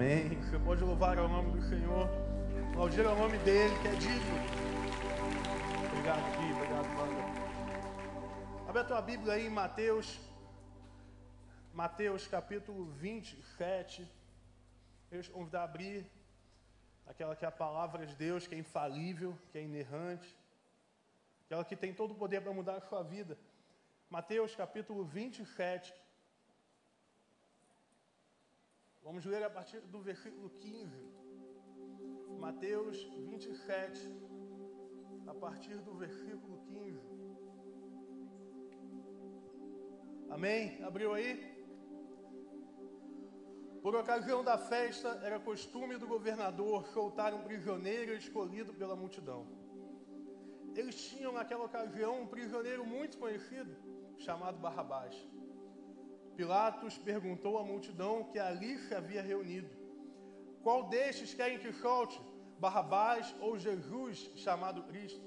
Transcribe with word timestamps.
Amém. 0.00 0.40
Você 0.42 0.56
pode 0.60 0.84
louvar 0.84 1.18
ao 1.18 1.28
nome 1.28 1.58
do 1.58 1.62
Senhor. 1.68 2.08
Aplaudir 2.70 3.04
ao 3.04 3.16
nome 3.16 3.36
dele, 3.38 3.74
que 3.82 3.88
é 3.88 3.94
digno. 3.96 4.36
Obrigado, 5.86 6.22
Gui. 6.36 6.52
Obrigado, 6.52 6.86
Wanda. 6.96 8.68
Abre 8.68 8.80
a 8.80 8.84
tua 8.84 9.02
Bíblia 9.02 9.32
aí 9.32 9.46
em 9.48 9.50
Mateus. 9.50 10.20
Mateus 11.74 12.28
capítulo 12.28 12.84
27. 12.92 14.08
Eu 15.10 15.20
vou 15.20 15.32
convidar 15.32 15.62
a 15.62 15.64
abrir 15.64 16.06
aquela 17.04 17.34
que 17.34 17.44
é 17.44 17.48
a 17.48 17.50
palavra 17.50 18.06
de 18.06 18.14
Deus, 18.14 18.46
que 18.46 18.54
é 18.54 18.58
infalível, 18.58 19.36
que 19.50 19.58
é 19.58 19.62
inerrante, 19.64 20.32
aquela 21.44 21.64
que 21.64 21.74
tem 21.74 21.92
todo 21.92 22.12
o 22.12 22.14
poder 22.14 22.40
para 22.40 22.52
mudar 22.52 22.76
a 22.76 22.80
sua 22.82 23.02
vida. 23.02 23.36
Mateus 24.08 24.54
capítulo 24.54 25.04
27. 25.04 25.92
Vamos 29.08 29.24
ler 29.24 29.42
a 29.42 29.48
partir 29.48 29.80
do 29.92 30.00
versículo 30.08 30.50
15. 30.50 30.94
Mateus 32.38 32.96
27, 33.30 34.00
a 35.26 35.34
partir 35.44 35.76
do 35.86 35.94
versículo 35.94 36.58
15. 36.66 37.00
Amém? 40.28 40.84
Abriu 40.84 41.14
aí? 41.14 41.32
Por 43.82 43.96
ocasião 43.96 44.44
da 44.44 44.58
festa, 44.58 45.08
era 45.28 45.40
costume 45.40 45.96
do 45.96 46.06
governador 46.06 46.86
soltar 46.88 47.32
um 47.32 47.44
prisioneiro 47.44 48.12
escolhido 48.12 48.74
pela 48.74 48.94
multidão. 48.94 49.46
Eles 50.74 51.02
tinham 51.08 51.32
naquela 51.32 51.64
ocasião 51.64 52.20
um 52.20 52.26
prisioneiro 52.26 52.84
muito 52.84 53.16
conhecido, 53.16 53.74
chamado 54.18 54.58
Barrabás. 54.58 55.16
Pilatos 56.38 56.96
perguntou 56.96 57.58
à 57.58 57.64
multidão 57.64 58.22
que 58.22 58.38
ali 58.38 58.78
se 58.78 58.94
havia 58.94 59.20
reunido: 59.20 59.68
Qual 60.62 60.84
destes 60.84 61.34
querem 61.34 61.58
que 61.58 61.72
solte, 61.72 62.16
Barrabás 62.60 63.34
ou 63.40 63.58
Jesus, 63.58 64.30
chamado 64.36 64.84
Cristo? 64.84 65.26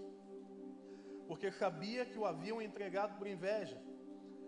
Porque 1.27 1.51
sabia 1.51 2.05
que 2.05 2.17
o 2.17 2.25
haviam 2.25 2.61
entregado 2.61 3.17
por 3.17 3.27
inveja. 3.27 3.77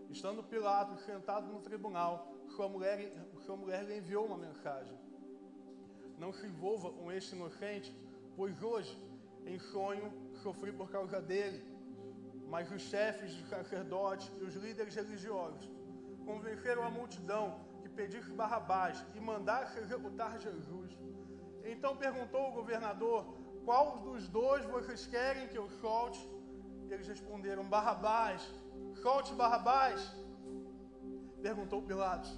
Estando 0.10 0.42
Pilatos 0.42 1.02
sentado 1.02 1.52
no 1.52 1.60
tribunal, 1.60 2.34
sua 2.56 2.70
mulher, 2.70 3.12
sua 3.46 3.58
mulher 3.58 3.84
lhe 3.84 3.98
enviou 3.98 4.26
uma 4.26 4.38
mensagem. 4.38 4.98
Não 6.18 6.32
se 6.32 6.48
envolva 6.48 6.94
com 6.94 7.12
este 7.12 7.36
inocente, 7.36 7.94
pois 8.38 8.64
hoje, 8.64 8.98
em 9.46 9.60
sonho, 9.60 10.14
sofri 10.42 10.72
por 10.72 10.90
causa 10.90 11.22
dele. 11.22 11.62
Mas 12.48 12.72
os 12.72 12.84
chefes 12.84 13.36
dos 13.36 13.50
sacerdotes 13.50 14.32
e 14.40 14.44
os 14.46 14.56
líderes 14.56 14.96
religiosos 14.96 15.83
convenceram 16.24 16.84
a 16.84 16.90
multidão 16.90 17.60
que 17.82 17.90
pedisse 17.90 18.32
Barrabás 18.32 19.06
e 19.16 19.20
mandasse 19.20 19.80
executar 19.80 20.40
Jesus. 20.40 20.90
Então 21.64 21.96
perguntou 21.96 22.50
o 22.50 22.54
governador: 22.54 23.26
Qual 23.66 24.00
dos 24.00 24.28
dois 24.28 24.64
vocês 24.66 25.06
querem 25.06 25.48
que 25.48 25.58
eu 25.58 25.70
solte? 25.82 26.22
Eles 26.90 27.08
responderam: 27.08 27.64
Barrabás. 27.64 28.42
Solte 29.02 29.34
Barrabás. 29.34 30.00
Perguntou 31.42 31.82
Pilatos: 31.82 32.32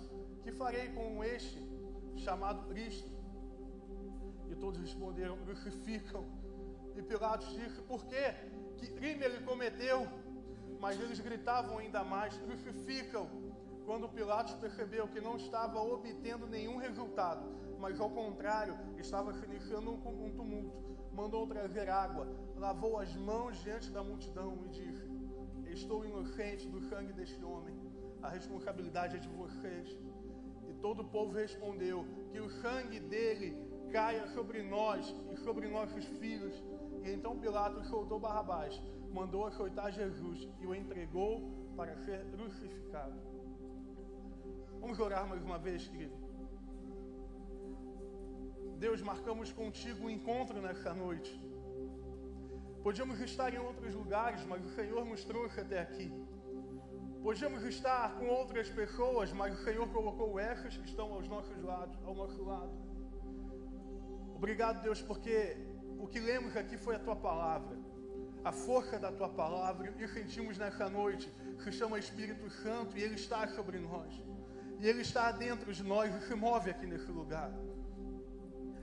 Que 0.44 0.52
farei 0.52 0.89
com 0.89 1.23
este 1.23 1.59
chamado 2.17 2.67
Cristo? 2.69 3.09
E 4.50 4.56
todos 4.56 4.80
responderam: 4.80 5.38
Crucificam. 5.45 6.25
E 6.95 7.02
Pilatos 7.02 7.50
disse: 7.50 7.81
Por 7.81 8.06
quê? 8.06 8.33
Que 8.78 8.88
crime 8.88 9.23
ele 9.25 9.44
cometeu? 9.45 10.08
Mas 10.80 11.00
eles 11.00 11.19
gritavam 11.19 11.80
ainda 11.80 12.03
mais: 12.03 12.38
Crucificam. 12.38 13.45
Quando 13.86 14.09
Pilatos 14.09 14.55
percebeu 14.55 15.08
que 15.08 15.22
não 15.22 15.38
estava 15.38 15.80
obtendo 15.80 16.47
nenhum 16.47 16.78
resultado, 16.78 17.45
mas 17.80 18.00
ao 18.00 18.09
contrário, 18.09 18.75
estava 18.97 19.33
se 19.33 19.45
iniciando 19.45 19.91
um, 19.91 20.25
um 20.25 20.31
tumulto, 20.31 20.75
mandou 21.14 21.45
trazer 21.47 21.90
água, 21.90 22.28
lavou 22.57 23.00
as 23.00 23.16
mãos 23.16 23.57
diante 23.62 23.91
da 23.91 24.03
multidão 24.03 24.57
e 24.66 24.69
disse: 24.69 25.06
Estou 25.68 26.03
inocente 26.03 26.68
do 26.68 26.81
sangue 26.90 27.13
deste 27.13 27.44
homem 27.44 27.85
a 28.25 28.29
responsabilidade 28.29 29.18
é 29.18 29.19
de 29.19 29.29
vocês. 29.29 29.95
E 30.68 30.74
todo 30.81 31.01
o 31.03 31.06
povo 31.06 31.31
respondeu: 31.34 32.06
Que 32.31 32.40
o 32.40 32.50
sangue 32.50 33.00
dele 33.00 33.56
caia 33.91 34.28
sobre 34.29 34.63
nós 34.63 35.16
e 35.31 35.38
sobre 35.38 35.68
nossos 35.68 36.03
filhos. 36.19 36.56
E 37.03 37.12
então 37.12 37.38
Pilatos 37.38 37.88
soltou 37.88 38.19
Barrabás, 38.19 38.81
mandou 39.12 39.45
açoitar 39.45 39.91
Jesus 39.91 40.47
e 40.59 40.66
o 40.66 40.74
entregou 40.74 41.34
para 41.78 41.95
ser 41.97 42.25
crucificado. 42.31 43.34
Vamos 44.85 45.00
orar 45.00 45.28
mais 45.28 45.44
uma 45.44 45.57
vez, 45.57 45.88
querido. 45.88 46.16
Deus, 48.78 49.01
marcamos 49.01 49.51
contigo 49.51 50.06
um 50.06 50.09
encontro 50.12 50.62
nessa 50.62 50.94
noite. 50.94 51.31
Podíamos 52.84 53.19
estar 53.19 53.51
em 53.51 53.57
outros 53.57 53.95
lugares, 53.95 54.45
mas 54.45 54.63
o 54.63 54.69
Senhor 54.75 55.03
nos 55.03 55.24
trouxe 55.24 55.59
até 55.62 55.79
aqui. 55.79 56.07
Podíamos 57.24 57.63
estar 57.63 58.16
com 58.19 58.28
outras 58.28 58.69
pessoas, 58.69 59.34
mas 59.34 59.59
o 59.59 59.63
Senhor 59.63 59.88
colocou 59.91 60.40
essas 60.40 60.78
que 60.78 60.88
estão 60.88 61.12
aos 61.13 61.28
nossos 61.28 61.59
lados, 61.63 61.97
ao 62.06 62.13
nosso 62.13 62.44
lado. 62.44 62.69
Obrigado, 64.35 64.84
Deus, 64.84 65.01
porque 65.01 65.57
o 65.97 66.07
que 66.07 66.19
lemos 66.19 66.56
aqui 66.56 66.78
foi 66.78 66.95
a 66.95 67.00
tua 67.00 67.16
palavra, 67.16 67.75
a 68.44 68.51
força 68.51 69.00
da 69.00 69.12
tua 69.12 69.29
palavra, 69.29 69.91
e 69.97 70.07
sentimos 70.07 70.59
nessa 70.59 70.88
noite 70.88 71.28
se 71.63 71.72
chama 71.72 71.97
Espírito 71.97 72.47
Santo 72.51 72.95
e 72.95 73.01
ele 73.01 73.16
está 73.16 73.47
sobre 73.47 73.79
nós. 73.79 74.34
E 74.85 74.88
ele 74.88 75.01
está 75.01 75.31
dentro 75.31 75.73
de 75.73 75.81
nós 75.81 76.13
e 76.13 76.28
se 76.28 76.35
move 76.35 76.69
aqui 76.69 76.85
nesse 76.85 77.12
lugar. 77.12 77.51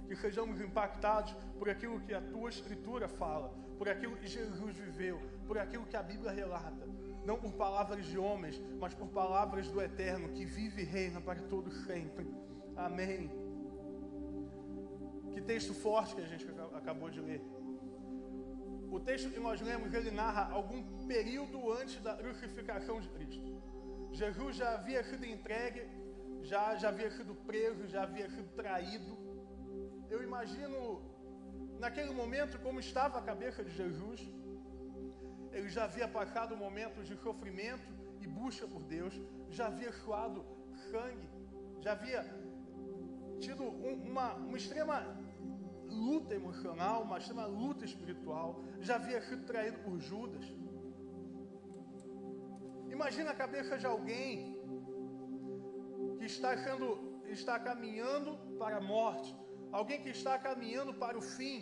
Que 0.08 0.16
sejamos 0.16 0.60
impactados 0.60 1.32
por 1.56 1.70
aquilo 1.70 2.00
que 2.00 2.12
a 2.12 2.20
tua 2.20 2.50
escritura 2.50 3.06
fala, 3.06 3.54
por 3.78 3.88
aquilo 3.88 4.16
que 4.16 4.26
Jesus 4.26 4.76
viveu, 4.76 5.22
por 5.46 5.56
aquilo 5.58 5.86
que 5.86 5.96
a 5.96 6.02
Bíblia 6.02 6.32
relata 6.32 6.90
não 7.24 7.36
por 7.36 7.52
palavras 7.52 8.04
de 8.06 8.18
homens, 8.18 8.60
mas 8.80 8.92
por 8.94 9.06
palavras 9.06 9.68
do 9.68 9.80
Eterno, 9.80 10.30
que 10.30 10.44
vive 10.44 10.82
e 10.82 10.84
reina 10.84 11.20
para 11.20 11.40
todo 11.42 11.70
sempre. 11.70 12.26
Amém. 12.76 13.30
Que 15.32 15.40
texto 15.40 15.72
forte 15.72 16.16
que 16.16 16.20
a 16.20 16.26
gente 16.26 16.44
acabou 16.74 17.10
de 17.10 17.20
ler. 17.20 17.40
O 18.90 18.98
texto 18.98 19.30
que 19.30 19.38
nós 19.38 19.60
lemos, 19.60 19.94
ele 19.94 20.10
narra 20.10 20.50
algum 20.50 21.06
período 21.06 21.72
antes 21.72 22.02
da 22.02 22.16
crucificação 22.16 23.00
de 23.00 23.08
Cristo. 23.10 23.61
Jesus 24.12 24.56
já 24.56 24.74
havia 24.74 25.02
sido 25.04 25.24
entregue, 25.24 25.82
já, 26.42 26.76
já 26.76 26.88
havia 26.88 27.10
sido 27.10 27.34
preso, 27.34 27.88
já 27.88 28.02
havia 28.02 28.28
sido 28.28 28.48
traído. 28.54 29.16
Eu 30.10 30.22
imagino 30.22 30.78
naquele 31.78 32.12
momento 32.12 32.58
como 32.60 32.78
estava 32.78 33.18
a 33.18 33.22
cabeça 33.22 33.64
de 33.64 33.70
Jesus 33.70 34.20
ele 35.52 35.68
já 35.68 35.84
havia 35.84 36.08
passado 36.08 36.56
momentos 36.56 37.06
de 37.06 37.16
sofrimento 37.16 37.86
e 38.20 38.26
busca 38.26 38.66
por 38.66 38.82
Deus, 38.82 39.14
já 39.50 39.66
havia 39.66 39.92
suado 39.92 40.44
sangue, 40.90 41.28
já 41.80 41.92
havia 41.92 42.24
tido 43.40 43.62
um, 43.62 43.94
uma, 44.10 44.34
uma 44.34 44.56
extrema 44.56 45.04
luta 45.88 46.34
emocional, 46.34 47.02
uma 47.02 47.18
extrema 47.18 47.44
luta 47.44 47.84
espiritual, 47.84 48.64
já 48.80 48.94
havia 48.94 49.20
sido 49.20 49.44
traído 49.44 49.78
por 49.80 49.98
Judas. 50.00 50.44
Imagina 52.96 53.30
a 53.30 53.40
cabeça 53.44 53.76
de 53.82 53.86
alguém 53.86 54.32
que 56.18 56.26
está 56.32 56.50
sendo, 56.64 56.88
está 57.38 57.58
caminhando 57.68 58.32
para 58.60 58.76
a 58.78 58.86
morte, 58.94 59.30
alguém 59.78 60.00
que 60.04 60.12
está 60.18 60.34
caminhando 60.38 60.92
para 61.02 61.16
o 61.18 61.22
fim, 61.36 61.56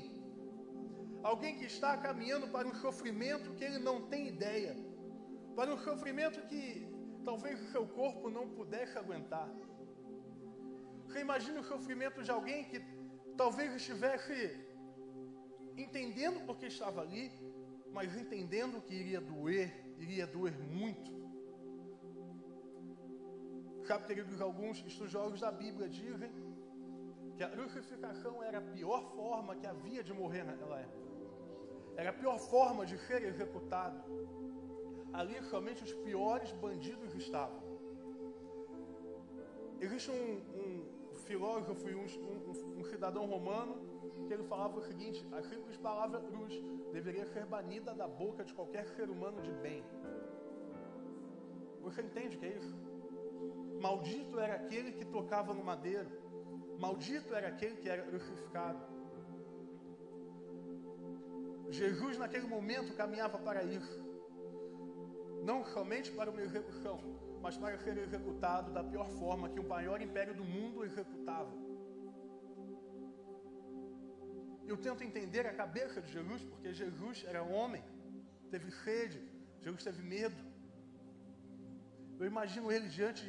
Alguém 1.22 1.58
que 1.58 1.66
está 1.66 1.96
caminhando 1.98 2.48
para 2.48 2.66
um 2.66 2.74
sofrimento 2.74 3.52
que 3.54 3.64
ele 3.64 3.78
não 3.78 4.08
tem 4.08 4.28
ideia, 4.28 4.74
para 5.54 5.72
um 5.74 5.78
sofrimento 5.78 6.41
que 6.48 6.88
talvez 7.24 7.60
o 7.60 7.70
seu 7.70 7.86
corpo 7.86 8.30
não 8.30 8.48
pudesse 8.48 8.97
aguentar. 8.97 9.48
Você 11.04 11.21
imagina 11.21 11.60
o 11.60 11.65
sofrimento 11.65 12.22
de 12.22 12.30
alguém 12.30 12.65
que 12.65 12.80
talvez 13.36 13.74
estivesse 13.74 14.59
entendendo 15.77 16.41
porque 16.47 16.66
estava 16.66 17.03
ali, 17.03 17.30
mas 17.92 18.16
entendendo 18.16 18.80
que 18.80 18.94
iria 18.94 19.21
doer, 19.21 19.71
iria 19.98 20.27
doer 20.27 20.59
muito. 20.59 21.19
Sabe, 23.91 24.07
queridos, 24.07 24.41
alguns 24.41 24.78
estudiosos 24.87 25.41
da 25.41 25.51
Bíblia 25.51 25.89
dizem 25.89 26.31
que 27.37 27.42
a 27.42 27.48
crucificação 27.48 28.41
era 28.41 28.59
a 28.59 28.60
pior 28.60 29.03
forma 29.16 29.57
que 29.57 29.66
havia 29.66 30.04
de 30.04 30.13
morrer 30.13 30.45
naquela 30.45 30.78
época. 30.78 31.09
Era 31.97 32.10
a 32.10 32.13
pior 32.13 32.39
forma 32.39 32.87
de 32.87 32.97
ser 32.97 33.21
executado. 33.25 34.01
Ali 35.13 35.42
somente 35.42 35.83
os 35.83 35.92
piores 35.92 36.53
bandidos 36.53 37.16
estavam. 37.16 37.60
Existe 39.81 40.13
um, 40.13 40.34
um 40.60 41.16
filósofo 41.27 41.89
e 41.89 41.97
um, 41.97 42.07
um, 42.31 42.78
um, 42.78 42.84
cidadão 42.84 43.27
romano 43.27 43.75
que 44.28 44.33
ele 44.33 44.45
falava 44.45 44.78
o 44.78 44.83
seguinte: 44.83 45.27
a 45.33 45.42
simples 45.42 45.77
palavra 45.77 46.21
cruz 46.21 46.54
deveria 46.92 47.27
ser 47.27 47.45
banida 47.45 47.92
da 47.92 48.07
boca 48.07 48.45
de 48.45 48.54
qualquer 48.54 48.87
ser 48.87 49.10
humano 49.10 49.42
de 49.42 49.51
bem. 49.51 49.83
Você 51.81 52.03
entende 52.03 52.37
o 52.37 52.39
que 52.39 52.47
é 52.47 52.57
isso? 52.57 52.90
Maldito 53.81 54.39
era 54.39 54.54
aquele 54.57 54.92
que 54.92 55.04
tocava 55.04 55.54
no 55.54 55.65
madeiro. 55.65 56.10
Maldito 56.78 57.34
era 57.34 57.48
aquele 57.48 57.77
que 57.77 57.89
era 57.89 58.03
crucificado. 58.03 58.81
Jesus, 61.71 62.19
naquele 62.19 62.47
momento, 62.47 62.95
caminhava 62.95 63.39
para 63.39 63.63
isso. 63.63 63.98
Não 65.45 65.65
somente 65.65 66.10
para 66.13 66.31
uma 66.31 66.42
execução, 66.42 67.01
mas 67.41 67.57
para 67.57 67.78
ser 67.78 67.97
executado 67.97 68.72
da 68.72 68.84
pior 68.84 69.09
forma 69.19 69.48
que 69.48 69.60
o 69.60 69.69
maior 69.69 70.03
império 70.03 70.34
do 70.34 70.45
mundo 70.45 70.84
executava. 70.84 71.53
Eu 74.66 74.77
tento 74.77 75.03
entender 75.03 75.47
a 75.47 75.54
cabeça 75.54 76.01
de 76.01 76.13
Jesus, 76.13 76.42
porque 76.42 76.72
Jesus 76.72 77.25
era 77.27 77.42
homem, 77.42 77.83
teve 78.51 78.71
sede, 78.71 79.21
Jesus 79.63 79.83
teve 79.83 80.03
medo. 80.03 80.49
Eu 82.20 82.26
imagino 82.26 82.70
ele 82.70 82.88
diante 82.96 83.24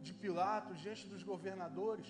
de, 0.00 0.12
Pilatos, 0.22 0.80
diante 0.84 1.08
dos 1.12 1.22
governadores. 1.30 2.08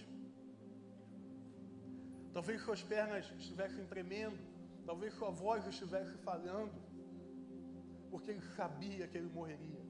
Talvez 2.35 2.61
suas 2.61 2.83
pernas 2.83 3.25
estivessem 3.39 3.85
tremendo, 3.93 4.39
talvez 4.85 5.15
sua 5.15 5.31
voz 5.31 5.67
estivesse 5.67 6.15
falhando, 6.19 6.79
porque 8.11 8.31
ele 8.33 8.43
sabia 8.59 9.09
que 9.09 9.17
ele 9.21 9.31
morreria. 9.39 9.83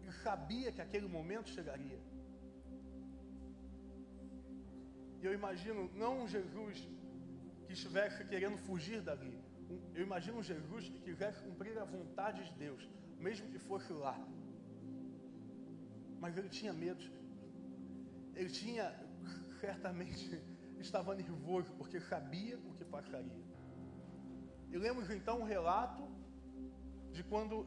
Ele 0.00 0.12
sabia 0.24 0.72
que 0.72 0.80
aquele 0.86 1.08
momento 1.16 1.50
chegaria. 1.50 2.00
E 5.20 5.26
eu 5.26 5.34
imagino 5.40 5.90
não 6.02 6.22
um 6.22 6.28
Jesus 6.36 6.88
que 7.66 7.74
estivesse 7.74 8.24
querendo 8.32 8.56
fugir 8.56 9.02
dali. 9.02 9.38
Eu 9.94 10.02
imagino 10.08 10.38
um 10.38 10.42
Jesus 10.42 10.88
que 10.88 11.00
quisesse 11.00 11.42
cumprir 11.42 11.76
a 11.78 11.84
vontade 11.84 12.42
de 12.48 12.54
Deus, 12.64 12.82
mesmo 13.26 13.48
que 13.52 13.58
fosse 13.58 13.92
lá. 13.92 14.16
Mas 16.22 16.36
ele 16.36 16.50
tinha 16.58 16.72
medo. 16.72 17.04
Ele 18.34 18.50
tinha, 18.60 18.86
certamente, 19.60 20.42
estava 20.86 21.14
nervoso, 21.14 21.70
porque 21.78 22.00
sabia 22.00 22.56
o 22.58 22.74
que 22.78 22.84
passaria. 22.96 23.44
E 24.72 24.76
lemos 24.86 25.10
então 25.10 25.40
um 25.40 25.48
relato 25.56 26.02
de 27.12 27.22
quando 27.24 27.66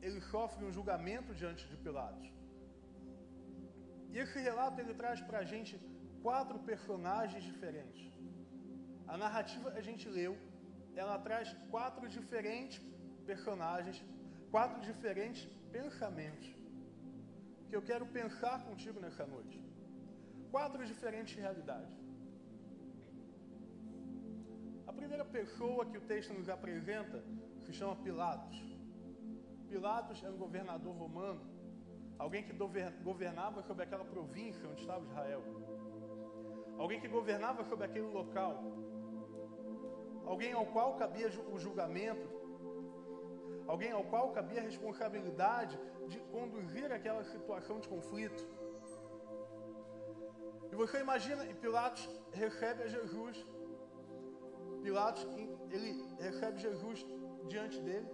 ele 0.00 0.20
sofre 0.32 0.64
um 0.64 0.72
julgamento 0.72 1.34
diante 1.34 1.66
de 1.70 1.76
Pilatos. 1.76 2.28
E 4.12 4.18
esse 4.18 4.38
relato 4.48 4.80
ele 4.80 4.94
traz 4.94 5.20
para 5.28 5.38
a 5.40 5.44
gente 5.52 5.72
quatro 6.22 6.58
personagens 6.70 7.42
diferentes. 7.50 8.04
A 9.06 9.16
narrativa 9.24 9.70
a 9.80 9.82
gente 9.88 10.08
leu, 10.08 10.36
ela 10.94 11.18
traz 11.26 11.52
quatro 11.70 12.08
diferentes 12.08 12.80
personagens, 13.30 13.98
quatro 14.50 14.80
diferentes 14.80 15.44
pensamentos 15.72 16.48
que 17.68 17.76
eu 17.76 17.82
quero 17.82 18.06
pensar 18.06 18.64
contigo 18.64 19.00
nessa 19.00 19.26
noite. 19.26 19.58
Quatro 20.50 20.84
diferentes 20.86 21.34
realidades. 21.36 21.94
A 24.86 24.92
primeira 24.92 25.24
pessoa 25.24 25.84
que 25.84 25.98
o 25.98 26.06
texto 26.12 26.32
nos 26.32 26.48
apresenta 26.48 27.22
se 27.64 27.72
chama 27.72 27.96
Pilatos. 27.96 28.56
Pilatos 29.68 30.22
era 30.22 30.32
um 30.32 30.38
governador 30.38 30.94
romano, 30.94 31.40
alguém 32.18 32.42
que 32.44 32.52
governava 33.02 33.62
sobre 33.62 33.82
aquela 33.82 34.04
província 34.04 34.68
onde 34.68 34.80
estava 34.82 35.04
Israel 35.04 35.42
alguém 36.78 37.00
que 37.00 37.08
governava 37.08 37.64
sobre 37.64 37.86
aquele 37.86 38.06
local, 38.06 38.62
alguém 40.24 40.52
ao 40.52 40.66
qual 40.66 40.96
cabia 40.96 41.28
o 41.52 41.58
julgamento, 41.58 42.28
alguém 43.66 43.92
ao 43.92 44.04
qual 44.04 44.32
cabia 44.32 44.60
a 44.60 44.64
responsabilidade 44.64 45.78
de 46.08 46.18
conduzir 46.34 46.92
aquela 46.92 47.24
situação 47.24 47.78
de 47.80 47.88
conflito. 47.88 48.42
E 50.70 50.74
você 50.74 51.00
imagina, 51.00 51.44
e 51.46 51.54
Pilatos 51.54 52.08
recebe 52.32 52.82
a 52.82 52.88
Jesus. 52.88 53.44
Pilatos, 54.82 55.26
ele 55.70 55.90
recebe 56.18 56.58
Jesus 56.58 57.04
diante 57.48 57.80
dele. 57.80 58.08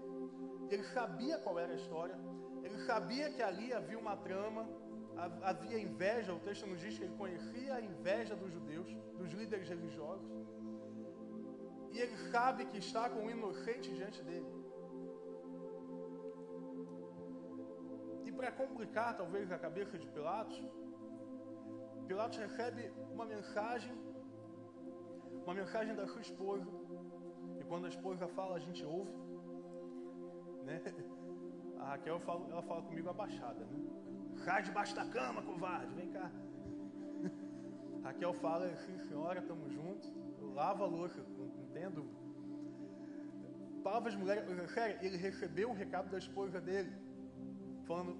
Ele 0.71 0.85
sabia 0.85 1.39
qual 1.39 1.59
era 1.59 1.73
a 1.73 1.77
história. 1.77 2.17
Ele 2.63 2.79
sabia 2.87 3.31
que 3.31 3.43
ali 3.43 3.73
havia 3.73 3.99
uma 3.99 4.17
trama 4.17 4.67
havia 5.43 5.79
inveja, 5.79 6.33
o 6.33 6.41
texto 6.41 6.67
nos 6.67 6.81
diz 6.81 6.99
que 6.99 7.05
ele 7.05 7.17
conhecia 7.17 7.75
a 7.75 7.81
inveja 7.81 8.35
dos 8.35 8.51
judeus, 8.53 8.91
dos 9.19 9.31
líderes 9.33 9.69
religiosos. 9.69 10.27
E 11.93 11.99
ele 11.99 12.17
sabe 12.31 12.65
que 12.67 12.79
está 12.79 13.09
com 13.11 13.21
um 13.27 13.31
inocente 13.31 13.93
diante 13.95 14.23
dele. 14.23 14.47
E 18.33 18.35
para 18.35 18.51
complicar 18.51 19.15
talvez 19.15 19.53
a 19.53 19.59
cabeça 19.59 19.99
de 19.99 20.07
Pilatos, 20.07 20.59
Pilatos 22.07 22.39
recebe 22.39 22.91
uma 23.13 23.27
mensagem, 23.27 23.93
uma 25.45 25.55
mensagem 25.55 25.95
da 25.95 26.07
sua 26.07 26.23
esposa. 26.23 26.67
E 27.61 27.65
quando 27.65 27.85
a 27.85 27.91
esposa 27.91 28.27
fala, 28.29 28.57
a 28.57 28.59
gente 28.59 28.83
ouve. 28.85 29.13
Né? 30.65 30.81
A 31.79 31.85
Raquel 31.91 32.19
fala, 32.21 32.49
ela 32.51 32.63
fala 32.63 32.83
comigo 32.83 33.11
abaixada, 33.11 33.65
né? 33.67 33.79
Cai 34.47 34.63
debaixo 34.63 34.95
da 34.95 35.05
cama, 35.05 35.43
covarde, 35.43 35.95
vem 35.95 36.11
cá. 36.11 36.31
Raquel 38.03 38.33
fala, 38.35 38.75
sim 38.77 38.99
senhora, 39.09 39.41
estamos 39.41 39.71
juntos. 39.73 40.11
Eu 40.41 40.55
lavo 40.55 40.85
a 40.85 40.87
louça, 40.87 41.23
não 41.37 41.47
entendo. 41.65 42.09
Palavras 43.83 44.15
de 44.15 44.19
mulher, 44.19 44.47
sério, 44.69 44.97
ele 45.03 45.17
recebeu 45.19 45.71
o 45.71 45.75
recado 45.75 46.11
da 46.11 46.19
esposa 46.19 46.61
dele, 46.61 46.91
falando, 47.87 48.17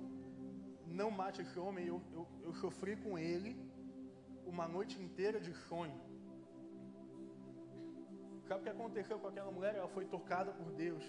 não 0.87 1.11
mate 1.11 1.43
esse 1.43 1.59
homem, 1.59 1.87
eu, 1.87 2.01
eu, 2.13 2.27
eu 2.43 2.53
sofri 2.55 2.97
com 2.97 3.19
ele 3.19 3.57
uma 4.47 4.67
noite 4.69 5.01
inteira 5.01 5.41
de 5.41 5.53
sonho. 5.69 5.99
Sabe 8.47 8.61
o 8.61 8.65
que 8.65 8.71
aconteceu 8.71 9.19
com 9.19 9.29
aquela 9.29 9.51
mulher? 9.51 9.75
Ela 9.77 9.89
foi 9.89 10.05
tocada 10.05 10.53
por 10.53 10.71
Deus. 10.73 11.05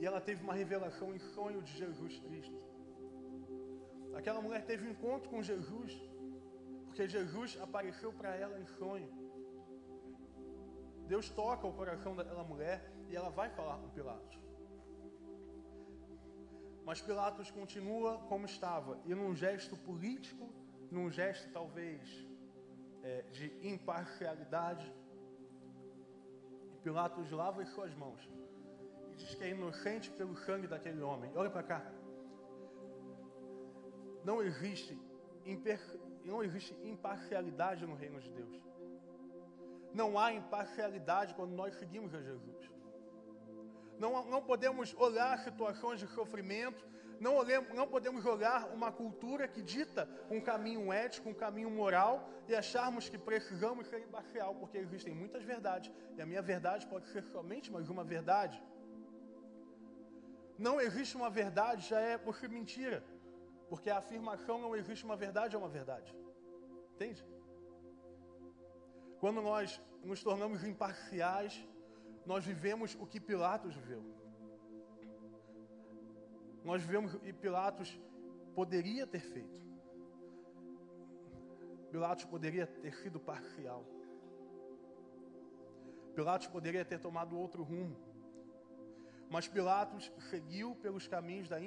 E 0.00 0.06
ela 0.06 0.20
teve 0.20 0.42
uma 0.42 0.54
revelação 0.54 1.14
em 1.14 1.18
sonho 1.18 1.62
de 1.62 1.72
Jesus 1.76 2.18
Cristo. 2.20 2.58
Aquela 4.14 4.40
mulher 4.40 4.64
teve 4.64 4.86
um 4.86 4.90
encontro 4.90 5.30
com 5.30 5.42
Jesus, 5.42 5.92
porque 6.86 7.06
Jesus 7.08 7.58
apareceu 7.60 8.12
para 8.12 8.34
ela 8.34 8.58
em 8.58 8.66
sonho. 8.66 9.08
Deus 11.06 11.28
toca 11.28 11.66
o 11.66 11.72
coração 11.72 12.14
daquela 12.16 12.44
mulher 12.44 12.92
e 13.08 13.16
ela 13.16 13.30
vai 13.30 13.50
falar 13.50 13.76
com 13.78 13.88
Pilatos. 13.90 14.38
Mas 16.90 17.00
Pilatos 17.00 17.52
continua 17.52 18.18
como 18.28 18.46
estava, 18.46 18.98
e 19.04 19.14
num 19.14 19.32
gesto 19.32 19.76
político, 19.76 20.52
num 20.90 21.08
gesto 21.08 21.48
talvez 21.52 22.00
é, 23.04 23.22
de 23.30 23.46
imparcialidade, 23.62 24.92
Pilatos 26.82 27.30
lava 27.30 27.62
as 27.62 27.68
suas 27.68 27.94
mãos 27.94 28.28
e 29.12 29.14
diz 29.14 29.36
que 29.36 29.44
é 29.44 29.50
inocente 29.50 30.10
pelo 30.10 30.36
sangue 30.38 30.66
daquele 30.66 31.00
homem. 31.00 31.30
Olha 31.36 31.48
para 31.48 31.62
cá 31.62 31.80
não 34.24 34.42
existe, 34.42 34.98
não 36.24 36.42
existe 36.42 36.74
imparcialidade 36.82 37.86
no 37.86 37.94
reino 37.94 38.20
de 38.20 38.32
Deus. 38.32 38.60
Não 39.94 40.18
há 40.18 40.32
imparcialidade 40.32 41.34
quando 41.34 41.52
nós 41.52 41.72
seguimos 41.76 42.12
a 42.16 42.20
Jesus. 42.20 42.79
Não, 44.02 44.10
não 44.34 44.42
podemos 44.50 44.94
olhar 45.06 45.38
situações 45.38 46.00
de 46.00 46.06
sofrimento, 46.18 46.82
não, 47.24 47.32
olhemos, 47.36 47.68
não 47.80 47.86
podemos 47.86 48.24
olhar 48.24 48.60
uma 48.72 48.90
cultura 48.90 49.46
que 49.46 49.60
dita 49.60 50.08
um 50.30 50.40
caminho 50.40 50.90
ético, 50.90 51.28
um 51.28 51.34
caminho 51.34 51.70
moral 51.70 52.14
e 52.48 52.54
acharmos 52.54 53.10
que 53.10 53.18
precisamos 53.18 53.88
ser 53.88 54.00
imparcial, 54.00 54.54
porque 54.54 54.78
existem 54.78 55.12
muitas 55.14 55.42
verdades 55.44 55.92
e 56.16 56.22
a 56.22 56.24
minha 56.24 56.40
verdade 56.40 56.86
pode 56.86 57.08
ser 57.08 57.22
somente 57.24 57.70
mais 57.70 57.90
uma 57.90 58.02
verdade. 58.02 58.58
Não 60.66 60.80
existe 60.80 61.14
uma 61.14 61.28
verdade, 61.28 61.86
já 61.86 62.00
é 62.00 62.16
por 62.16 62.36
mentira. 62.48 63.04
Porque 63.68 63.90
a 63.90 63.98
afirmação 63.98 64.58
não 64.58 64.74
existe 64.74 65.04
uma 65.04 65.16
verdade, 65.16 65.54
é 65.54 65.58
uma 65.58 65.68
verdade. 65.68 66.10
Entende? 66.94 67.22
Quando 69.20 69.42
nós 69.42 69.80
nos 70.02 70.22
tornamos 70.22 70.64
imparciais, 70.64 71.54
nós 72.26 72.44
vivemos 72.44 72.94
o 73.00 73.06
que 73.06 73.20
Pilatos 73.20 73.74
viveu. 73.74 74.04
Nós 76.64 76.82
vivemos 76.82 77.14
e 77.22 77.32
Pilatos 77.32 77.98
poderia 78.54 79.06
ter 79.06 79.20
feito. 79.20 79.60
Pilatos 81.90 82.24
poderia 82.24 82.66
ter 82.66 82.94
sido 82.94 83.18
parcial. 83.18 83.84
Pilatos 86.14 86.46
poderia 86.46 86.84
ter 86.84 86.98
tomado 86.98 87.36
outro 87.36 87.62
rumo. 87.62 87.96
Mas 89.28 89.48
Pilatos 89.48 90.12
seguiu 90.28 90.74
pelos 90.76 91.06
caminhos 91.06 91.48
da 91.48 91.58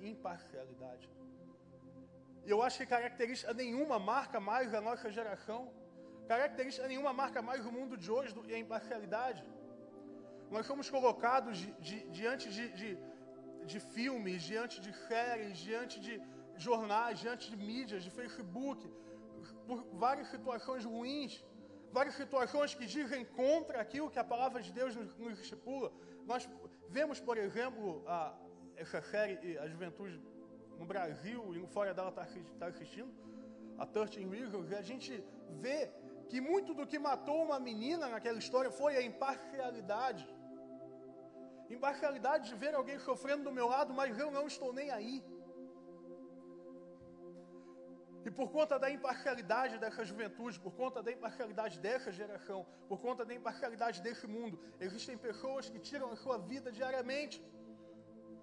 imparcialidade. 0.00 1.08
Eu 2.44 2.62
acho 2.62 2.78
que 2.78 2.86
característica 2.86 3.52
nenhuma 3.52 3.98
marca 3.98 4.40
mais 4.40 4.72
a 4.72 4.80
nossa 4.80 5.10
geração. 5.10 5.70
Característica 6.26 6.86
nenhuma 6.88 7.12
marca 7.12 7.42
mais 7.42 7.66
o 7.66 7.72
mundo 7.72 7.96
de 7.96 8.10
hoje 8.10 8.34
do 8.34 8.42
que 8.42 8.54
a 8.54 8.58
imparcialidade. 8.58 9.44
Nós 10.50 10.66
somos 10.66 10.88
colocados 10.88 11.58
di, 11.58 11.72
di, 11.86 11.98
diante 12.18 12.48
de, 12.56 12.64
de, 12.80 12.98
de 13.70 13.80
filmes, 13.94 14.42
diante 14.42 14.80
de 14.80 14.92
séries, 15.08 15.58
diante 15.58 16.00
de 16.00 16.20
jornais, 16.56 17.18
diante 17.18 17.50
de 17.50 17.56
mídias, 17.56 18.02
de 18.02 18.10
Facebook, 18.10 18.80
por 19.66 19.84
várias 19.92 20.28
situações 20.28 20.84
ruins, 20.84 21.44
várias 21.92 22.14
situações 22.14 22.74
que 22.74 22.86
dizem 22.86 23.24
contra 23.24 23.80
aquilo 23.80 24.10
que 24.10 24.18
a 24.18 24.24
palavra 24.24 24.60
de 24.62 24.72
Deus 24.72 24.94
nos, 24.94 25.16
nos 25.16 25.38
estipula. 25.38 25.92
Nós 26.26 26.48
vemos, 26.88 27.20
por 27.20 27.36
exemplo, 27.36 28.02
a, 28.06 28.34
essa 28.76 29.00
série, 29.02 29.58
a 29.58 29.68
juventude 29.68 30.20
no 30.78 30.86
Brasil 30.86 31.54
e 31.54 31.66
fora 31.66 31.92
dela 31.92 32.10
está 32.10 32.26
tá 32.58 32.66
assistindo, 32.66 33.12
a 33.76 33.86
13 33.86 34.24
Reasons, 34.34 34.70
e 34.70 34.74
a 34.74 34.82
gente 34.82 35.12
vê 35.60 35.90
que 36.28 36.40
muito 36.40 36.74
do 36.74 36.86
que 36.86 36.98
matou 36.98 37.42
uma 37.44 37.58
menina 37.58 38.08
naquela 38.08 38.38
história 38.38 38.70
foi 38.70 38.96
a 38.96 39.02
imparcialidade. 39.02 40.24
Imparcialidade 41.76 42.48
de 42.50 42.54
ver 42.62 42.74
alguém 42.74 42.98
sofrendo 42.98 43.44
do 43.44 43.52
meu 43.52 43.68
lado, 43.74 43.92
mas 43.92 44.18
eu 44.18 44.30
não 44.30 44.46
estou 44.46 44.72
nem 44.72 44.90
aí. 44.90 45.16
E 48.28 48.30
por 48.30 48.48
conta 48.56 48.78
da 48.78 48.90
imparcialidade 48.90 49.78
dessa 49.82 50.04
juventude, 50.04 50.60
por 50.60 50.72
conta 50.80 51.02
da 51.02 51.10
imparcialidade 51.16 51.78
dessa 51.86 52.10
geração, 52.12 52.66
por 52.88 52.98
conta 53.00 53.24
da 53.24 53.34
imparcialidade 53.34 54.02
desse 54.06 54.26
mundo, 54.26 54.58
existem 54.86 55.16
pessoas 55.16 55.68
que 55.68 55.78
tiram 55.78 56.10
a 56.12 56.16
sua 56.16 56.36
vida 56.38 56.70
diariamente. 56.70 57.42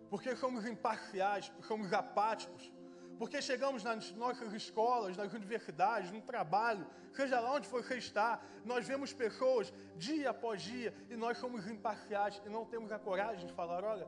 Porque 0.10 0.36
somos 0.36 0.66
imparciais, 0.66 1.52
somos 1.70 1.92
apáticos, 1.92 2.72
porque 3.18 3.42
chegamos 3.42 3.84
nas 3.84 4.12
nossas 4.14 4.54
escolas, 4.54 5.16
nas 5.16 5.34
universidades, 5.34 6.12
no 6.12 6.22
trabalho, 6.22 6.86
seja 7.14 7.40
lá 7.40 7.54
onde 7.54 7.68
você 7.68 7.98
está, 7.98 8.42
nós 8.66 8.86
vemos 8.88 9.14
pessoas 9.14 9.74
dia 9.96 10.30
após 10.30 10.62
dia 10.62 10.94
e 11.10 11.16
nós 11.16 11.38
somos 11.38 11.68
imparciais 11.68 12.42
e 12.46 12.50
não 12.50 12.66
temos 12.66 12.92
a 12.92 13.00
coragem 13.00 13.48
de 13.48 13.54
falar: 13.54 13.84
olha, 13.84 14.08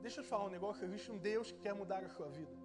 deixa 0.00 0.20
eu 0.20 0.24
te 0.24 0.28
falar 0.28 0.44
um 0.44 0.50
negócio, 0.50 0.84
existe 0.84 1.10
um 1.10 1.18
Deus 1.18 1.50
que 1.50 1.60
quer 1.60 1.74
mudar 1.74 2.04
a 2.04 2.08
sua 2.10 2.28
vida. 2.28 2.62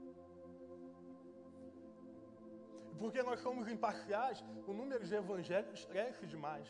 Porque 3.00 3.22
nós 3.22 3.40
somos 3.42 3.68
imparciais, 3.68 4.44
o 4.66 4.74
número 4.74 5.06
de 5.06 5.14
evangélicos 5.14 5.86
cresce 5.86 6.26
demais. 6.26 6.68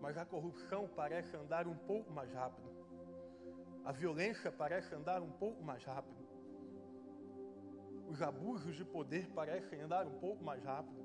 Mas 0.00 0.16
a 0.16 0.24
corrupção 0.24 0.88
parece 0.96 1.36
andar 1.36 1.66
um 1.66 1.76
pouco 1.76 2.10
mais 2.10 2.32
rápido. 2.32 2.70
A 3.84 3.92
violência 3.92 4.50
parece 4.50 4.94
andar 4.94 5.20
um 5.20 5.30
pouco 5.30 5.62
mais 5.62 5.84
rápido. 5.84 6.19
Os 8.10 8.20
abusos 8.20 8.74
de 8.74 8.84
poder 8.84 9.24
parecem 9.28 9.82
andar 9.82 10.04
um 10.04 10.18
pouco 10.18 10.42
mais 10.42 10.62
rápido. 10.64 11.00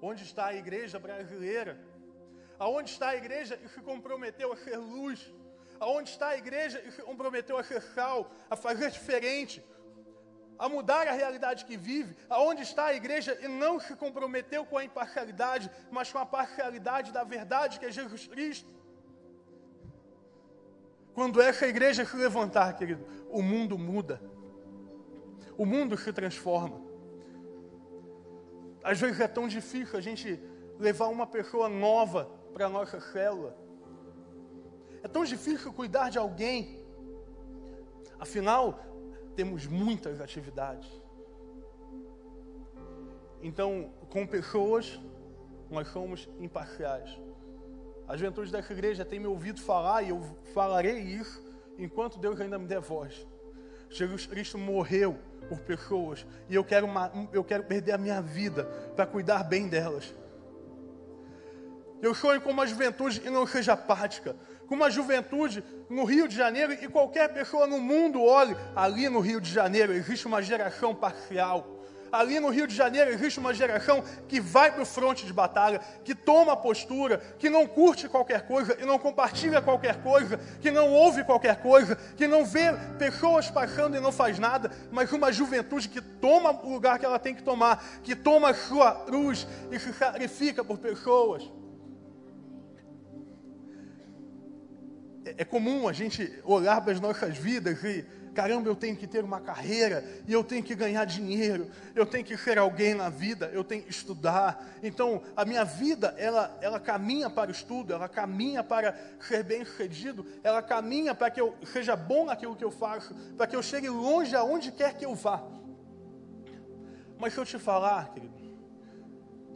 Onde 0.00 0.22
está 0.24 0.46
a 0.46 0.54
igreja 0.54 0.98
brasileira? 0.98 1.78
Aonde 2.58 2.90
está 2.90 3.08
a 3.10 3.16
igreja 3.16 3.54
que 3.54 3.68
se 3.68 3.80
comprometeu 3.82 4.50
a 4.50 4.56
ser 4.56 4.78
luz? 4.78 5.20
Aonde 5.78 6.08
está 6.08 6.28
a 6.28 6.38
igreja 6.38 6.78
que 6.78 6.90
se 6.90 7.02
comprometeu 7.02 7.58
a 7.58 7.62
ser 7.62 7.82
sal, 7.82 8.30
a 8.48 8.56
fazer 8.56 8.90
diferente, 8.90 9.62
a 10.58 10.70
mudar 10.70 11.06
a 11.06 11.12
realidade 11.12 11.66
que 11.66 11.76
vive? 11.76 12.16
Aonde 12.30 12.62
está 12.62 12.86
a 12.86 12.94
igreja 12.94 13.38
e 13.42 13.46
não 13.46 13.78
se 13.78 13.94
comprometeu 13.94 14.64
com 14.64 14.78
a 14.78 14.84
imparcialidade, 14.84 15.70
mas 15.90 16.10
com 16.10 16.18
a 16.18 16.24
parcialidade 16.24 17.12
da 17.12 17.24
verdade 17.24 17.78
que 17.78 17.84
é 17.84 17.92
Jesus 17.92 18.26
Cristo? 18.26 18.74
Quando 21.12 21.42
essa 21.42 21.66
igreja 21.66 22.06
se 22.06 22.16
levantar, 22.16 22.72
querido, 22.74 23.06
o 23.28 23.42
mundo 23.42 23.78
muda 23.78 24.18
o 25.56 25.64
mundo 25.64 25.96
se 25.96 26.12
transforma. 26.12 26.80
Às 28.82 29.00
vezes 29.00 29.20
é 29.20 29.28
tão 29.28 29.48
difícil 29.48 29.98
a 29.98 30.00
gente 30.00 30.40
levar 30.78 31.08
uma 31.08 31.26
pessoa 31.26 31.68
nova 31.68 32.30
para 32.52 32.66
a 32.66 32.68
nossa 32.68 33.00
célula. 33.00 33.56
É 35.02 35.08
tão 35.08 35.24
difícil 35.24 35.72
cuidar 35.72 36.10
de 36.10 36.18
alguém. 36.18 36.84
Afinal, 38.18 38.80
temos 39.34 39.66
muitas 39.66 40.20
atividades. 40.20 40.88
Então, 43.42 43.92
com 44.10 44.26
pessoas, 44.26 44.98
nós 45.70 45.88
somos 45.88 46.28
imparciais. 46.38 47.18
A 48.08 48.16
juventude 48.16 48.50
dessa 48.52 48.72
igreja 48.72 49.04
tem 49.04 49.18
me 49.18 49.26
ouvido 49.26 49.60
falar, 49.60 50.02
e 50.02 50.10
eu 50.10 50.22
falarei 50.54 50.98
isso 50.98 51.44
enquanto 51.76 52.18
Deus 52.18 52.40
ainda 52.40 52.58
me 52.58 52.66
der 52.66 52.80
voz. 52.80 53.26
Jesus 53.90 54.26
Cristo 54.26 54.58
morreu 54.58 55.18
por 55.48 55.60
pessoas. 55.60 56.26
E 56.48 56.54
eu 56.54 56.64
quero, 56.64 56.86
uma, 56.86 57.10
eu 57.32 57.44
quero 57.44 57.64
perder 57.64 57.92
a 57.92 57.98
minha 57.98 58.20
vida 58.20 58.64
para 58.94 59.06
cuidar 59.06 59.44
bem 59.44 59.68
delas. 59.68 60.14
Eu 62.02 62.14
sonho 62.14 62.40
com 62.40 62.50
uma 62.50 62.66
juventude 62.66 63.20
que 63.20 63.30
não 63.30 63.46
seja 63.46 63.72
apática, 63.72 64.36
com 64.66 64.74
uma 64.74 64.90
juventude 64.90 65.64
no 65.88 66.04
Rio 66.04 66.28
de 66.28 66.36
Janeiro 66.36 66.72
e 66.72 66.88
qualquer 66.88 67.32
pessoa 67.32 67.66
no 67.66 67.78
mundo 67.78 68.22
olhe, 68.22 68.56
ali 68.74 69.08
no 69.08 69.20
Rio 69.20 69.40
de 69.40 69.50
Janeiro 69.50 69.92
existe 69.92 70.26
uma 70.26 70.42
geração 70.42 70.94
parcial 70.94 71.75
ali 72.12 72.40
no 72.40 72.48
Rio 72.48 72.66
de 72.66 72.74
Janeiro 72.74 73.10
existe 73.10 73.38
uma 73.38 73.52
geração 73.54 74.02
que 74.28 74.40
vai 74.40 74.72
para 74.72 74.82
o 74.82 74.86
fronte 74.86 75.26
de 75.26 75.32
batalha, 75.32 75.80
que 76.04 76.14
toma 76.14 76.56
postura, 76.56 77.18
que 77.38 77.50
não 77.50 77.66
curte 77.66 78.08
qualquer 78.08 78.46
coisa 78.46 78.76
e 78.80 78.84
não 78.84 78.98
compartilha 78.98 79.60
qualquer 79.60 80.02
coisa, 80.02 80.38
que 80.60 80.70
não 80.70 80.92
ouve 80.92 81.24
qualquer 81.24 81.56
coisa, 81.56 81.96
que 82.16 82.26
não 82.26 82.44
vê 82.44 82.72
pessoas 82.98 83.50
passando 83.50 83.96
e 83.96 84.00
não 84.00 84.12
faz 84.12 84.38
nada, 84.38 84.70
mas 84.90 85.12
uma 85.12 85.32
juventude 85.32 85.88
que 85.88 86.00
toma 86.00 86.50
o 86.50 86.72
lugar 86.72 86.98
que 86.98 87.04
ela 87.04 87.18
tem 87.18 87.34
que 87.34 87.42
tomar, 87.42 87.84
que 88.02 88.14
toma 88.14 88.50
a 88.50 88.54
sua 88.54 88.92
cruz 89.04 89.46
e 89.70 89.78
se 89.78 89.92
sacrifica 89.92 90.64
por 90.64 90.78
pessoas. 90.78 91.50
É, 95.26 95.34
é 95.38 95.44
comum 95.44 95.88
a 95.88 95.92
gente 95.92 96.40
olhar 96.44 96.80
para 96.80 96.92
as 96.92 97.00
nossas 97.00 97.36
vidas 97.36 97.82
e 97.82 98.04
caramba, 98.36 98.68
eu 98.68 98.76
tenho 98.76 98.94
que 98.94 99.06
ter 99.06 99.24
uma 99.24 99.40
carreira, 99.40 100.04
e 100.28 100.32
eu 100.34 100.44
tenho 100.44 100.62
que 100.62 100.74
ganhar 100.74 101.06
dinheiro, 101.06 101.70
eu 101.94 102.04
tenho 102.04 102.22
que 102.22 102.36
ser 102.36 102.58
alguém 102.58 102.94
na 102.94 103.08
vida, 103.08 103.50
eu 103.54 103.64
tenho 103.64 103.82
que 103.82 103.90
estudar. 103.90 104.62
Então, 104.82 105.22
a 105.34 105.42
minha 105.46 105.64
vida, 105.64 106.14
ela, 106.18 106.54
ela 106.60 106.78
caminha 106.78 107.30
para 107.30 107.48
o 107.48 107.50
estudo, 107.50 107.94
ela 107.94 108.10
caminha 108.10 108.62
para 108.62 108.94
ser 109.18 109.42
bem 109.42 109.64
sucedido, 109.64 110.26
ela 110.44 110.60
caminha 110.60 111.14
para 111.14 111.30
que 111.30 111.40
eu 111.40 111.56
seja 111.64 111.96
bom 111.96 112.26
naquilo 112.26 112.54
que 112.54 112.64
eu 112.64 112.70
faço, 112.70 113.14
para 113.38 113.46
que 113.46 113.56
eu 113.56 113.62
chegue 113.62 113.88
longe 113.88 114.36
aonde 114.36 114.70
quer 114.70 114.92
que 114.92 115.06
eu 115.06 115.14
vá. 115.14 115.42
Mas 117.18 117.32
se 117.32 117.40
eu 117.40 117.46
te 117.46 117.58
falar, 117.58 118.12
querido, 118.12 118.34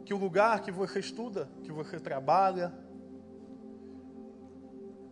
que 0.03 0.11
o 0.11 0.17
lugar 0.17 0.61
que 0.61 0.71
você 0.71 0.99
estuda, 0.99 1.47
que 1.63 1.71
você 1.71 1.99
trabalha, 1.99 2.73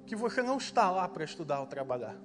que 0.08 0.16
você 0.16 0.42
não 0.42 0.58
está 0.58 0.90
lá 0.90 1.08
para 1.08 1.24
estudar 1.24 1.60
ou 1.60 1.68
trabalhar. 1.68 2.18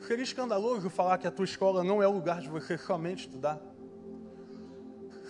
Seria 0.00 0.22
escandaloso 0.22 0.88
falar 0.90 1.18
que 1.18 1.26
a 1.26 1.30
tua 1.30 1.44
escola 1.44 1.82
não 1.82 2.02
é 2.02 2.08
o 2.08 2.12
lugar 2.12 2.40
de 2.40 2.48
você 2.48 2.76
somente 2.76 3.26
estudar. 3.26 3.60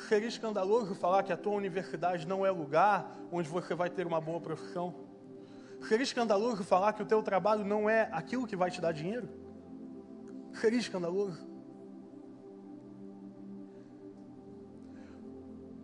Seria 0.09 0.29
escandaloso 0.29 0.95
falar 0.95 1.23
que 1.23 1.33
a 1.33 1.37
tua 1.37 1.55
universidade 1.55 2.27
não 2.27 2.45
é 2.45 2.51
lugar 2.51 3.17
onde 3.33 3.49
você 3.49 3.75
vai 3.75 3.89
ter 3.91 4.07
uma 4.07 4.21
boa 4.21 4.41
profissão. 4.41 4.95
Seria 5.89 6.05
escandaloso 6.05 6.63
falar 6.65 6.93
que 6.93 7.03
o 7.03 7.07
teu 7.07 7.23
trabalho 7.23 7.65
não 7.65 7.89
é 7.89 8.09
aquilo 8.13 8.47
que 8.47 8.57
vai 8.57 8.71
te 8.71 8.81
dar 8.81 8.93
dinheiro. 8.93 9.29
Seria 10.55 10.79
escandaloso. 10.79 11.47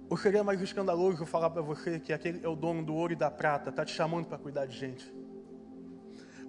Ou 0.09 0.17
seria 0.17 0.45
mais 0.45 0.61
escandaloso 0.61 1.25
falar 1.25 1.51
para 1.51 1.63
você 1.63 1.99
que 1.99 2.13
aquele 2.13 2.45
é 2.45 2.49
o 2.49 2.55
dono 2.55 2.85
do 2.85 2.95
ouro 2.95 3.15
e 3.15 3.17
da 3.17 3.31
prata, 3.31 3.71
está 3.71 3.85
te 3.85 3.95
chamando 3.95 4.27
para 4.27 4.37
cuidar 4.37 4.67
de 4.67 4.77
gente? 4.77 5.22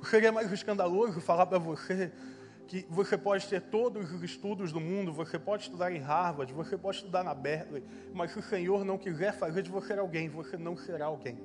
Seria 0.03 0.31
mais 0.31 0.51
escandaloso 0.51 1.22
falar 1.22 1.45
para 1.45 1.57
você 1.57 2.12
que 2.67 2.86
você 2.89 3.17
pode 3.17 3.48
ter 3.48 3.62
todos 3.62 4.12
os 4.12 4.24
estudos 4.24 4.72
do 4.72 4.79
mundo, 4.79 5.13
você 5.13 5.38
pode 5.38 5.63
estudar 5.63 5.91
em 5.91 6.00
Harvard, 6.00 6.53
você 6.53 6.77
pode 6.77 6.98
estudar 6.98 7.24
na 7.24 7.33
Berkeley, 7.33 7.83
mas 8.13 8.31
se 8.31 8.39
o 8.39 8.43
Senhor 8.43 8.83
não 8.83 8.98
quiser 8.98 9.33
fazer 9.33 9.62
de 9.62 9.69
você 9.69 9.93
alguém, 9.93 10.29
você 10.29 10.57
não 10.57 10.75
será 10.75 11.05
alguém. 11.05 11.38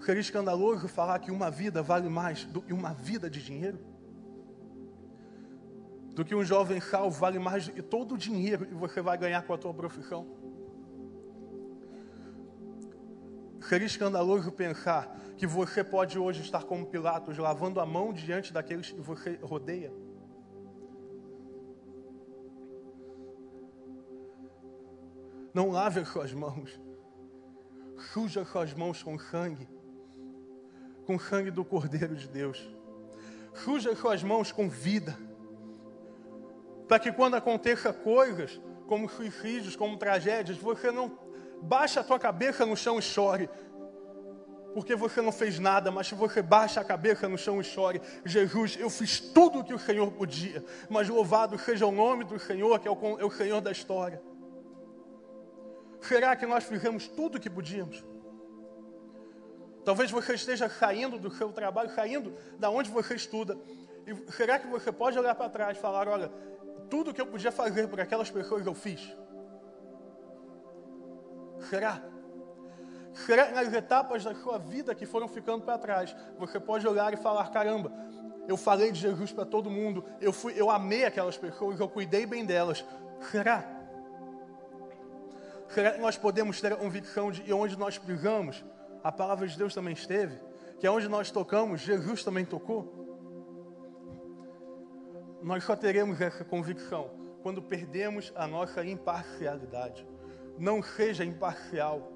Seria 0.00 0.20
escandaloso 0.20 0.86
falar 0.86 1.18
que 1.18 1.30
uma 1.30 1.50
vida 1.50 1.82
vale 1.82 2.08
mais 2.08 2.44
do 2.44 2.60
que 2.60 2.72
uma 2.72 2.92
vida 2.92 3.30
de 3.30 3.42
dinheiro? 3.42 3.78
Do 6.14 6.24
que 6.24 6.34
um 6.34 6.44
jovem 6.44 6.80
salvo 6.80 7.18
vale 7.18 7.38
mais 7.38 7.66
do 7.66 7.72
que 7.72 7.82
todo 7.82 8.14
o 8.14 8.18
dinheiro 8.18 8.66
que 8.66 8.74
você 8.74 9.00
vai 9.00 9.16
ganhar 9.16 9.42
com 9.42 9.54
a 9.54 9.58
tua 9.58 9.72
profissão? 9.72 10.43
Seria 13.68 13.86
escandaloso 13.86 14.52
pensar 14.52 15.16
que 15.38 15.46
você 15.46 15.82
pode 15.82 16.18
hoje 16.18 16.42
estar 16.42 16.64
como 16.64 16.86
Pilatos, 16.86 17.38
lavando 17.38 17.80
a 17.80 17.86
mão 17.86 18.12
diante 18.12 18.52
daqueles 18.52 18.90
que 18.90 19.00
você 19.00 19.38
rodeia. 19.42 19.90
Não 25.54 25.70
lave 25.70 26.00
as 26.00 26.08
suas 26.08 26.32
mãos. 26.32 26.78
Suja 28.12 28.42
as 28.42 28.48
suas 28.48 28.74
mãos 28.74 29.02
com 29.02 29.18
sangue. 29.18 29.66
Com 31.06 31.18
sangue 31.18 31.50
do 31.50 31.64
Cordeiro 31.64 32.14
de 32.14 32.28
Deus. 32.28 32.68
Suja 33.54 33.92
as 33.92 33.98
suas 33.98 34.22
mãos 34.22 34.52
com 34.52 34.68
vida. 34.68 35.16
Para 36.86 36.98
que 36.98 37.10
quando 37.10 37.34
aconteça 37.34 37.94
coisas, 37.94 38.60
como 38.86 39.08
suicídios, 39.08 39.74
como 39.74 39.96
tragédias, 39.96 40.58
você 40.58 40.90
não 40.90 41.23
baixe 41.64 41.98
a 41.98 42.04
tua 42.04 42.18
cabeça 42.18 42.64
no 42.66 42.76
chão 42.76 42.98
e 42.98 43.02
chore. 43.02 43.48
porque 44.74 44.96
você 44.96 45.22
não 45.22 45.30
fez 45.30 45.60
nada, 45.60 45.88
mas 45.92 46.08
se 46.08 46.16
você 46.16 46.42
baixa 46.42 46.80
a 46.80 46.84
cabeça 46.84 47.28
no 47.28 47.38
chão 47.38 47.60
e 47.60 47.64
chore, 47.64 48.02
Jesus, 48.24 48.76
eu 48.76 48.90
fiz 48.90 49.20
tudo 49.20 49.60
o 49.60 49.64
que 49.64 49.72
o 49.72 49.78
Senhor 49.78 50.10
podia, 50.10 50.64
mas 50.90 51.08
louvado 51.08 51.56
seja 51.56 51.86
o 51.86 51.92
nome 51.92 52.24
do 52.24 52.40
Senhor, 52.40 52.80
que 52.80 52.88
é 52.88 52.90
o, 52.90 53.20
é 53.20 53.24
o 53.24 53.30
Senhor 53.30 53.60
da 53.60 53.70
história. 53.70 54.20
Será 56.00 56.34
que 56.34 56.44
nós 56.44 56.64
fizemos 56.64 57.06
tudo 57.06 57.36
o 57.36 57.40
que 57.40 57.48
podíamos? 57.48 58.04
Talvez 59.84 60.10
você 60.10 60.34
esteja 60.34 60.68
saindo 60.68 61.18
do 61.18 61.30
seu 61.30 61.52
trabalho, 61.52 61.94
saindo 61.94 62.34
da 62.58 62.68
onde 62.68 62.90
você 62.90 63.14
estuda. 63.14 63.56
E 64.06 64.32
será 64.32 64.58
que 64.58 64.66
você 64.66 64.90
pode 64.90 65.16
olhar 65.16 65.36
para 65.36 65.48
trás 65.48 65.78
e 65.78 65.80
falar, 65.80 66.08
olha, 66.08 66.32
tudo 66.90 67.10
o 67.10 67.14
que 67.14 67.20
eu 67.20 67.26
podia 67.26 67.52
fazer 67.52 67.86
por 67.86 68.00
aquelas 68.00 68.30
pessoas 68.30 68.66
eu 68.66 68.74
fiz? 68.74 69.16
Será? 71.68 72.02
Será 73.14 73.46
que 73.46 73.52
nas 73.52 73.72
etapas 73.72 74.24
da 74.24 74.34
sua 74.34 74.58
vida 74.58 74.94
que 74.94 75.06
foram 75.06 75.28
ficando 75.28 75.64
para 75.64 75.78
trás, 75.78 76.14
você 76.38 76.58
pode 76.58 76.86
olhar 76.86 77.12
e 77.14 77.16
falar, 77.16 77.50
caramba, 77.50 77.92
eu 78.48 78.56
falei 78.56 78.90
de 78.90 79.00
Jesus 79.00 79.32
para 79.32 79.44
todo 79.44 79.70
mundo, 79.70 80.04
eu, 80.20 80.32
fui, 80.32 80.52
eu 80.56 80.70
amei 80.70 81.04
aquelas 81.04 81.38
pessoas, 81.38 81.78
eu 81.78 81.88
cuidei 81.88 82.26
bem 82.26 82.44
delas. 82.44 82.84
Será? 83.30 83.64
Será 85.68 85.92
que 85.92 86.00
nós 86.00 86.16
podemos 86.16 86.60
ter 86.60 86.72
a 86.72 86.76
convicção 86.76 87.30
de 87.30 87.52
onde 87.52 87.78
nós 87.78 87.98
pisamos, 87.98 88.64
a 89.02 89.10
palavra 89.10 89.46
de 89.46 89.56
Deus 89.56 89.72
também 89.72 89.94
esteve? 89.94 90.38
Que 90.78 90.86
é 90.86 90.90
onde 90.90 91.08
nós 91.08 91.30
tocamos, 91.30 91.80
Jesus 91.80 92.22
também 92.24 92.44
tocou? 92.44 93.02
Nós 95.42 95.62
só 95.64 95.76
teremos 95.76 96.20
essa 96.20 96.44
convicção 96.44 97.10
quando 97.42 97.62
perdemos 97.62 98.32
a 98.34 98.46
nossa 98.46 98.84
imparcialidade. 98.84 100.06
Não 100.58 100.82
seja 100.82 101.24
imparcial 101.24 102.14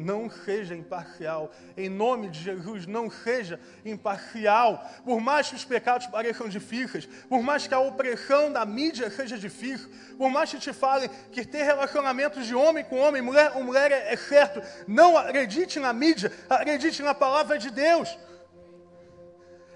não 0.00 0.30
seja 0.30 0.74
imparcial. 0.74 1.52
Em 1.76 1.88
nome 1.88 2.28
de 2.28 2.40
Jesus, 2.40 2.86
não 2.86 3.10
seja 3.10 3.60
imparcial. 3.84 4.84
Por 5.04 5.20
mais 5.20 5.48
que 5.48 5.54
os 5.54 5.64
pecados 5.64 6.06
pareçam 6.06 6.48
difíceis, 6.48 7.06
por 7.28 7.42
mais 7.42 7.66
que 7.66 7.74
a 7.74 7.80
opressão 7.80 8.52
da 8.52 8.64
mídia 8.64 9.10
seja 9.10 9.38
difícil, 9.38 9.90
por 10.16 10.30
mais 10.30 10.50
que 10.50 10.58
te 10.58 10.72
falem 10.72 11.10
que 11.30 11.44
ter 11.44 11.62
relacionamentos 11.62 12.46
de 12.46 12.54
homem 12.54 12.84
com 12.84 12.96
homem, 12.96 13.22
mulher 13.22 13.52
com 13.52 13.62
mulher 13.62 13.92
é, 13.92 14.12
é 14.12 14.16
certo, 14.16 14.62
não 14.86 15.16
acredite 15.16 15.78
na 15.78 15.92
mídia, 15.92 16.32
acredite 16.48 17.02
na 17.02 17.14
palavra 17.14 17.58
de 17.58 17.70
Deus. 17.70 18.18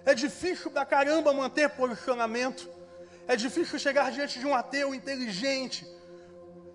É 0.06 0.14
difícil 0.14 0.70
pra 0.70 0.84
caramba 0.84 1.32
manter 1.32 1.70
posicionamento. 1.70 2.68
É 3.26 3.36
difícil 3.36 3.78
chegar 3.78 4.12
diante 4.12 4.38
de 4.38 4.46
um 4.46 4.54
ateu 4.54 4.94
inteligente 4.94 5.86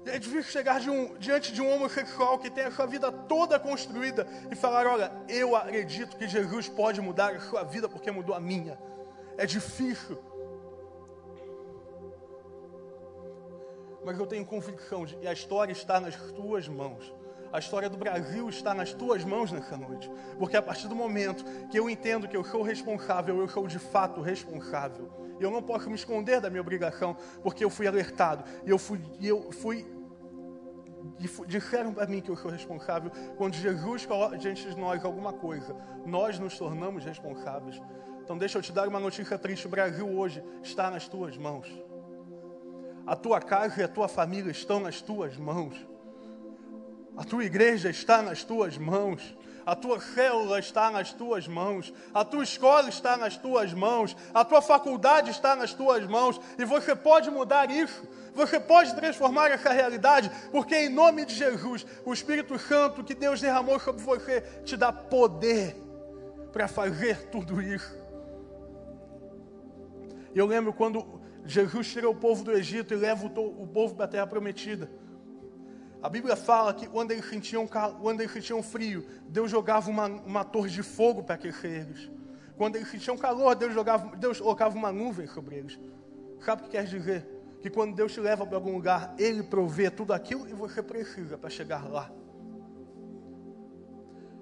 é 0.06 0.18
difícil 0.18 0.52
chegar 0.52 0.80
de 0.80 0.90
um, 0.90 1.18
diante 1.18 1.52
de 1.52 1.62
um 1.62 1.70
homossexual 1.70 2.40
que 2.40 2.50
tem 2.50 2.66
a 2.66 2.72
sua 2.72 2.86
vida 2.86 3.12
toda 3.12 3.60
construída 3.60 4.26
e 4.50 4.56
falar: 4.56 4.88
Olha, 4.88 5.12
eu 5.28 5.56
acredito 5.56 6.18
que 6.18 6.28
Jesus 6.28 6.70
pode 6.70 7.02
mudar 7.02 7.36
a 7.36 7.40
sua 7.40 7.64
vida 7.64 7.90
porque 7.90 8.10
mudou 8.10 8.34
a 8.34 8.40
minha. 8.40 8.80
É 9.38 9.46
difícil. 9.46 10.18
Mas 14.06 14.18
eu 14.18 14.26
tenho 14.26 14.46
convicção 14.46 15.06
de 15.06 15.28
a 15.28 15.34
história 15.34 15.72
está 15.74 16.00
nas 16.00 16.16
tuas 16.32 16.68
mãos. 16.68 17.14
A 17.52 17.60
história 17.60 17.90
do 17.90 17.98
Brasil 17.98 18.48
está 18.50 18.74
nas 18.74 18.94
tuas 18.94 19.24
mãos 19.24 19.52
nessa 19.52 19.76
noite. 19.76 20.10
Porque 20.38 20.56
a 20.56 20.62
partir 20.62 20.88
do 20.88 20.96
momento 20.96 21.44
que 21.70 21.80
eu 21.80 21.90
entendo 21.90 22.28
que 22.28 22.38
eu 22.38 22.44
sou 22.44 22.62
responsável, 22.62 23.38
eu 23.40 23.48
sou 23.48 23.68
de 23.68 23.80
fato 23.80 24.22
responsável. 24.22 25.10
E 25.40 25.44
eu 25.44 25.50
não 25.50 25.62
posso 25.62 25.90
me 25.90 25.96
esconder 25.96 26.40
da 26.42 26.50
minha 26.50 26.62
obrigação, 26.62 27.16
porque 27.42 27.64
eu 27.64 27.70
fui 27.70 27.88
alertado. 27.88 28.44
E 28.66 28.70
eu 28.70 28.78
fui, 28.78 29.02
eu 29.22 29.52
fui 29.52 29.86
disseram 31.48 31.94
para 31.94 32.08
mim 32.08 32.22
que 32.22 32.30
eu 32.30 32.36
sou 32.36 32.52
responsável. 32.52 33.12
Quando 33.38 33.56
Jesus 33.56 34.06
coloca 34.06 34.38
diante 34.38 34.70
de 34.70 34.80
nós 34.80 35.04
alguma 35.04 35.34
coisa, 35.34 35.76
nós 36.06 36.40
nos 36.40 36.58
tornamos 36.58 37.04
responsáveis. 37.04 37.82
Então, 38.24 38.38
deixa 38.38 38.58
eu 38.58 38.62
te 38.62 38.72
dar 38.72 38.88
uma 38.88 39.00
notícia 39.00 39.38
triste: 39.38 39.66
o 39.66 39.70
Brasil 39.70 40.08
hoje 40.08 40.44
está 40.62 40.92
nas 40.92 41.08
tuas 41.08 41.38
mãos. 41.38 41.68
A 43.08 43.16
tua 43.16 43.42
casa 43.42 43.82
e 43.82 43.84
a 43.84 43.88
tua 43.88 44.08
família 44.08 44.52
estão 44.52 44.80
nas 44.80 45.02
tuas 45.02 45.36
mãos. 45.36 45.89
A 47.20 47.24
tua 47.26 47.44
igreja 47.44 47.90
está 47.90 48.22
nas 48.22 48.46
tuas 48.46 48.78
mãos. 48.78 49.36
A 49.66 49.76
tua 49.76 50.00
célula 50.00 50.58
está 50.58 50.90
nas 50.90 51.12
tuas 51.12 51.50
mãos. 51.50 51.94
A 52.14 52.24
tua 52.24 52.46
escola 52.46 52.88
está 52.88 53.18
nas 53.18 53.36
tuas 53.36 53.74
mãos. 53.74 54.16
A 54.34 54.46
tua 54.46 54.62
faculdade 54.62 55.30
está 55.30 55.54
nas 55.54 55.74
tuas 55.74 56.08
mãos. 56.08 56.40
E 56.58 56.64
você 56.64 56.96
pode 56.96 57.30
mudar 57.30 57.70
isso. 57.70 58.08
Você 58.34 58.58
pode 58.58 58.96
transformar 58.96 59.52
essa 59.52 59.70
realidade, 59.74 60.32
porque 60.50 60.74
em 60.74 60.88
nome 60.88 61.26
de 61.26 61.36
Jesus, 61.36 61.86
o 62.06 62.14
Espírito 62.14 62.58
Santo 62.58 63.04
que 63.04 63.14
Deus 63.14 63.42
derramou 63.42 63.78
sobre 63.82 64.02
você 64.02 64.40
te 64.64 64.78
dá 64.78 64.94
poder 64.94 65.76
para 66.54 66.70
fazer 66.70 67.28
tudo 67.30 67.62
isso. 67.62 67.98
Eu 70.34 70.46
lembro 70.46 70.72
quando 70.72 71.20
Jesus 71.44 71.92
tira 71.92 72.10
o 72.10 72.16
povo 72.16 72.46
do 72.46 72.54
Egito 72.54 72.94
e 72.94 72.98
leva 72.98 73.26
o 73.26 73.68
povo 73.68 73.94
para 73.94 74.06
a 74.06 74.08
terra 74.08 74.28
prometida. 74.28 74.90
A 76.02 76.08
Bíblia 76.08 76.36
fala 76.36 76.74
que 76.74 76.88
quando 76.88 77.12
eles 77.12 77.26
sentiam, 77.26 77.68
quando 77.68 78.22
eles 78.22 78.32
sentiam 78.32 78.64
frio, 78.64 79.06
Deus 79.28 79.52
jogava 79.52 79.90
uma, 79.90 80.06
uma 80.06 80.46
torre 80.46 80.70
de 80.70 80.82
fogo 80.82 81.24
para 81.24 81.36
aquecer 81.36 81.82
eles. 81.82 82.10
Quando 82.56 82.78
eles 82.78 82.90
sentiam 82.90 83.18
calor, 83.18 83.54
Deus, 83.56 83.74
jogava, 83.74 84.16
Deus 84.16 84.40
colocava 84.40 84.78
uma 84.78 84.92
nuvem 84.92 85.28
sobre 85.28 85.58
eles. 85.58 85.80
Sabe 86.42 86.62
o 86.62 86.66
que 86.66 86.72
quer 86.72 86.86
dizer? 86.86 87.28
Que 87.62 87.70
quando 87.70 87.96
Deus 87.96 88.14
te 88.14 88.22
leva 88.22 88.46
para 88.46 88.56
algum 88.56 88.74
lugar, 88.74 89.14
Ele 89.18 89.44
provê 89.44 89.90
tudo 89.92 90.14
aquilo 90.14 90.46
que 90.46 90.54
você 90.54 90.82
precisa 90.82 91.38
para 91.38 91.50
chegar 91.50 91.90
lá. 91.90 92.10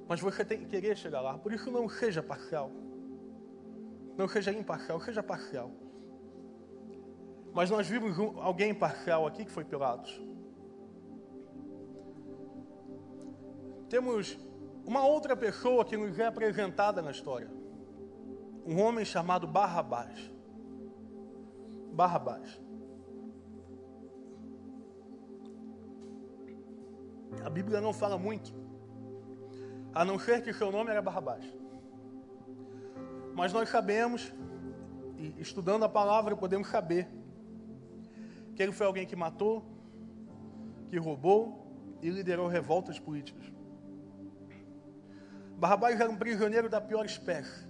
Mas 0.07 0.19
você 0.19 0.45
tem 0.45 0.59
que 0.59 0.65
querer 0.65 0.95
chegar 0.95 1.21
lá. 1.21 1.37
Por 1.37 1.51
isso 1.51 1.71
não 1.71 1.89
seja 1.89 2.21
parcial. 2.21 2.71
Não 4.15 4.27
seja 4.27 4.51
imparcial, 4.51 5.01
seja 5.01 5.23
parcial. 5.23 5.71
Mas 7.53 7.69
nós 7.71 7.87
vimos 7.87 8.17
alguém 8.37 8.73
parcial 8.73 9.25
aqui 9.25 9.43
que 9.43 9.51
foi 9.51 9.65
Pilatos. 9.65 10.21
Temos 13.89 14.38
uma 14.86 15.06
outra 15.06 15.36
pessoa 15.36 15.84
que 15.84 15.97
nos 15.97 16.17
é 16.17 16.26
apresentada 16.26 17.02
na 17.02 17.12
história. 17.12 17.50
Um 18.65 18.82
homem 18.82 19.04
chamado 19.06 19.47
Barrabás. 19.47 20.32
Barrabás. 21.93 22.62
A 27.43 27.50
Bíblia 27.50 27.80
não 27.80 27.93
fala 27.93 28.17
muito, 28.17 28.54
a 29.93 30.04
não 30.04 30.17
ser 30.19 30.41
que 30.41 30.54
seu 30.54 30.71
nome 30.71 30.91
era 30.91 31.02
Barrabás. 31.02 31.45
Mas 33.34 33.54
nós 33.54 33.69
sabemos, 33.69 34.34
e 35.17 35.34
estudando 35.39 35.84
a 35.84 35.89
palavra 35.89 36.36
podemos 36.36 36.67
saber, 36.67 37.08
que 38.56 38.63
ele 38.63 38.71
foi 38.71 38.88
alguém 38.88 39.06
que 39.06 39.15
matou, 39.15 39.63
que 40.89 40.97
roubou 40.97 41.97
e 42.02 42.10
liderou 42.10 42.47
revoltas 42.47 43.00
políticas. 43.00 43.56
Barrabás 45.57 45.99
era 45.99 46.09
um 46.09 46.15
prisioneiro 46.15 46.69
da 46.69 46.79
pior 46.79 47.03
espécie. 47.03 47.65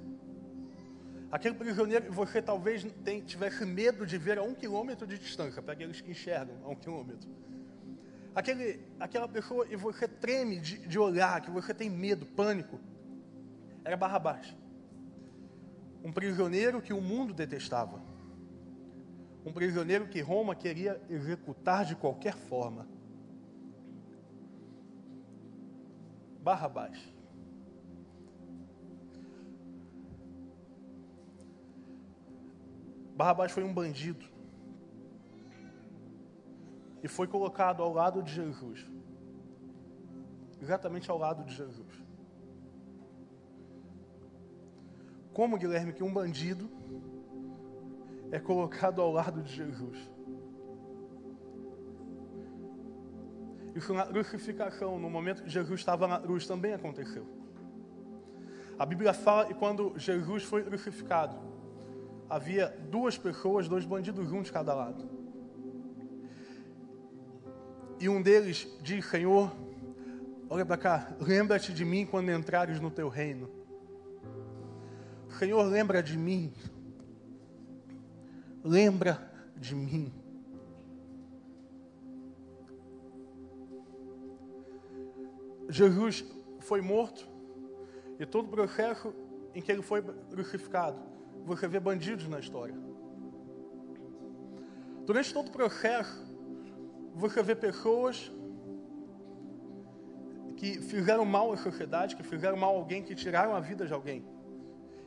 Aquele 1.32 1.56
prisioneiro 1.56 2.06
que 2.06 2.12
você 2.12 2.42
talvez 2.42 2.84
tem, 3.04 3.22
tivesse 3.22 3.66
medo 3.66 4.06
de 4.06 4.18
ver 4.18 4.38
a 4.38 4.44
um 4.44 4.54
quilômetro 4.54 5.08
de 5.08 5.18
distância, 5.18 5.62
para 5.62 5.74
aqueles 5.74 6.02
que 6.02 6.12
enxergam 6.12 6.58
a 6.66 6.70
um 6.70 6.76
quilômetro. 6.76 7.30
Aquele, 8.36 8.82
aquela 9.00 9.28
pessoa 9.28 9.66
e 9.70 9.76
você 9.78 10.06
treme 10.08 10.60
de, 10.60 10.80
de 10.86 11.00
olhar, 11.00 11.42
que 11.42 11.50
você 11.50 11.74
tem 11.74 11.90
medo, 11.90 12.26
pânico, 12.26 12.78
era 13.86 13.96
Barrabás. 13.96 14.54
Um 16.04 16.12
prisioneiro 16.12 16.82
que 16.82 16.94
o 16.94 17.02
mundo 17.02 17.34
detestava. 17.34 18.02
Um 19.46 19.54
prisioneiro 19.54 20.08
que 20.08 20.20
Roma 20.20 20.56
queria 20.56 21.02
executar 21.10 21.86
de 21.86 21.96
qualquer 21.96 22.36
forma. 22.36 22.86
Barrabás. 26.42 27.17
Barrabás 33.18 33.52
foi 33.52 33.64
um 33.64 33.74
bandido. 33.74 34.24
E 37.02 37.08
foi 37.08 37.28
colocado 37.28 37.82
ao 37.82 37.92
lado 37.92 38.22
de 38.22 38.32
Jesus. 38.32 38.88
Exatamente 40.62 41.10
ao 41.10 41.18
lado 41.18 41.44
de 41.44 41.54
Jesus. 41.56 42.06
Como, 45.34 45.58
Guilherme, 45.58 45.94
que 45.94 46.04
um 46.04 46.14
bandido 46.14 46.70
é 48.32 48.40
colocado 48.40 49.02
ao 49.02 49.12
lado 49.12 49.42
de 49.42 49.52
Jesus? 49.52 49.98
Isso 53.76 53.94
na 53.94 54.06
crucificação, 54.06 55.00
no 55.00 55.10
momento 55.10 55.44
que 55.44 55.50
Jesus 55.50 55.80
estava 55.80 56.08
na 56.08 56.20
cruz, 56.20 56.46
também 56.46 56.74
aconteceu. 56.74 57.28
A 58.78 58.86
Bíblia 58.86 59.14
fala 59.14 59.46
que 59.46 59.56
quando 59.56 59.94
Jesus 59.98 60.44
foi 60.44 60.64
crucificado, 60.64 61.57
havia 62.30 62.68
duas 62.90 63.18
pessoas, 63.18 63.68
dois 63.68 63.86
bandidos, 63.86 64.32
um 64.32 64.42
de 64.42 64.52
cada 64.52 64.74
lado. 64.74 65.10
E 68.00 68.08
um 68.08 68.22
deles 68.22 68.68
diz: 68.82 69.06
Senhor, 69.06 69.52
Olha 70.50 70.66
para 70.66 70.78
cá, 70.78 71.14
lembra-te 71.20 71.74
de 71.74 71.84
mim 71.84 72.06
quando 72.06 72.32
entrares 72.32 72.80
no 72.80 72.90
teu 72.90 73.10
reino. 73.10 73.50
Senhor, 75.38 75.62
lembra 75.64 76.02
de 76.02 76.18
mim. 76.18 76.54
Lembra 78.64 79.30
de 79.58 79.76
mim. 79.76 80.14
Jesus 85.70 86.24
foi 86.62 86.80
morto 86.80 87.28
e 88.18 88.26
todo 88.26 88.46
o 88.46 88.50
processo 88.50 89.14
em 89.54 89.62
que 89.62 89.70
ele 89.70 89.82
foi 89.82 90.02
crucificado, 90.02 90.98
você 91.48 91.68
vê 91.68 91.80
bandidos 91.80 92.28
na 92.28 92.40
história. 92.40 92.76
Durante 95.06 95.34
todo 95.34 95.48
o 95.48 95.52
processo, 95.52 96.18
você 97.16 97.42
vê 97.42 97.56
pessoas 97.56 98.30
que 100.58 100.82
fizeram 100.82 101.24
mal 101.24 101.54
à 101.54 101.58
sociedade, 101.58 102.18
que 102.18 102.24
fizeram 102.24 102.58
mal 102.58 102.76
a 102.76 102.80
alguém, 102.80 103.02
que 103.02 103.16
tiraram 103.16 103.56
a 103.56 103.62
vida 103.62 103.86
de 103.88 103.94
alguém. 103.94 104.26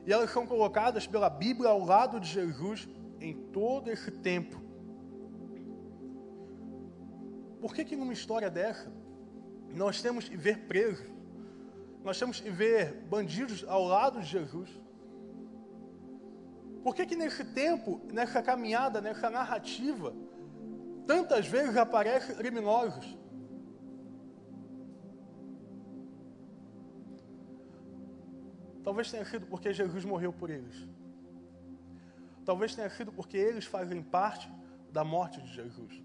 E 0.07 0.12
elas 0.12 0.31
são 0.31 0.46
colocadas 0.46 1.07
pela 1.07 1.29
Bíblia 1.29 1.68
ao 1.68 1.85
lado 1.85 2.18
de 2.18 2.29
Jesus 2.29 2.88
em 3.20 3.35
todo 3.35 3.90
esse 3.90 4.11
tempo. 4.11 4.59
Por 7.61 7.74
que 7.74 7.85
que 7.85 7.96
numa 7.96 8.14
história 8.14 8.50
dessa 8.50 8.90
nós 9.74 10.00
temos 10.00 10.26
que 10.26 10.38
ver 10.38 10.61
presos, 10.61 11.07
nós 12.03 12.18
temos 12.18 12.40
que 12.40 12.48
ver 12.48 12.94
bandidos 13.11 13.62
ao 13.68 13.85
lado 13.85 14.20
de 14.20 14.26
Jesus? 14.26 14.70
Por 16.82 16.94
que 16.94 17.04
que 17.04 17.16
nesse 17.16 17.44
tempo, 17.44 18.00
nessa 18.12 18.42
caminhada, 18.42 19.00
nessa 19.00 19.28
narrativa, 19.28 20.14
tantas 21.06 21.46
vezes 21.46 21.76
aparecem 21.76 22.34
criminosos? 22.34 23.18
Talvez 28.82 29.10
tenha 29.10 29.24
sido 29.24 29.46
porque 29.46 29.72
Jesus 29.72 30.04
morreu 30.04 30.32
por 30.32 30.48
eles. 30.48 30.88
Talvez 32.44 32.74
tenha 32.74 32.88
sido 32.88 33.12
porque 33.12 33.36
eles 33.36 33.66
fazem 33.66 34.02
parte 34.02 34.50
da 34.90 35.04
morte 35.04 35.40
de 35.42 35.52
Jesus. 35.52 36.02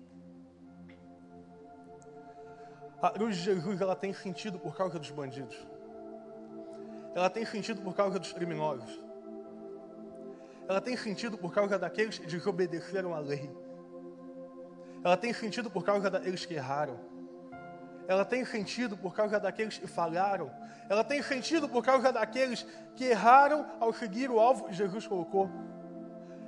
A 3.01 3.09
cruz 3.11 3.37
de 3.37 3.43
Jesus 3.43 3.79
ela 3.79 3.95
tem 3.95 4.13
sentido 4.13 4.59
por 4.59 4.75
causa 4.75 4.99
dos 4.99 5.11
bandidos. 5.11 5.55
Ela 7.13 7.29
tem 7.29 7.45
sentido 7.45 7.81
por 7.81 7.95
causa 7.95 8.19
dos 8.19 8.33
criminosos. 8.33 9.04
Ela 10.67 10.81
tem 10.81 10.97
sentido 10.97 11.37
por 11.37 11.53
causa 11.53 11.77
daqueles 11.77 12.17
que 12.17 12.25
desobedeceram 12.25 13.13
a 13.13 13.19
lei. 13.19 13.51
Ela 15.03 15.15
tem 15.15 15.31
sentido 15.33 15.69
por 15.69 15.83
causa 15.83 16.09
daqueles 16.09 16.45
que 16.45 16.55
erraram. 16.55 16.99
Ela 18.07 18.25
tem 18.25 18.43
sentido 18.43 18.97
por 18.97 19.13
causa 19.13 19.39
daqueles 19.39 19.77
que 19.77 19.87
falharam. 19.87 20.51
Ela 20.89 21.03
tem 21.03 21.21
sentido 21.21 21.69
por 21.69 21.83
causa 21.83 22.11
daqueles 22.11 22.65
que 22.95 23.05
erraram 23.05 23.65
ao 23.79 23.93
seguir 23.93 24.29
o 24.29 24.39
alvo 24.39 24.65
que 24.65 24.73
Jesus 24.73 25.05
colocou. 25.05 25.49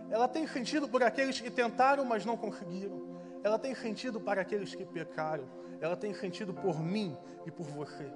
Ela 0.10 0.28
tem 0.28 0.48
sentido 0.48 0.88
por 0.88 1.04
aqueles 1.04 1.40
que 1.40 1.52
tentaram, 1.52 2.06
mas 2.06 2.26
não 2.26 2.38
conseguiram. 2.38 3.20
Ela 3.44 3.60
tem 3.60 3.76
sentido 3.76 4.20
para 4.20 4.42
aqueles 4.42 4.74
que 4.74 4.86
pecaram. 4.86 5.48
Ela 5.80 5.96
tem 5.96 6.14
sentido 6.14 6.54
por 6.54 6.82
mim 6.82 7.16
e 7.46 7.52
por 7.52 7.66
você. 7.68 8.12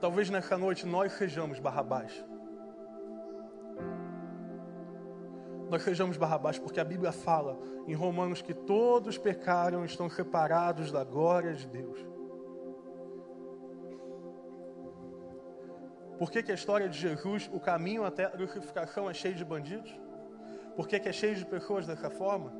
Talvez 0.00 0.28
nessa 0.30 0.56
noite 0.58 0.86
nós 0.86 1.12
sejamos 1.12 1.58
Barrabás. 1.58 2.24
Nós 5.68 5.82
sejamos 5.82 6.16
Barrabás, 6.16 6.58
porque 6.58 6.80
a 6.80 6.84
Bíblia 6.84 7.12
fala 7.12 7.58
em 7.86 7.94
Romanos 7.94 8.40
que 8.40 8.54
todos 8.54 9.18
pecaram 9.18 9.82
e 9.82 9.86
estão 9.86 10.08
separados 10.08 10.90
da 10.90 11.04
glória 11.04 11.52
de 11.52 11.66
Deus. 11.66 11.98
Por 16.18 16.30
que, 16.30 16.42
que 16.42 16.50
a 16.50 16.54
história 16.54 16.88
de 16.88 16.98
Jesus, 16.98 17.48
o 17.52 17.60
caminho 17.60 18.04
até 18.04 18.24
a 18.24 18.30
crucificação 18.30 19.08
é 19.08 19.14
cheio 19.14 19.34
de 19.34 19.44
bandidos? 19.44 19.94
Por 20.74 20.88
que, 20.88 20.98
que 20.98 21.08
é 21.08 21.12
cheio 21.12 21.36
de 21.36 21.44
pessoas 21.44 21.86
dessa 21.86 22.08
forma? 22.08 22.52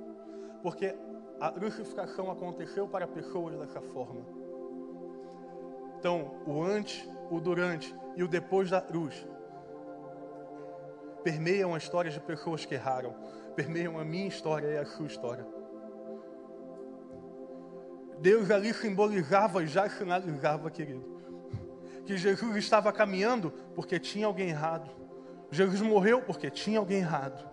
Porque 0.62 0.94
a 1.40 1.50
crucificação 1.50 2.30
aconteceu 2.30 2.86
para 2.86 3.06
pessoas 3.06 3.58
dessa 3.58 3.80
forma. 3.80 4.20
Então, 5.98 6.42
o 6.46 6.62
antes, 6.62 7.08
o 7.30 7.40
durante 7.40 7.94
e 8.16 8.22
o 8.22 8.28
depois 8.28 8.70
da 8.70 8.80
cruz 8.80 9.26
permeiam 11.22 11.74
a 11.74 11.78
história 11.78 12.10
de 12.10 12.20
pessoas 12.20 12.64
que 12.64 12.74
erraram, 12.74 13.14
permeiam 13.54 13.98
a 13.98 14.04
minha 14.04 14.26
história 14.26 14.68
e 14.68 14.78
a 14.78 14.84
sua 14.84 15.06
história. 15.06 15.46
Deus 18.20 18.50
ali 18.50 18.74
simbolizava 18.74 19.62
e 19.62 19.66
já 19.66 19.88
sinalizava, 19.88 20.70
querido, 20.70 21.04
que 22.04 22.16
Jesus 22.16 22.56
estava 22.56 22.92
caminhando 22.92 23.52
porque 23.74 23.98
tinha 23.98 24.26
alguém 24.26 24.48
errado. 24.48 24.90
Jesus 25.50 25.80
morreu 25.80 26.20
porque 26.22 26.50
tinha 26.50 26.78
alguém 26.78 26.98
errado. 26.98 27.48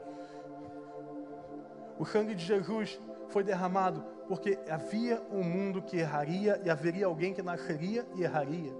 O 1.97 2.05
sangue 2.05 2.35
de 2.35 2.43
Jesus 2.43 2.99
foi 3.29 3.43
derramado 3.43 4.03
porque 4.27 4.57
havia 4.69 5.21
um 5.31 5.43
mundo 5.43 5.81
que 5.81 5.97
erraria 5.97 6.59
e 6.63 6.69
haveria 6.69 7.05
alguém 7.05 7.33
que 7.33 7.41
nasceria 7.41 8.05
e 8.15 8.23
erraria. 8.23 8.73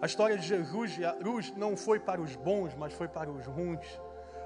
A 0.00 0.06
história 0.06 0.36
de 0.36 0.46
Jesus 0.46 0.98
e 0.98 1.58
não 1.58 1.76
foi 1.76 1.98
para 1.98 2.20
os 2.20 2.36
bons, 2.36 2.74
mas 2.74 2.92
foi 2.92 3.08
para 3.08 3.30
os 3.30 3.46
ruins. 3.46 3.86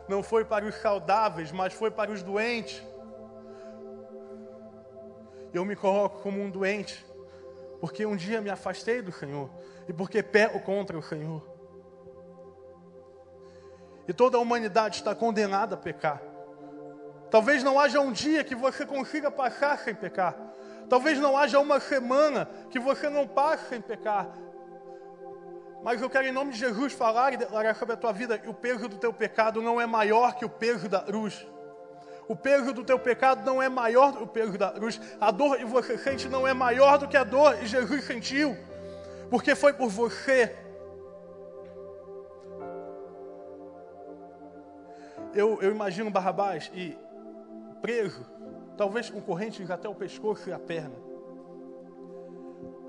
Não 0.08 0.22
foi 0.22 0.44
para 0.44 0.64
os 0.64 0.74
saudáveis, 0.76 1.52
mas 1.52 1.72
foi 1.72 1.90
para 1.90 2.10
os 2.10 2.22
doentes. 2.22 2.82
Eu 5.52 5.64
me 5.64 5.74
coloco 5.74 6.20
como 6.22 6.40
um 6.40 6.50
doente 6.50 7.04
porque 7.80 8.04
um 8.04 8.14
dia 8.14 8.40
me 8.40 8.50
afastei 8.50 9.00
do 9.00 9.10
Senhor 9.10 9.50
e 9.88 9.92
porque 9.92 10.22
pego 10.22 10.60
contra 10.60 10.96
o 10.96 11.02
Senhor. 11.02 11.42
E 14.06 14.12
toda 14.12 14.36
a 14.36 14.40
humanidade 14.40 14.96
está 14.96 15.14
condenada 15.14 15.74
a 15.74 15.78
pecar. 15.78 16.20
Talvez 17.30 17.62
não 17.62 17.78
haja 17.78 18.00
um 18.00 18.12
dia 18.12 18.44
que 18.44 18.54
você 18.54 18.84
consiga 18.84 19.30
passar 19.30 19.78
sem 19.78 19.94
pecar. 19.94 20.36
Talvez 20.88 21.18
não 21.18 21.36
haja 21.36 21.58
uma 21.60 21.78
semana 21.78 22.48
que 22.70 22.78
você 22.78 23.08
não 23.08 23.26
passe 23.26 23.68
sem 23.68 23.80
pecar. 23.80 24.28
Mas 25.82 26.00
eu 26.00 26.10
quero, 26.10 26.26
em 26.26 26.32
nome 26.32 26.52
de 26.52 26.58
Jesus, 26.58 26.92
falar 26.92 27.32
e 27.32 27.36
declarar 27.38 27.74
sobre 27.74 27.94
a 27.94 27.96
tua 27.96 28.12
vida 28.12 28.40
o 28.46 28.52
peso 28.52 28.88
do 28.88 28.98
teu 28.98 29.12
pecado 29.12 29.62
não 29.62 29.80
é 29.80 29.86
maior 29.86 30.34
que 30.34 30.44
o 30.44 30.48
peso 30.48 30.88
da 30.88 31.00
cruz. 31.00 31.46
O 32.28 32.36
peso 32.36 32.72
do 32.72 32.84
teu 32.84 32.98
pecado 32.98 33.44
não 33.44 33.60
é 33.60 33.68
maior 33.68 34.12
do 34.12 34.18
que 34.18 34.24
o 34.24 34.26
peso 34.26 34.56
da 34.56 34.70
cruz. 34.70 35.00
A 35.20 35.30
dor 35.30 35.56
que 35.56 35.64
você 35.64 35.98
sente 35.98 36.28
não 36.28 36.46
é 36.46 36.52
maior 36.52 36.98
do 36.98 37.08
que 37.08 37.16
a 37.16 37.24
dor 37.24 37.56
que 37.56 37.66
Jesus 37.66 38.04
sentiu. 38.04 38.56
Porque 39.30 39.54
foi 39.54 39.72
por 39.72 39.88
você. 39.88 40.54
Eu, 45.32 45.60
eu 45.62 45.70
imagino 45.70 46.10
Barrabás 46.10 46.70
e 46.74 46.96
preso, 47.80 48.26
talvez 48.76 49.08
com 49.08 49.20
correntes 49.20 49.70
até 49.70 49.88
o 49.88 49.94
pescoço 49.94 50.48
e 50.48 50.52
a 50.52 50.58
perna. 50.58 50.94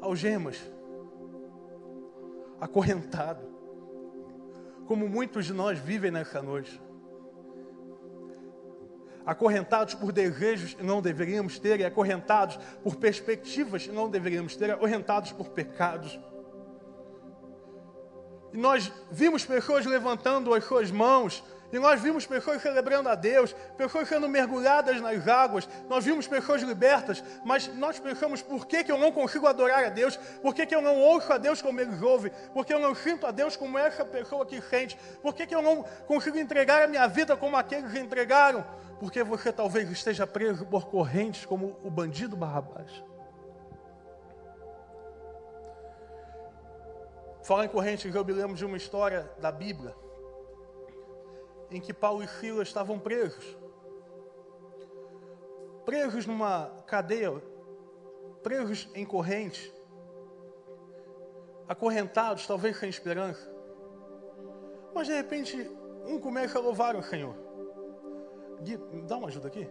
Algemas. 0.02 0.60
Acorrentado. 2.62 3.42
Como 4.88 5.10
muitos 5.10 5.46
de 5.46 5.54
nós 5.54 5.78
vivem 5.80 6.12
nessa 6.12 6.42
noite 6.42 6.80
acorrentados 9.26 9.94
por 9.94 10.12
desejos 10.12 10.74
que 10.74 10.84
não 10.84 11.02
deveríamos 11.02 11.60
ter, 11.60 11.80
e 11.80 11.86
acorrentados 11.86 12.58
por 12.84 12.96
perspectivas 12.96 13.86
que 13.86 13.92
não 13.92 14.10
deveríamos 14.10 14.56
ter, 14.56 14.72
acorrentados 14.72 15.32
por 15.32 15.50
pecados. 15.50 16.20
E 18.54 18.58
nós 18.58 18.92
vimos 19.10 19.46
pessoas 19.46 19.86
levantando 19.86 20.54
as 20.54 20.64
suas 20.66 20.92
mãos, 20.92 21.44
e 21.72 21.80
nós 21.80 22.02
vimos 22.02 22.26
pessoas 22.26 22.62
celebrando 22.62 23.08
a 23.08 23.16
Deus, 23.16 23.54
pessoas 23.78 24.08
sendo 24.08 24.28
mergulhadas 24.28 25.00
nas 25.00 25.28
águas, 25.28 25.68
nós 25.88 26.04
vimos 26.04 26.28
pessoas 26.28 26.62
libertas, 26.62 27.24
mas 27.46 27.68
nós 27.76 28.00
pensamos: 28.00 28.42
por 28.42 28.68
que, 28.68 28.84
que 28.84 28.92
eu 28.92 28.98
não 28.98 29.12
consigo 29.12 29.48
adorar 29.48 29.86
a 29.86 29.90
Deus? 29.90 30.18
Por 30.42 30.54
que, 30.54 30.66
que 30.66 30.76
eu 30.76 30.82
não 30.82 31.00
ouço 31.00 31.32
a 31.32 31.38
Deus 31.38 31.62
como 31.62 31.80
eles 31.80 32.02
ouvem? 32.02 32.32
Por 32.54 32.66
que 32.66 32.74
eu 32.74 32.80
não 32.80 32.94
sinto 32.94 33.26
a 33.26 33.32
Deus 33.32 33.56
como 33.56 33.78
essa 33.78 34.04
pessoa 34.04 34.46
que 34.46 34.62
sente? 34.62 34.98
Por 35.22 35.34
que, 35.34 35.48
que 35.48 35.56
eu 35.56 35.62
não 35.62 35.84
consigo 36.06 36.38
entregar 36.38 36.84
a 36.84 36.88
minha 36.88 37.08
vida 37.08 37.38
como 37.38 37.56
aqueles 37.56 37.96
entregaram? 37.96 38.66
Porque 39.00 39.24
você 39.24 39.52
talvez 39.52 39.90
esteja 39.90 40.28
preso 40.28 40.66
por 40.66 40.88
correntes 40.88 41.46
como 41.46 41.78
o 41.84 41.90
bandido 41.90 42.36
Barrabás. 42.36 43.04
Falar 47.44 47.66
em 47.66 47.70
correntes, 47.70 48.14
eu 48.14 48.24
me 48.24 48.34
lembro 48.34 48.56
de 48.56 48.64
uma 48.64 48.78
história 48.78 49.28
da 49.40 49.52
Bíblia 49.52 49.96
em 51.72 51.80
que 51.80 51.94
Paulo 51.94 52.22
e 52.24 52.28
Silas 52.28 52.68
estavam 52.68 53.00
presos. 53.00 53.58
Presos 55.86 56.26
numa 56.26 56.70
cadeia, 56.86 57.32
presos 58.44 58.90
em 58.94 59.06
correntes, 59.06 59.74
acorrentados, 61.68 62.46
talvez 62.46 62.78
sem 62.78 62.90
esperança. 62.90 63.50
Mas 64.94 65.08
de 65.08 65.14
repente, 65.14 65.58
um 66.06 66.20
começa 66.20 66.60
a 66.60 66.62
louvar 66.62 66.96
o 66.96 67.02
Senhor. 67.02 67.36
Gui, 68.62 68.78
dá 69.08 69.18
uma 69.18 69.30
ajuda 69.30 69.48
aqui. 69.48 69.68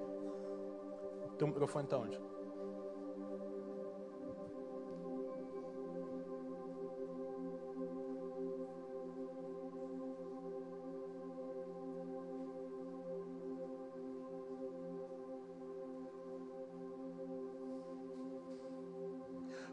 Teu 1.38 1.46
microfone 1.46 1.84
está 1.84 1.98
onde? 1.98 2.29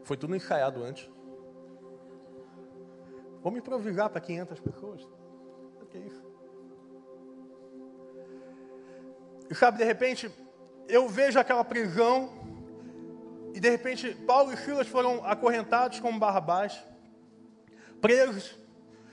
Foi 0.08 0.16
tudo 0.16 0.34
ensaiado 0.34 0.82
antes. 0.82 1.06
Vamos 3.42 3.58
improvisar 3.58 4.08
para 4.08 4.22
500 4.22 4.58
pessoas? 4.58 5.02
O 5.82 5.84
que 5.84 5.98
é 5.98 6.00
isso? 6.00 6.24
E 9.50 9.54
sabe, 9.54 9.76
de 9.76 9.84
repente, 9.84 10.30
eu 10.88 11.10
vejo 11.10 11.38
aquela 11.38 11.62
prisão 11.62 12.30
e 13.52 13.60
de 13.60 13.68
repente 13.68 14.14
Paulo 14.26 14.50
e 14.50 14.56
Silas 14.56 14.88
foram 14.88 15.22
acorrentados 15.26 16.00
como 16.00 16.18
Barrabás, 16.18 16.82
presos, 18.00 18.58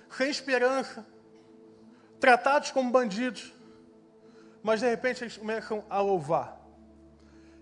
sem 0.10 0.29
esperança, 0.29 1.05
tratados 2.21 2.71
como 2.71 2.89
bandidos. 2.89 3.53
Mas 4.63 4.79
de 4.79 4.89
repente 4.89 5.25
eles 5.25 5.36
começam 5.36 5.84
a 5.89 5.99
louvar. 5.99 6.58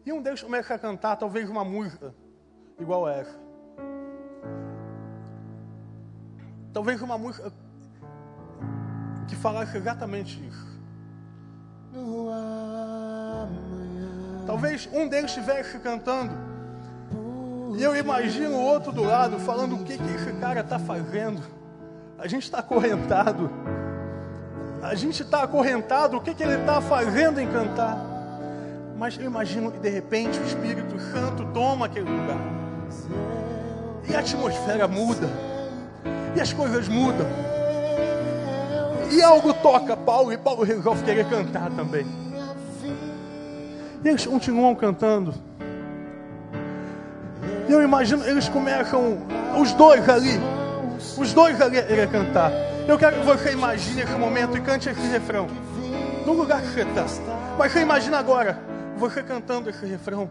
E 0.06 0.14
um 0.14 0.22
deles 0.22 0.44
começa 0.44 0.76
a 0.76 0.78
cantar 0.78 1.16
talvez 1.16 1.50
uma 1.50 1.66
música 1.66 2.14
igual 2.80 3.08
essa. 3.08 3.38
Talvez 6.74 7.02
uma 7.02 7.18
música 7.18 7.52
que 9.28 9.36
falasse 9.36 9.78
exatamente 9.78 10.44
isso. 10.46 10.74
Talvez 14.46 14.90
um 14.92 15.08
deles 15.08 15.32
estivesse 15.32 15.78
cantando. 15.80 16.34
E 17.78 17.84
eu 17.84 17.96
imagino 17.96 18.56
o 18.56 18.62
outro 18.62 18.92
do 18.92 19.04
lado 19.04 19.40
falando 19.40 19.76
o 19.76 19.84
que, 19.84 19.98
que 19.98 20.14
esse 20.16 20.34
cara 20.34 20.62
está 20.62 20.78
fazendo. 20.78 21.42
A 22.18 22.28
gente 22.28 22.44
está 22.44 22.60
acorrentado. 22.60 23.50
A 24.82 24.96
gente 24.96 25.22
está 25.22 25.44
acorrentado. 25.44 26.18
O 26.18 26.22
que, 26.22 26.34
que 26.34 26.44
ele 26.44 26.60
está 26.60 26.82
fazendo 26.82 27.40
em 27.40 27.48
cantar? 27.48 27.98
Mas 28.98 29.18
eu 29.18 29.26
imagino 29.26 29.72
que 29.72 29.80
de 29.80 29.90
repente 29.90 30.40
o 30.40 30.44
Espírito 30.44 31.00
Santo 31.12 31.46
toma 31.54 31.86
aquele 31.86 32.10
lugar. 32.10 32.63
E 34.08 34.16
a 34.16 34.20
atmosfera 34.20 34.88
muda. 34.88 35.30
E 36.36 36.42
as 36.42 36.52
coisas 36.52 36.88
mudam. 36.88 37.28
E 39.12 39.22
algo 39.22 39.54
toca 39.54 39.96
Paulo 39.96 40.34
e 40.34 40.38
Paulo 40.38 40.64
resolve 40.64 41.04
querer 41.04 41.30
cantar 41.30 41.70
também. 41.72 42.06
E 44.04 44.10
eles 44.10 44.26
continuam 44.26 44.76
cantando. 44.76 45.34
E 47.68 47.72
eu 47.72 47.82
imagino, 47.82 48.26
eles 48.26 48.50
começam, 48.50 49.20
os 49.60 49.72
dois 49.74 50.08
ali, 50.10 50.40
os 51.18 51.32
dois 51.32 51.62
ali 51.62 51.80
a 51.80 52.08
cantar. 52.08 52.52
Eu 52.88 52.98
quero 52.98 53.20
que 53.20 53.26
você 53.26 53.54
imagine 53.54 54.02
esse 54.02 54.14
momento 54.14 54.58
e 54.58 54.62
cante 54.62 54.90
esse 54.90 55.08
refrão. 55.08 55.48
No 56.26 56.34
lugar 56.34 56.62
que 56.62 56.68
você 56.68 56.82
está. 56.82 57.06
Mas 57.58 57.72
você 57.72 57.80
imagina 57.80 58.18
agora, 58.18 58.60
você 58.98 59.24
cantando 59.24 59.70
esse 59.70 59.86
refrão. 59.86 60.30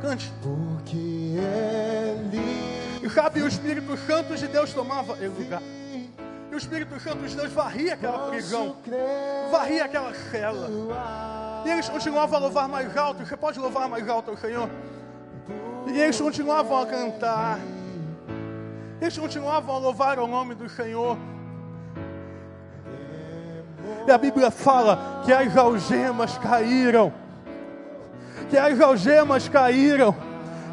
Cante. 0.00 0.32
Porque 0.42 0.96
ele. 0.96 3.00
E 3.02 3.10
sabe, 3.10 3.42
o 3.42 3.48
Espírito 3.48 3.96
Santo 3.98 4.36
de 4.36 4.48
Deus 4.48 4.72
tomava 4.72 5.12
esse 5.14 5.28
lugar. 5.28 5.62
E 6.50 6.54
o 6.54 6.56
Espírito 6.56 6.98
Santo 7.00 7.26
de 7.26 7.34
Deus 7.34 7.52
varria 7.52 7.94
aquela 7.94 8.28
prisão, 8.28 8.76
varria 9.50 9.84
aquela 9.84 10.14
cela. 10.30 10.68
E 11.64 11.70
eles 11.70 11.88
continuavam 11.88 12.38
a 12.38 12.40
louvar 12.40 12.68
mais 12.68 12.96
alto. 12.96 13.26
Você 13.26 13.36
pode 13.36 13.58
louvar 13.58 13.88
mais 13.88 14.08
alto 14.08 14.30
ao 14.30 14.36
Senhor? 14.36 14.68
E 15.86 15.98
eles 15.98 16.20
continuavam 16.20 16.82
a 16.82 16.86
cantar. 16.86 17.58
Eles 19.00 19.16
continuavam 19.16 19.74
a 19.74 19.78
louvar 19.78 20.18
o 20.18 20.26
nome 20.26 20.54
do 20.54 20.68
Senhor. 20.68 21.18
E 24.06 24.10
a 24.10 24.18
Bíblia 24.18 24.50
fala 24.50 25.22
que 25.24 25.32
as 25.32 25.56
algemas 25.56 26.38
caíram. 26.38 27.12
Que 28.50 28.56
as 28.56 28.80
algemas 28.80 29.48
caíram. 29.48 30.14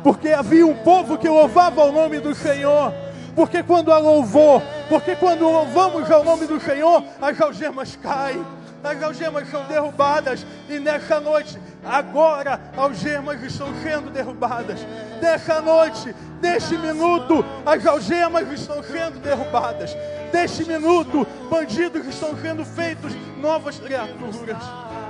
Porque 0.04 0.30
havia 0.30 0.66
um 0.66 0.76
povo 0.76 1.18
que 1.18 1.30
louvava 1.30 1.84
o 1.84 1.92
nome 1.92 2.20
do 2.20 2.36
Senhor. 2.36 2.94
Porque 3.36 3.64
quando 3.64 3.92
a 3.92 3.98
louvou, 3.98 4.62
porque 4.90 5.16
quando 5.16 5.42
louvamos 5.44 6.10
ao 6.12 6.24
nome 6.24 6.46
do 6.46 6.60
Senhor, 6.60 7.04
as 7.20 7.40
algemas 7.42 7.96
caem 7.96 8.44
as 8.84 9.02
algemas 9.02 9.50
são 9.50 9.64
derrubadas 9.64 10.46
e 10.68 10.78
nessa 10.78 11.20
noite, 11.22 11.58
agora, 11.86 12.60
algemas 12.76 13.42
estão 13.42 13.68
sendo 13.82 14.12
derrubadas. 14.12 14.86
Nessa 15.22 15.62
noite, 15.62 16.14
neste 16.42 16.78
minuto, 16.78 17.46
as 17.66 17.86
algemas 17.86 18.52
estão 18.52 18.84
sendo 18.84 19.22
derrubadas. 19.22 19.96
Neste 20.34 20.66
minuto, 20.66 21.26
bandidos 21.50 22.06
estão 22.06 22.36
sendo 22.42 22.66
feitos 22.66 23.14
novas 23.40 23.80
criaturas. 23.80 24.58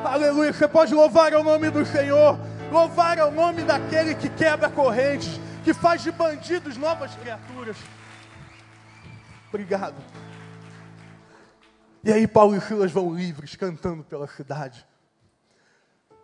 Aleluia. 0.06 0.54
Você 0.54 0.68
pode 0.68 0.94
louvar 0.94 1.34
o 1.34 1.44
nome 1.44 1.72
do 1.72 1.84
Senhor, 1.84 2.38
louvar 2.74 3.20
o 3.20 3.30
nome 3.30 3.64
daquele 3.64 4.16
que 4.16 4.28
quebra 4.28 4.68
correntes, 4.68 5.40
que 5.64 5.76
faz 5.76 6.02
de 6.02 6.12
bandidos 6.12 6.76
novas 6.76 7.14
criaturas. 7.16 7.78
Obrigado. 9.48 9.96
E 12.04 12.12
aí 12.12 12.28
Paulo 12.28 12.56
e 12.56 12.62
Silas 12.62 12.92
vão 12.92 13.14
livres, 13.14 13.56
cantando 13.56 14.04
pela 14.04 14.28
cidade. 14.28 14.86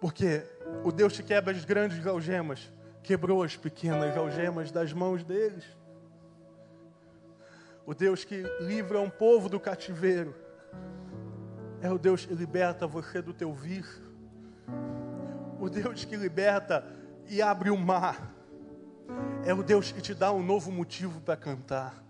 Porque 0.01 0.43
o 0.83 0.91
Deus 0.91 1.15
que 1.15 1.23
quebra 1.23 1.53
as 1.53 1.63
grandes 1.63 2.05
algemas, 2.07 2.71
quebrou 3.03 3.43
as 3.43 3.55
pequenas 3.55 4.17
algemas 4.17 4.71
das 4.71 4.91
mãos 4.91 5.23
deles. 5.23 5.63
O 7.85 7.93
Deus 7.93 8.23
que 8.23 8.43
livra 8.59 8.99
um 8.99 9.09
povo 9.09 9.47
do 9.47 9.59
cativeiro. 9.59 10.35
É 11.81 11.91
o 11.91 11.99
Deus 11.99 12.25
que 12.25 12.33
liberta 12.33 12.87
você 12.87 13.21
do 13.21 13.33
teu 13.33 13.53
vício. 13.53 14.09
O 15.59 15.69
Deus 15.69 16.05
que 16.05 16.15
liberta 16.15 16.85
e 17.27 17.41
abre 17.41 17.69
o 17.69 17.77
mar. 17.77 18.33
É 19.45 19.53
o 19.53 19.61
Deus 19.61 19.91
que 19.91 20.01
te 20.01 20.13
dá 20.13 20.31
um 20.31 20.43
novo 20.43 20.71
motivo 20.71 21.19
para 21.21 21.35
cantar. 21.35 22.03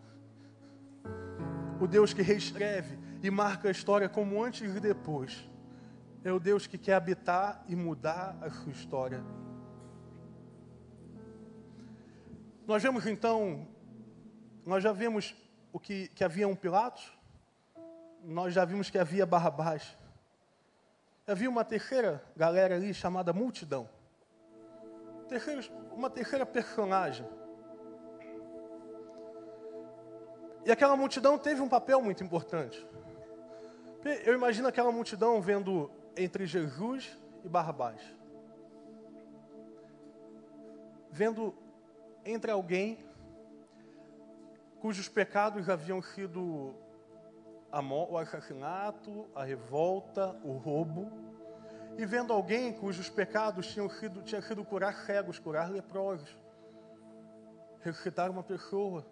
O 1.79 1.87
Deus 1.87 2.13
que 2.13 2.21
reescreve 2.21 2.99
e 3.23 3.31
marca 3.31 3.67
a 3.67 3.71
história 3.71 4.07
como 4.07 4.43
antes 4.43 4.75
e 4.75 4.79
depois. 4.79 5.49
É 6.23 6.31
o 6.31 6.39
Deus 6.39 6.67
que 6.67 6.77
quer 6.77 6.95
habitar 6.95 7.63
e 7.67 7.75
mudar 7.75 8.37
a 8.41 8.49
sua 8.49 8.71
história. 8.71 9.23
Nós 12.67 12.83
vemos 12.83 13.07
então, 13.07 13.67
nós 14.65 14.83
já 14.83 14.91
vimos 14.91 15.35
o 15.73 15.79
que, 15.79 16.07
que 16.09 16.23
havia 16.23 16.47
um 16.47 16.55
Pilatos, 16.55 17.11
nós 18.23 18.53
já 18.53 18.63
vimos 18.63 18.89
que 18.89 18.97
havia 18.97 19.25
Barrabás. 19.25 19.97
Havia 21.29 21.47
uma 21.47 21.63
terceira 21.63 22.23
galera 22.35 22.73
ali 22.73 22.91
chamada 22.91 23.31
multidão. 23.31 23.87
uma 25.91 26.09
terceira 26.09 26.43
personagem. 26.43 27.23
E 30.65 30.71
aquela 30.71 30.97
multidão 30.97 31.37
teve 31.37 31.61
um 31.61 31.69
papel 31.69 32.01
muito 32.01 32.23
importante. 32.23 32.83
Eu 34.25 34.33
imagino 34.33 34.67
aquela 34.67 34.91
multidão 34.91 35.39
vendo 35.39 35.91
entre 36.17 36.47
Jesus 36.47 37.15
e 37.43 37.47
Barrabás. 37.47 38.01
Vendo 41.11 41.55
entre 42.25 42.49
alguém 42.49 43.05
cujos 44.79 45.07
pecados 45.07 45.69
haviam 45.69 46.01
sido 46.01 46.73
o 47.71 48.17
assassinato, 48.17 49.27
a 49.35 49.43
revolta, 49.43 50.35
o 50.43 50.53
roubo, 50.53 51.11
e 51.97 52.05
vendo 52.05 52.33
alguém 52.33 52.73
cujos 52.73 53.09
pecados 53.09 53.67
tinham 53.67 53.89
sido, 53.89 54.21
tinha 54.21 54.41
sido 54.41 54.63
curar 54.63 54.93
cegos, 55.05 55.37
curar 55.37 55.69
leprosos, 55.69 56.37
ressuscitar 57.81 58.31
uma 58.31 58.43
pessoa, 58.43 59.05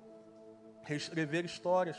reescrever 0.84 1.46
histórias 1.46 1.98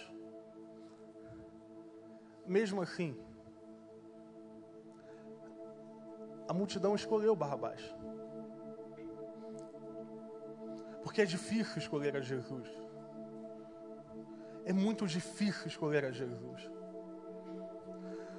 mesmo 2.49 2.81
assim, 2.81 3.14
a 6.49 6.55
multidão 6.55 6.94
escolheu 6.94 7.37
Barrabás. 7.37 7.94
Porque 11.03 11.23
é 11.23 11.27
difícil 11.27 11.79
escolher 11.79 12.16
a 12.16 12.21
Jesus. 12.21 12.68
É 14.68 14.72
muito 14.74 15.07
difícil 15.07 15.66
escolher 15.66 16.04
a 16.04 16.11
Jesus. 16.11 16.70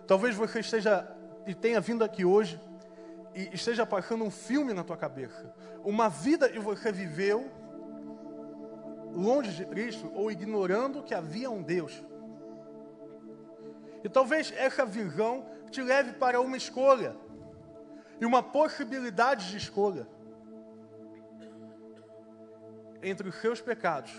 Talvez 0.06 0.36
você 0.36 0.60
esteja 0.60 1.12
e 1.48 1.56
tenha 1.56 1.82
vindo 1.82 2.04
aqui 2.04 2.24
hoje 2.24 2.62
e 3.34 3.50
esteja 3.52 3.84
passando 3.84 4.24
um 4.24 4.30
filme 4.30 4.72
na 4.72 4.84
tua 4.84 4.96
cabeça. 4.96 5.52
Uma 5.84 6.08
vida 6.08 6.48
que 6.48 6.60
você 6.60 6.92
viveu 6.92 7.50
longe 9.12 9.52
de 9.54 9.66
Cristo 9.66 10.12
ou 10.14 10.30
ignorando 10.30 11.02
que 11.02 11.16
havia 11.16 11.50
um 11.50 11.64
Deus. 11.64 12.00
E 14.04 14.08
talvez 14.08 14.54
essa 14.56 14.86
visão 14.86 15.48
te 15.72 15.82
leve 15.82 16.14
para 16.14 16.40
uma 16.40 16.58
escolha 16.58 17.16
e 18.22 18.26
uma 18.26 18.44
possibilidade 18.44 19.50
de 19.50 19.58
escolha 19.58 20.08
entre 23.02 23.28
os 23.28 23.36
seus 23.42 23.60
pecados 23.60 24.14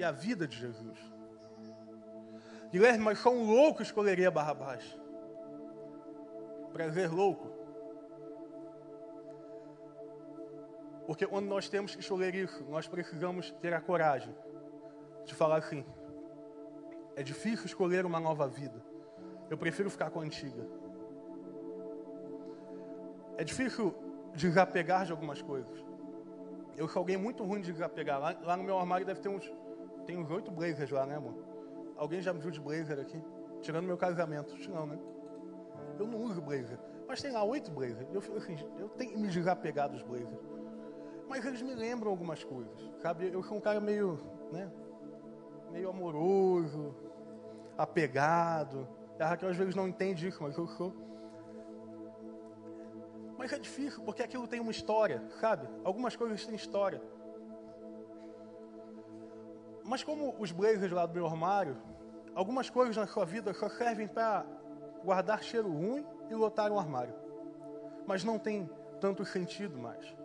e 0.00 0.04
a 0.04 0.10
vida 0.10 0.48
de 0.48 0.56
Jesus. 0.56 0.98
Guilherme, 2.70 3.04
mas 3.04 3.18
só 3.18 3.30
um 3.30 3.44
louco 3.44 3.82
escolheria 3.82 4.30
Barrabás. 4.30 4.98
Prazer 6.72 7.12
louco. 7.12 7.50
Porque 11.06 11.26
quando 11.26 11.46
nós 11.46 11.68
temos 11.68 11.94
que 11.94 12.00
escolher 12.00 12.34
isso, 12.34 12.64
nós 12.70 12.88
precisamos 12.88 13.50
ter 13.60 13.74
a 13.74 13.80
coragem 13.80 14.34
de 15.26 15.34
falar 15.34 15.56
assim: 15.58 15.84
é 17.14 17.22
difícil 17.22 17.66
escolher 17.66 18.06
uma 18.06 18.20
nova 18.20 18.48
vida. 18.48 18.82
Eu 19.50 19.58
prefiro 19.58 19.90
ficar 19.90 20.10
com 20.10 20.20
a 20.20 20.22
antiga. 20.22 20.66
É 23.36 23.44
difícil 23.44 23.94
desapegar 24.34 25.04
de 25.04 25.12
algumas 25.12 25.42
coisas. 25.42 25.84
Eu 26.74 26.88
sou 26.88 27.00
alguém 27.00 27.18
muito 27.18 27.44
ruim 27.44 27.60
de 27.60 27.72
desapegar. 27.72 28.18
Lá, 28.18 28.34
lá 28.42 28.56
no 28.56 28.62
meu 28.62 28.78
armário 28.78 29.04
deve 29.04 29.20
ter 29.20 29.28
uns. 29.28 29.59
Tem 30.10 30.18
uns 30.18 30.28
oito 30.28 30.50
blazers 30.50 30.90
lá, 30.90 31.06
né, 31.06 31.14
amor? 31.14 31.36
Alguém 31.96 32.20
já 32.20 32.32
me 32.32 32.40
viu 32.40 32.50
de 32.50 32.60
blazer 32.60 32.98
aqui? 32.98 33.22
Tirando 33.62 33.86
meu 33.86 33.96
casamento. 33.96 34.56
Não, 34.68 34.84
né? 34.84 34.98
Eu 36.00 36.04
não 36.08 36.18
uso 36.18 36.42
blazer. 36.42 36.80
Mas 37.06 37.22
tem 37.22 37.30
lá 37.30 37.44
oito 37.44 37.70
blazers. 37.70 38.08
Eu 38.12 38.20
fico 38.20 38.36
assim, 38.38 38.56
eu 38.76 38.88
tenho 38.88 39.12
que 39.12 39.16
me 39.16 39.28
desapegar 39.28 39.88
dos 39.88 40.02
blazers. 40.02 40.40
Mas 41.28 41.46
eles 41.46 41.62
me 41.62 41.76
lembram 41.76 42.10
algumas 42.10 42.42
coisas. 42.42 42.90
Sabe? 43.00 43.32
Eu 43.32 43.40
sou 43.44 43.58
um 43.58 43.60
cara 43.60 43.80
meio, 43.80 44.18
né? 44.50 44.68
Meio 45.70 45.88
amoroso, 45.88 46.92
apegado. 47.78 48.88
A 49.16 49.26
Raquel 49.26 49.48
às 49.48 49.56
vezes 49.56 49.76
não 49.76 49.86
entende 49.86 50.26
isso, 50.26 50.42
mas 50.42 50.58
eu 50.58 50.66
sou. 50.66 50.92
Mas 53.38 53.52
é 53.52 53.60
difícil, 53.60 54.02
porque 54.02 54.24
aquilo 54.24 54.48
tem 54.48 54.58
uma 54.58 54.72
história, 54.72 55.22
sabe? 55.40 55.68
Algumas 55.84 56.16
coisas 56.16 56.44
têm 56.44 56.56
história. 56.56 57.00
Mas 59.90 60.04
como 60.04 60.34
os 60.38 60.52
blazers 60.52 60.92
lá 60.92 61.04
do 61.04 61.12
meu 61.12 61.26
armário, 61.26 61.76
algumas 62.34 62.70
coisas 62.70 62.96
na 62.96 63.08
sua 63.08 63.24
vida 63.24 63.52
só 63.52 63.68
servem 63.68 64.06
para 64.06 64.46
guardar 65.04 65.42
cheiro 65.42 65.68
ruim 65.68 66.06
e 66.30 66.34
lotar 66.34 66.70
um 66.70 66.78
armário. 66.78 67.14
Mas 68.06 68.22
não 68.22 68.38
tem 68.38 68.70
tanto 69.00 69.24
sentido 69.24 69.76
mais. 69.76 70.16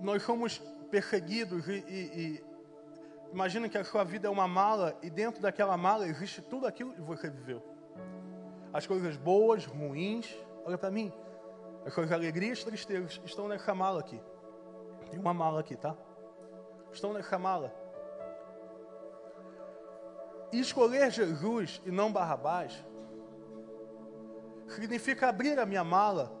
Nós 0.00 0.22
somos 0.22 0.58
perseguidos 0.90 1.68
e, 1.68 1.84
e, 1.86 2.20
e 2.20 2.44
imagina 3.30 3.68
que 3.68 3.76
a 3.76 3.84
sua 3.84 4.02
vida 4.02 4.26
é 4.26 4.30
uma 4.30 4.48
mala 4.48 4.98
e 5.02 5.10
dentro 5.10 5.42
daquela 5.42 5.76
mala 5.76 6.08
existe 6.08 6.40
tudo 6.40 6.66
aquilo 6.66 6.94
que 6.94 7.02
você 7.02 7.28
viveu 7.28 7.62
as 8.76 8.86
coisas 8.86 9.16
boas, 9.16 9.64
ruins. 9.64 10.26
Olha 10.64 10.76
para 10.76 10.90
mim. 10.90 11.10
As 11.86 11.94
coisas 11.94 12.12
alegrias, 12.12 12.62
tristezas 12.62 13.20
estão 13.24 13.48
nessa 13.48 13.74
mala 13.74 14.00
aqui. 14.00 14.20
Tem 15.10 15.18
uma 15.18 15.34
mala 15.34 15.60
aqui, 15.60 15.76
tá? 15.76 15.96
Estão 16.92 17.12
nessa 17.12 17.38
mala. 17.38 17.74
E 20.52 20.60
escolher 20.60 21.10
Jesus 21.10 21.82
e 21.84 21.90
não 21.90 22.12
Barrabás 22.12 22.84
significa 24.68 25.28
abrir 25.28 25.58
a 25.58 25.66
minha 25.66 25.84
mala, 25.84 26.32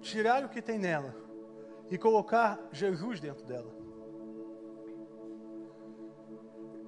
tirar 0.00 0.44
o 0.44 0.48
que 0.48 0.62
tem 0.62 0.78
nela 0.78 1.14
e 1.90 1.98
colocar 1.98 2.58
Jesus 2.72 3.20
dentro 3.20 3.44
dela. 3.44 3.78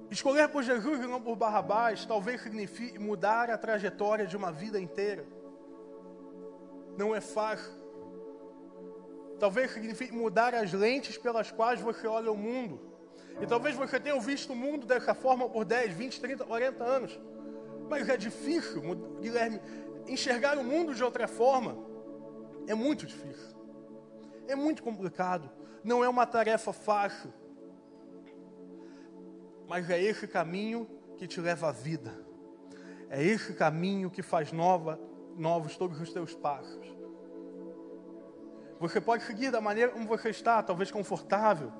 Escolher 0.09 0.49
por 0.49 0.61
Jesus 0.61 0.99
e 0.99 1.07
não 1.07 1.21
por 1.21 1.37
Barrabás 1.37 2.05
talvez 2.05 2.41
signifique 2.41 2.99
mudar 2.99 3.49
a 3.49 3.57
trajetória 3.57 4.27
de 4.27 4.35
uma 4.35 4.51
vida 4.51 4.79
inteira. 4.79 5.25
Não 6.97 7.15
é 7.15 7.21
fácil. 7.21 7.80
Talvez 9.41 9.71
signifique 9.71 10.13
mudar 10.13 10.53
as 10.55 10.71
lentes 10.71 11.17
pelas 11.17 11.51
quais 11.51 11.81
você 11.81 12.07
olha 12.07 12.31
o 12.31 12.37
mundo. 12.37 12.79
E 13.41 13.45
talvez 13.45 13.75
você 13.75 13.99
tenha 13.99 14.17
visto 14.19 14.53
o 14.53 14.55
mundo 14.55 14.85
dessa 14.85 15.13
forma 15.13 15.49
por 15.49 15.65
10, 15.65 15.93
20, 15.93 16.21
30, 16.21 16.45
40 16.45 16.83
anos. 16.83 17.19
Mas 17.89 18.07
é 18.07 18.15
difícil, 18.15 18.81
Guilherme, 19.19 19.59
enxergar 20.07 20.57
o 20.57 20.63
mundo 20.63 20.95
de 20.95 21.03
outra 21.03 21.27
forma. 21.27 21.75
É 22.67 22.73
muito 22.73 23.05
difícil. 23.05 23.57
É 24.47 24.55
muito 24.55 24.81
complicado. 24.81 25.51
Não 25.83 26.03
é 26.03 26.07
uma 26.07 26.25
tarefa 26.25 26.71
fácil 26.71 27.33
mas 29.71 29.89
é 29.89 30.03
esse 30.03 30.27
caminho 30.27 30.85
que 31.15 31.25
te 31.25 31.39
leva 31.39 31.69
à 31.69 31.71
vida. 31.71 32.13
É 33.09 33.23
esse 33.23 33.53
caminho 33.53 34.11
que 34.11 34.21
faz 34.21 34.51
nova, 34.51 34.99
novos 35.37 35.77
todos 35.77 36.01
os 36.01 36.11
teus 36.11 36.35
passos. 36.35 36.85
Você 38.81 38.99
pode 38.99 39.23
seguir 39.23 39.49
da 39.49 39.61
maneira 39.61 39.91
como 39.91 40.05
você 40.05 40.29
está, 40.29 40.61
talvez 40.61 40.91
confortável, 40.91 41.71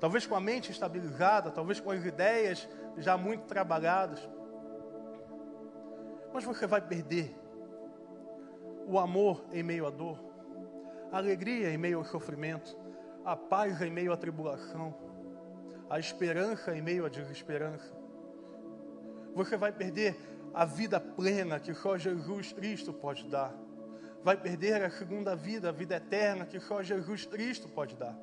talvez 0.00 0.26
com 0.26 0.34
a 0.34 0.40
mente 0.40 0.70
estabilizada, 0.70 1.50
talvez 1.50 1.78
com 1.78 1.90
as 1.90 2.02
ideias 2.02 2.66
já 2.96 3.18
muito 3.18 3.44
trabalhadas. 3.44 4.26
Mas 6.32 6.44
você 6.44 6.66
vai 6.66 6.80
perder 6.80 7.36
o 8.86 8.98
amor 8.98 9.44
em 9.52 9.62
meio 9.62 9.86
à 9.86 9.90
dor, 9.90 10.18
a 11.12 11.18
alegria 11.18 11.70
em 11.70 11.76
meio 11.76 11.98
ao 11.98 12.04
sofrimento, 12.04 12.74
a 13.22 13.36
paz 13.36 13.82
em 13.82 13.90
meio 13.90 14.10
à 14.10 14.16
tribulação 14.16 15.10
a 15.90 15.98
esperança 15.98 16.74
em 16.74 16.80
meio 16.80 17.04
à 17.04 17.08
desesperança. 17.08 17.92
Você 19.34 19.56
vai 19.56 19.72
perder 19.72 20.16
a 20.54 20.64
vida 20.64 21.00
plena 21.00 21.58
que 21.58 21.74
só 21.74 21.98
Jesus 21.98 22.52
Cristo 22.52 22.92
pode 22.92 23.28
dar. 23.28 23.52
Vai 24.22 24.36
perder 24.36 24.82
a 24.82 24.90
segunda 24.90 25.34
vida, 25.34 25.70
a 25.70 25.72
vida 25.72 25.96
eterna 25.96 26.44
que 26.44 26.60
só 26.60 26.82
Jesus 26.82 27.24
Cristo 27.24 27.68
pode 27.68 27.96
dar. 27.96 28.16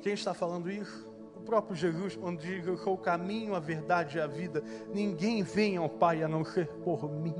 Quem 0.00 0.12
está 0.12 0.32
falando 0.32 0.70
isso? 0.70 1.12
O 1.34 1.40
próprio 1.40 1.74
Jesus, 1.74 2.14
quando 2.14 2.38
diz: 2.40 2.66
Eu 2.66 2.76
sou 2.76 2.94
o 2.94 2.98
caminho, 2.98 3.54
a 3.54 3.60
verdade 3.60 4.18
e 4.18 4.20
a 4.20 4.26
vida. 4.26 4.62
Ninguém 4.92 5.42
vem 5.42 5.76
ao 5.76 5.88
Pai 5.88 6.22
a 6.22 6.28
não 6.28 6.44
ser 6.44 6.68
por 6.84 7.10
mim. 7.10 7.34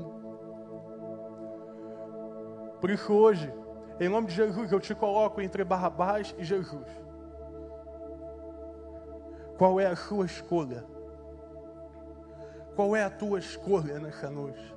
Por 2.81 2.89
isso, 2.89 3.13
hoje, 3.13 3.51
em 3.99 4.09
nome 4.09 4.27
de 4.27 4.35
Jesus, 4.35 4.71
eu 4.71 4.79
te 4.79 4.93
coloco 4.93 5.39
entre 5.41 5.63
Barrabás 5.63 6.35
e 6.37 6.43
Jesus. 6.43 6.87
Qual 9.57 9.79
é 9.79 9.87
a 9.87 9.95
sua 9.95 10.25
escolha? 10.25 10.83
Qual 12.75 12.93
é 12.93 13.03
a 13.03 13.09
tua 13.09 13.39
escolha 13.39 13.99
nessa 13.99 14.29
noite? 14.29 14.74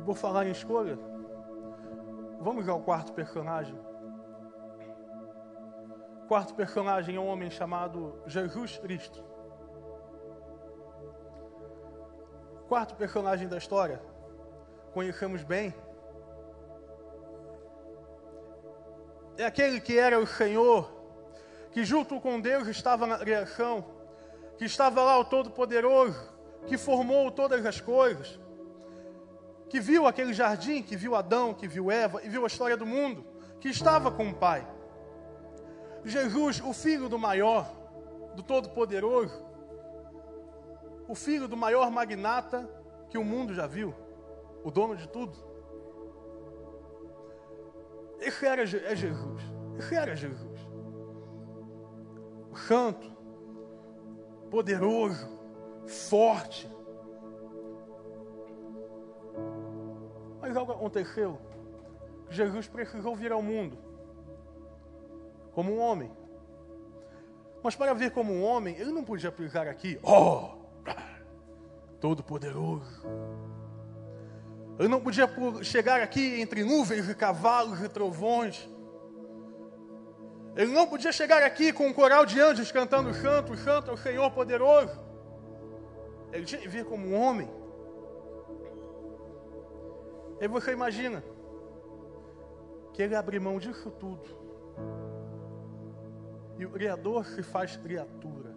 E 0.00 0.02
por 0.02 0.16
falar 0.16 0.46
em 0.46 0.50
escolha, 0.50 0.98
vamos 2.40 2.66
ao 2.66 2.80
quarto 2.80 3.12
personagem. 3.12 3.78
O 6.24 6.26
quarto 6.26 6.54
personagem 6.54 7.16
é 7.16 7.20
um 7.20 7.26
homem 7.26 7.50
chamado 7.50 8.18
Jesus 8.26 8.78
Cristo. 8.78 9.22
O 12.62 12.66
quarto 12.66 12.94
personagem 12.94 13.46
da 13.46 13.58
história, 13.58 14.00
conhecemos 14.94 15.42
bem, 15.42 15.74
é 19.36 19.44
aquele 19.44 19.82
que 19.82 19.98
era 19.98 20.18
o 20.18 20.26
Senhor 20.26 20.90
que 21.72 21.84
junto 21.84 22.18
com 22.22 22.40
Deus 22.40 22.66
estava 22.68 23.06
na 23.06 23.18
criação, 23.18 23.84
que 24.56 24.64
estava 24.64 25.02
lá 25.02 25.18
o 25.18 25.26
Todo-Poderoso, 25.26 26.32
que 26.66 26.78
formou 26.78 27.30
todas 27.30 27.66
as 27.66 27.82
coisas, 27.82 28.40
que 29.70 29.80
viu 29.80 30.06
aquele 30.06 30.34
jardim, 30.34 30.82
que 30.82 30.96
viu 30.96 31.14
Adão, 31.14 31.54
que 31.54 31.66
viu 31.66 31.90
Eva 31.90 32.20
e 32.22 32.28
viu 32.28 32.44
a 32.44 32.46
história 32.46 32.76
do 32.76 32.84
mundo, 32.84 33.24
que 33.58 33.68
estava 33.68 34.10
com 34.10 34.28
o 34.28 34.34
Pai. 34.34 34.66
Jesus, 36.04 36.60
o 36.60 36.74
filho 36.74 37.08
do 37.08 37.18
maior, 37.18 37.70
do 38.34 38.42
Todo-Poderoso, 38.42 39.42
o 41.08 41.14
filho 41.14 41.48
do 41.48 41.56
maior 41.56 41.90
magnata 41.90 42.68
que 43.08 43.16
o 43.16 43.24
mundo 43.24 43.54
já 43.54 43.66
viu, 43.66 43.94
o 44.62 44.70
dono 44.70 44.94
de 44.94 45.08
tudo. 45.08 45.38
Esse 48.20 48.44
era 48.44 48.62
é 48.62 48.66
Jesus. 48.66 49.42
Esse 49.78 49.94
era 49.94 50.14
Jesus 50.14 50.70
santo, 52.66 53.10
poderoso, 54.50 55.28
forte. 55.86 56.70
Algo 60.60 60.72
aconteceu. 60.72 61.38
Jesus 62.28 62.68
precisou 62.68 63.16
vir 63.16 63.32
ao 63.32 63.42
mundo 63.42 63.76
como 65.52 65.72
um 65.72 65.80
homem. 65.80 66.10
Mas 67.62 67.74
para 67.74 67.92
vir 67.92 68.10
como 68.12 68.32
um 68.32 68.42
homem, 68.42 68.76
ele 68.76 68.92
não 68.92 69.04
podia 69.04 69.32
pisar 69.32 69.66
aqui, 69.66 69.98
oh, 70.02 70.50
todo 72.00 72.22
poderoso. 72.22 73.02
Ele 74.78 74.88
não 74.88 75.00
podia 75.00 75.28
chegar 75.62 76.00
aqui 76.00 76.40
entre 76.40 76.64
nuvens 76.64 77.08
e 77.08 77.14
cavalos 77.14 77.82
e 77.82 77.88
trovões. 77.88 78.66
Ele 80.56 80.72
não 80.72 80.86
podia 80.86 81.12
chegar 81.12 81.42
aqui 81.42 81.72
com 81.72 81.86
um 81.86 81.92
coral 81.92 82.24
de 82.24 82.40
anjos 82.40 82.72
cantando 82.72 83.12
santo, 83.12 83.56
santo 83.56 83.90
é 83.90 83.94
o 83.94 83.96
Senhor 83.96 84.30
poderoso. 84.30 84.98
Ele 86.32 86.46
tinha 86.46 86.60
que 86.60 86.68
vir 86.68 86.84
como 86.86 87.08
um 87.08 87.20
homem. 87.20 87.59
E 90.40 90.48
você 90.48 90.72
imagina 90.72 91.22
que 92.94 93.02
ele 93.02 93.14
abre 93.14 93.38
mão 93.38 93.58
disso 93.58 93.90
tudo. 93.90 94.28
E 96.58 96.64
o 96.64 96.70
Criador 96.70 97.26
se 97.26 97.42
faz 97.42 97.76
criatura. 97.76 98.54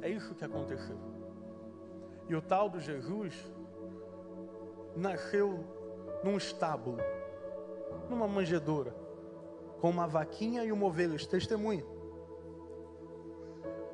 É 0.00 0.08
isso 0.08 0.34
que 0.34 0.44
aconteceu. 0.44 0.96
E 2.28 2.34
o 2.34 2.42
tal 2.42 2.68
do 2.68 2.80
Jesus 2.80 3.34
nasceu 4.96 5.64
num 6.22 6.36
estábulo, 6.36 6.98
numa 8.08 8.28
manjedoura, 8.28 8.94
com 9.80 9.90
uma 9.90 10.06
vaquinha 10.06 10.64
e 10.64 10.72
uma 10.72 10.86
ovelha, 10.86 11.16
testemunha. 11.18 11.84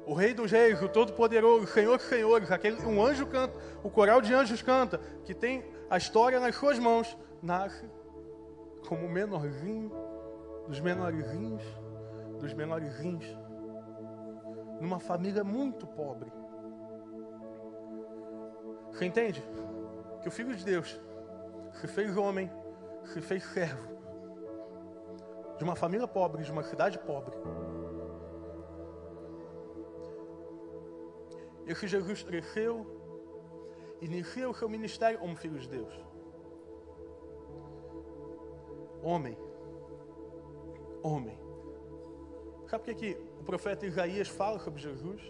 O 0.08 0.14
Rei 0.14 0.32
dos 0.32 0.50
Reis, 0.50 0.80
o 0.80 0.88
Todo-Poderoso, 0.88 1.64
o 1.64 1.66
Senhor 1.66 1.98
dos 1.98 2.06
Senhores, 2.06 2.50
aquele, 2.50 2.80
um 2.86 3.04
anjo 3.04 3.26
canta, 3.26 3.54
o 3.82 3.90
coral 3.90 4.22
de 4.22 4.32
anjos 4.32 4.62
canta, 4.62 4.98
que 5.22 5.34
tem 5.34 5.62
a 5.90 5.98
história 5.98 6.40
nas 6.40 6.54
suas 6.54 6.78
mãos, 6.78 7.14
nasce 7.42 7.84
como 8.88 9.04
o 9.04 9.10
menorzinho 9.10 9.92
dos 10.66 10.80
menorzinhos, 10.80 11.62
dos 12.40 12.54
menorzinhos, 12.54 13.26
numa 14.80 14.98
família 14.98 15.44
muito 15.44 15.86
pobre. 15.86 16.32
Você 18.90 19.04
entende? 19.04 19.44
Que 20.22 20.28
o 20.28 20.30
Filho 20.30 20.56
de 20.56 20.64
Deus 20.64 20.98
se 21.74 21.86
fez 21.86 22.16
homem, 22.16 22.50
se 23.04 23.20
fez 23.20 23.44
servo, 23.44 23.86
de 25.58 25.64
uma 25.64 25.76
família 25.76 26.08
pobre, 26.08 26.42
de 26.44 26.50
uma 26.50 26.62
cidade 26.62 26.98
pobre. 26.98 27.36
Esse 31.68 31.86
Jesus 31.86 32.22
cresceu, 32.22 32.86
iniciou 34.00 34.52
o 34.52 34.54
seu 34.54 34.70
ministério 34.70 35.18
como 35.18 35.36
filho 35.36 35.58
de 35.58 35.68
Deus. 35.68 35.92
Homem. 39.02 39.36
Homem. 41.02 41.38
Sabe 42.68 42.82
o 42.82 42.84
que, 42.86 42.94
que 42.94 43.20
o 43.38 43.44
profeta 43.44 43.84
Isaías 43.84 44.28
fala 44.28 44.58
sobre 44.58 44.80
Jesus? 44.80 45.20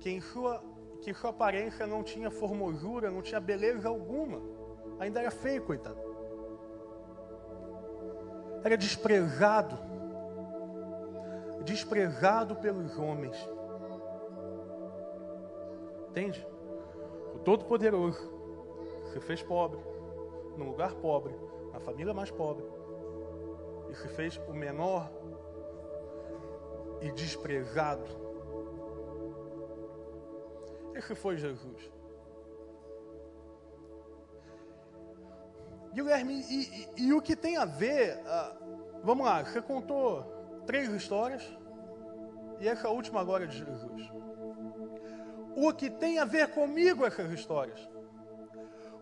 Que 0.00 0.10
em 0.10 0.20
sua, 0.20 0.60
que 1.00 1.14
sua 1.14 1.30
aparência 1.30 1.86
não 1.86 2.02
tinha 2.02 2.28
formosura, 2.28 3.08
não 3.08 3.22
tinha 3.22 3.40
beleza 3.40 3.88
alguma. 3.88 4.42
Ainda 4.98 5.20
era 5.20 5.30
feio, 5.30 5.62
coitado. 5.62 6.00
Era 8.64 8.76
desprezado. 8.76 9.78
Desprezado 11.64 12.56
pelos 12.56 12.98
homens. 12.98 13.36
Entende? 16.12 16.46
O 17.34 17.38
Todo-Poderoso 17.38 18.30
se 19.10 19.20
fez 19.20 19.42
pobre, 19.42 19.80
num 20.58 20.66
lugar 20.66 20.94
pobre, 20.96 21.34
na 21.72 21.80
família 21.80 22.12
mais 22.12 22.30
pobre, 22.30 22.62
e 23.90 23.94
se 23.94 24.08
fez 24.08 24.36
o 24.46 24.52
menor 24.52 25.10
e 27.00 27.10
desprezado. 27.12 28.04
Esse 30.94 31.14
foi 31.14 31.38
Jesus. 31.38 31.90
Guilherme, 35.94 36.42
e, 36.42 36.98
e, 36.98 37.06
e 37.06 37.12
o 37.14 37.22
que 37.22 37.34
tem 37.34 37.56
a 37.56 37.64
ver? 37.64 38.18
Uh, 38.18 39.00
vamos 39.02 39.24
lá, 39.24 39.42
você 39.42 39.62
contou 39.62 40.24
três 40.66 40.90
histórias, 40.90 41.42
e 42.60 42.68
essa 42.68 42.90
última 42.90 43.18
agora 43.18 43.44
é 43.44 43.46
de 43.46 43.56
Jesus 43.56 44.22
o 45.56 45.72
que 45.72 45.90
tem 45.90 46.18
a 46.18 46.24
ver 46.24 46.48
comigo 46.48 47.04
essas 47.04 47.30
histórias. 47.32 47.88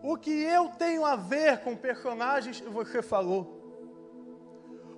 O 0.01 0.17
que 0.17 0.31
eu 0.31 0.69
tenho 0.69 1.05
a 1.05 1.15
ver 1.15 1.59
com 1.59 1.75
personagens 1.75 2.59
que 2.59 2.69
você 2.69 3.01
falou. 3.01 3.59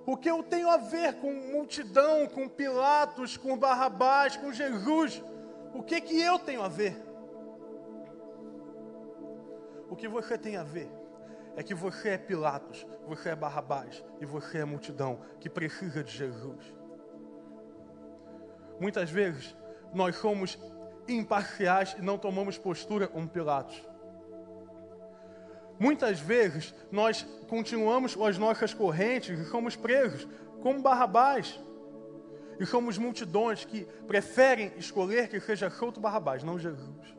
O 0.06 0.16
que 0.16 0.30
eu 0.30 0.42
tenho 0.42 0.68
a 0.68 0.76
ver 0.76 1.14
com 1.14 1.32
multidão, 1.32 2.26
com 2.26 2.48
Pilatos, 2.48 3.36
com 3.36 3.56
Barrabás, 3.56 4.36
com 4.36 4.52
Jesus. 4.52 5.22
O 5.74 5.82
que 5.82 6.00
que 6.00 6.20
eu 6.20 6.38
tenho 6.38 6.62
a 6.62 6.68
ver? 6.68 7.00
O 9.90 9.96
que 9.96 10.08
você 10.08 10.36
tem 10.36 10.56
a 10.56 10.64
ver 10.64 10.90
é 11.56 11.62
que 11.62 11.74
você 11.74 12.10
é 12.10 12.18
Pilatos, 12.18 12.86
você 13.06 13.30
é 13.30 13.36
Barrabás 13.36 14.04
e 14.20 14.26
você 14.26 14.58
é 14.58 14.64
multidão 14.64 15.20
que 15.38 15.48
precisa 15.48 16.02
de 16.02 16.10
Jesus. 16.10 16.74
Muitas 18.80 19.10
vezes 19.10 19.56
nós 19.92 20.16
somos 20.16 20.58
imparciais 21.08 21.94
e 21.98 22.02
não 22.02 22.18
tomamos 22.18 22.58
postura 22.58 23.06
como 23.06 23.28
Pilatos. 23.28 23.82
Muitas 25.78 26.20
vezes 26.20 26.74
nós 26.90 27.26
continuamos 27.48 28.14
com 28.14 28.24
as 28.24 28.38
nossas 28.38 28.72
correntes 28.72 29.38
e 29.38 29.44
somos 29.50 29.74
presos, 29.74 30.26
como 30.62 30.80
Barrabás. 30.80 31.60
E 32.58 32.64
somos 32.64 32.96
multidões 32.96 33.64
que 33.64 33.84
preferem 34.06 34.72
escolher 34.76 35.28
que 35.28 35.40
seja 35.40 35.68
solto 35.70 36.00
Barrabás, 36.00 36.44
não 36.44 36.58
Jesus. 36.58 37.14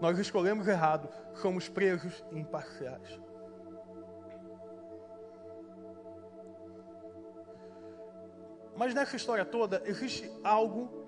Nós 0.00 0.18
escolhemos 0.18 0.68
errado, 0.68 1.08
somos 1.40 1.68
presos 1.68 2.22
e 2.30 2.38
imparciais. 2.38 3.18
Mas 8.76 8.92
nessa 8.92 9.16
história 9.16 9.44
toda 9.44 9.82
existe 9.86 10.30
algo 10.44 11.05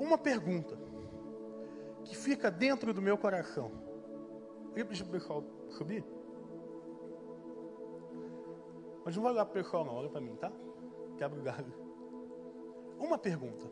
uma 0.00 0.16
pergunta 0.16 0.78
que 2.04 2.16
fica 2.16 2.50
dentro 2.50 2.94
do 2.94 3.02
meu 3.02 3.18
coração. 3.18 3.70
O 4.70 4.72
subir? 5.68 6.04
Mas 9.04 9.14
não 9.14 9.22
vai 9.22 9.32
olhar 9.32 9.44
para 9.44 9.60
o 9.60 9.62
pessoal, 9.62 9.84
não, 9.84 9.94
olha 9.94 10.08
para 10.08 10.20
mim, 10.20 10.34
tá? 10.36 10.50
Quebra 11.18 11.38
o 11.38 11.42
galho. 11.42 11.72
Uma 12.98 13.18
pergunta. 13.18 13.70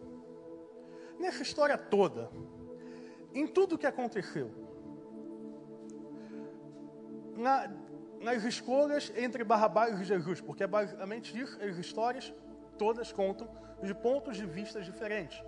Nessa 1.19 1.43
história 1.43 1.79
toda, 1.79 2.31
em 3.33 3.47
tudo 3.47 3.79
que 3.79 3.87
aconteceu, 3.87 4.51
na, 7.37 7.73
nas 8.21 8.45
escolhas 8.45 9.13
entre 9.17 9.45
Barrabás 9.45 9.99
e 10.01 10.05
Jesus, 10.05 10.41
porque 10.41 10.65
é 10.65 10.67
basicamente 10.67 11.39
isso, 11.39 11.59
as 11.63 11.77
histórias 11.77 12.35
todas 12.77 13.13
contam 13.13 13.49
de 13.83 13.95
pontos 13.95 14.37
de 14.37 14.45
vista 14.45 14.81
diferentes 14.81 15.43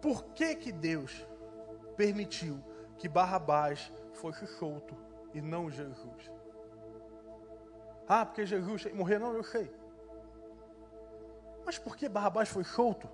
por 0.00 0.24
que, 0.34 0.54
que 0.54 0.72
Deus 0.72 1.26
permitiu 1.96 2.62
que 2.98 3.08
Barrabás 3.08 3.92
fosse 4.14 4.46
solto 4.46 4.96
e 5.34 5.40
não 5.40 5.70
Jesus? 5.70 6.30
Ah, 8.08 8.24
porque 8.24 8.46
Jesus 8.46 8.84
morreu, 8.92 9.20
não, 9.20 9.34
eu 9.34 9.42
sei. 9.42 9.70
Mas 11.64 11.78
por 11.78 11.96
que 11.96 12.08
Barrabás 12.08 12.48
foi 12.48 12.62
solto? 12.62 13.08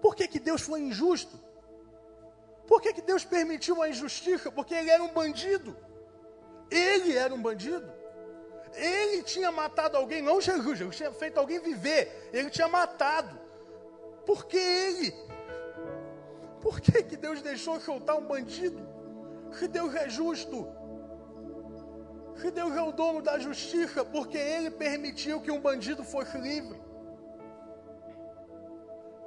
Por 0.00 0.14
que, 0.14 0.26
que 0.26 0.40
Deus 0.40 0.62
foi 0.62 0.80
injusto? 0.80 1.38
Por 2.66 2.82
que, 2.82 2.92
que 2.92 3.02
Deus 3.02 3.24
permitiu 3.24 3.80
a 3.82 3.88
injustiça? 3.88 4.50
Porque 4.50 4.74
ele 4.74 4.90
era 4.90 5.02
um 5.02 5.12
bandido. 5.12 5.76
Ele 6.70 7.16
era 7.16 7.32
um 7.32 7.40
bandido. 7.40 7.92
Ele 8.74 9.22
tinha 9.22 9.50
matado 9.50 9.96
alguém, 9.96 10.20
não 10.20 10.40
Jesus, 10.40 10.78
Jesus 10.78 10.96
tinha 10.96 11.12
feito 11.12 11.38
alguém 11.38 11.60
viver. 11.60 12.28
Ele 12.32 12.50
tinha 12.50 12.68
matado. 12.68 13.45
Por 14.26 14.44
que 14.46 14.56
ele? 14.56 15.14
Por 16.60 16.80
que, 16.80 17.02
que 17.04 17.16
Deus 17.16 17.40
deixou 17.40 17.80
soltar 17.80 18.16
um 18.16 18.26
bandido? 18.26 18.86
Se 19.52 19.68
Deus 19.68 19.94
é 19.94 20.08
justo. 20.08 20.66
Se 22.34 22.50
Deus 22.50 22.74
é 22.76 22.82
o 22.82 22.92
dono 22.92 23.22
da 23.22 23.38
justiça, 23.38 24.04
porque 24.04 24.36
ele 24.36 24.70
permitiu 24.70 25.40
que 25.40 25.50
um 25.50 25.60
bandido 25.60 26.02
fosse 26.04 26.36
livre. 26.36 26.78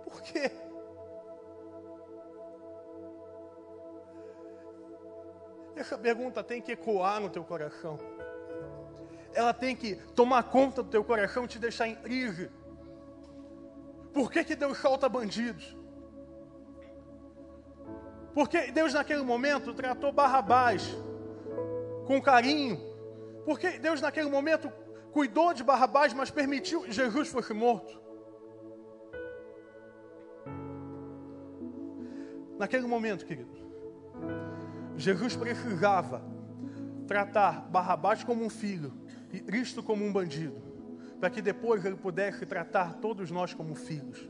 Por 0.04 0.22
quê? 0.22 0.52
Essa 5.76 5.98
pergunta 5.98 6.44
tem 6.44 6.62
que 6.62 6.74
ecoar 6.74 7.22
no 7.22 7.30
teu 7.30 7.44
coração. 7.44 7.98
Ela 9.34 9.54
tem 9.54 9.76
que 9.76 9.96
tomar 10.14 10.44
conta 10.44 10.84
do 10.84 10.90
teu 10.90 11.04
coração 11.04 11.46
e 11.46 11.48
te 11.48 11.58
deixar 11.58 11.88
em 11.88 11.96
crise. 11.96 12.52
Por 14.14 14.32
que, 14.32 14.44
que 14.44 14.56
Deus 14.56 14.78
solta 14.78 15.08
bandidos? 15.08 15.78
Porque 18.34 18.72
Deus 18.72 18.94
naquele 18.94 19.22
momento 19.22 19.74
tratou 19.74 20.12
Barrabás 20.12 20.96
com 22.06 22.22
carinho. 22.22 22.80
Porque 23.46 23.80
Deus 23.80 24.02
naquele 24.02 24.30
momento 24.30 24.72
cuidou 25.12 25.54
de 25.54 25.64
Barrabás, 25.64 26.14
mas 26.14 26.32
permitiu 26.32 26.82
que 26.82 26.92
Jesus 26.92 27.30
fosse 27.30 27.54
morto. 27.54 28.00
Naquele 32.58 32.86
momento, 32.86 33.26
querido, 33.26 33.58
Jesus 34.98 35.36
precisava 35.36 36.22
tratar 37.08 37.62
Barrabás 37.70 38.24
como 38.24 38.44
um 38.44 38.50
filho 38.50 38.94
e 39.32 39.40
Cristo 39.40 39.82
como 39.82 40.06
um 40.06 40.12
bandido 40.12 40.69
para 41.20 41.30
que 41.30 41.42
depois 41.42 41.84
ele 41.84 41.96
pudesse 41.96 42.46
tratar 42.46 42.96
todos 42.96 43.30
nós 43.30 43.54
como 43.54 43.76
filhos. 43.76 44.30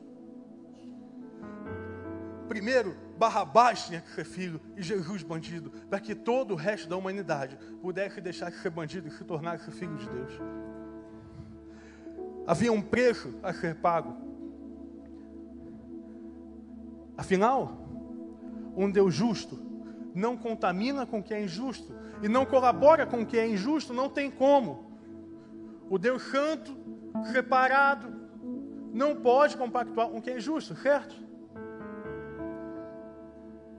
Primeiro, 2.47 2.95
Barrabás 3.17 3.85
tinha 3.85 4.01
que 4.01 4.09
ser 4.11 4.25
filho 4.25 4.59
e 4.75 4.81
Jesus 4.81 5.21
bandido, 5.21 5.69
para 5.87 5.99
que 5.99 6.15
todo 6.15 6.53
o 6.53 6.55
resto 6.55 6.89
da 6.89 6.97
humanidade 6.97 7.57
pudesse 7.81 8.19
deixar 8.19 8.49
de 8.49 8.57
ser 8.57 8.71
bandido 8.71 9.07
e 9.07 9.11
se 9.11 9.23
tornasse 9.23 9.69
filho 9.71 9.95
de 9.97 10.09
Deus. 10.09 10.33
Havia 12.47 12.73
um 12.73 12.81
preço 12.81 13.35
a 13.43 13.53
ser 13.53 13.75
pago. 13.75 14.17
Afinal, 17.15 17.77
um 18.75 18.89
Deus 18.89 19.13
justo 19.13 19.59
não 20.15 20.35
contamina 20.35 21.05
com 21.05 21.19
o 21.19 21.23
que 21.23 21.33
é 21.33 21.43
injusto 21.43 21.93
e 22.23 22.27
não 22.27 22.45
colabora 22.45 23.05
com 23.05 23.21
o 23.21 23.25
que 23.25 23.37
é 23.37 23.47
injusto, 23.47 23.93
não 23.93 24.09
tem 24.09 24.31
como. 24.31 24.89
O 25.89 25.97
Deus 25.97 26.23
santo, 26.23 26.75
separado, 27.25 28.07
não 28.93 29.15
pode 29.15 29.55
compactuar 29.57 30.09
com 30.09 30.17
o 30.17 30.21
que 30.21 30.29
é 30.29 30.37
injusto, 30.37 30.75
certo? 30.75 31.15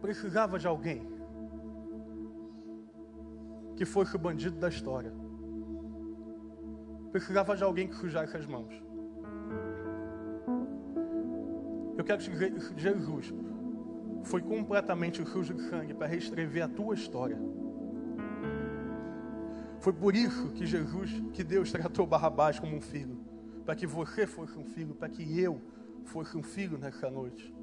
Precisava 0.01 0.59
de 0.59 0.67
alguém 0.67 1.07
que 3.77 3.85
fosse 3.85 4.15
o 4.15 4.19
bandido 4.19 4.59
da 4.59 4.69
história. 4.69 5.13
Precisava 7.13 7.57
de 7.57 7.65
alguém 7.65 7.89
que 7.89 7.97
sujasse 7.97 8.37
as 8.37 8.47
mãos. 8.47 8.73
Eu 11.97 12.05
quero 12.05 12.23
te 12.23 12.31
dizer 12.31 12.53
que 12.53 12.81
Jesus 12.81 13.33
foi 14.23 14.41
completamente 14.41 15.25
sujo 15.27 15.55
de 15.55 15.63
sangue 15.69 15.95
para 15.95 16.07
reescrever 16.07 16.63
a 16.65 16.69
tua 16.69 16.95
história. 16.95 17.39
Foi 19.81 19.93
por 19.93 20.15
isso 20.15 20.51
que 20.51 20.67
Jesus, 20.67 21.23
que 21.33 21.43
Deus 21.43 21.73
tratou 21.73 22.07
Barrabás 22.07 22.59
como 22.59 22.77
um 22.77 22.81
filho, 22.81 23.19
para 23.65 23.75
que 23.75 23.87
você 23.87 24.27
fosse 24.27 24.59
um 24.59 24.65
filho, 24.65 24.95
para 24.95 25.09
que 25.09 25.41
eu 25.41 25.61
fosse 26.05 26.37
um 26.37 26.43
filho 26.43 26.79
nessa 26.79 27.11
noite. 27.11 27.55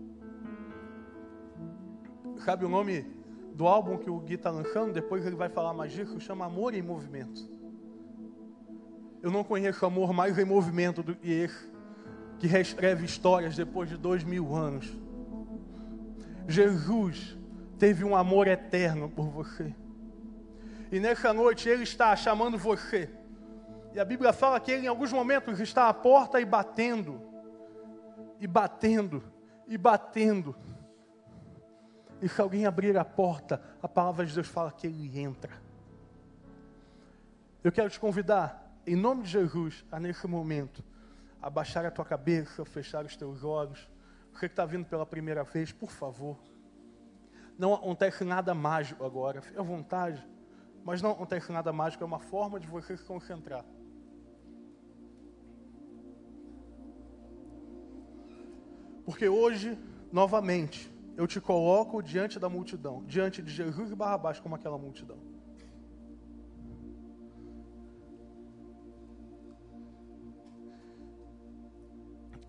Sabe 2.37 2.65
o 2.65 2.69
nome 2.69 3.05
do 3.53 3.67
álbum 3.67 3.97
que 3.97 4.09
o 4.09 4.19
Gui 4.19 4.35
está 4.35 4.51
lançando? 4.51 4.93
Depois 4.93 5.25
ele 5.25 5.35
vai 5.35 5.49
falar 5.49 5.73
mais 5.73 5.91
disso, 5.91 6.19
chama 6.19 6.45
Amor 6.45 6.73
em 6.73 6.81
Movimento. 6.81 7.49
Eu 9.21 9.31
não 9.31 9.43
conheço 9.43 9.85
amor 9.85 10.13
mais 10.13 10.37
em 10.37 10.45
movimento 10.45 11.01
do 11.01 11.15
que 11.15 11.31
esse, 11.31 11.67
que 12.39 12.45
reescreve 12.45 13.03
histórias 13.03 13.55
depois 13.55 13.89
de 13.89 13.97
dois 13.97 14.23
mil 14.23 14.55
anos. 14.55 14.95
Jesus 16.47 17.37
teve 17.77 18.03
um 18.03 18.15
amor 18.15 18.47
eterno 18.47 19.09
por 19.09 19.25
você. 19.25 19.73
E 20.91 20.99
nessa 20.99 21.33
noite 21.33 21.67
Ele 21.67 21.83
está 21.83 22.15
chamando 22.15 22.57
você. 22.57 23.09
E 23.93 23.99
a 23.99 24.05
Bíblia 24.05 24.33
fala 24.33 24.59
que 24.59 24.71
Ele 24.71 24.85
em 24.85 24.89
alguns 24.89 25.11
momentos 25.11 25.59
está 25.59 25.89
à 25.89 25.93
porta 25.93 26.39
e 26.39 26.45
batendo. 26.45 27.21
E 28.39 28.47
batendo. 28.47 29.23
E 29.67 29.77
batendo. 29.77 30.55
E 32.21 32.27
se 32.27 32.41
alguém 32.41 32.65
abrir 32.65 32.97
a 32.97 33.05
porta, 33.05 33.61
a 33.81 33.88
palavra 33.88 34.25
de 34.25 34.33
Deus 34.33 34.47
fala 34.47 34.71
que 34.71 34.88
Ele 34.88 35.19
entra. 35.19 35.51
Eu 37.63 37.71
quero 37.71 37.89
te 37.89 37.99
convidar, 37.99 38.71
em 38.85 38.95
nome 38.95 39.23
de 39.23 39.29
Jesus, 39.29 39.85
a 39.91 39.99
nesse 39.99 40.25
momento, 40.27 40.83
abaixar 41.41 41.85
a 41.85 41.91
tua 41.91 42.05
cabeça, 42.05 42.63
fechar 42.65 43.05
os 43.05 43.15
teus 43.15 43.43
olhos. 43.43 43.89
Você 44.31 44.47
que 44.47 44.53
está 44.53 44.65
vindo 44.65 44.85
pela 44.85 45.05
primeira 45.05 45.43
vez, 45.43 45.71
por 45.71 45.91
favor. 45.91 46.38
Não 47.57 47.73
acontece 47.73 48.23
nada 48.23 48.53
mágico 48.53 49.03
agora, 49.03 49.41
fique 49.41 49.59
à 49.59 49.63
vontade. 49.63 50.25
Mas 50.83 51.01
não 51.01 51.11
acontece 51.11 51.51
nada 51.51 51.73
mágico, 51.73 52.03
é 52.03 52.07
uma 52.07 52.19
forma 52.19 52.59
de 52.59 52.67
você 52.67 52.95
se 52.95 53.03
concentrar. 53.03 53.65
Porque 59.07 59.29
hoje, 59.29 59.79
novamente, 60.11 60.91
eu 61.15 61.25
te 61.25 61.39
coloco 61.39 62.01
diante 62.03 62.37
da 62.37 62.49
multidão, 62.49 63.05
diante 63.05 63.41
de 63.41 63.49
Jesus 63.49 63.89
e 63.89 63.95
Barrabás, 63.95 64.37
como 64.37 64.53
aquela 64.53 64.77
multidão. 64.77 65.17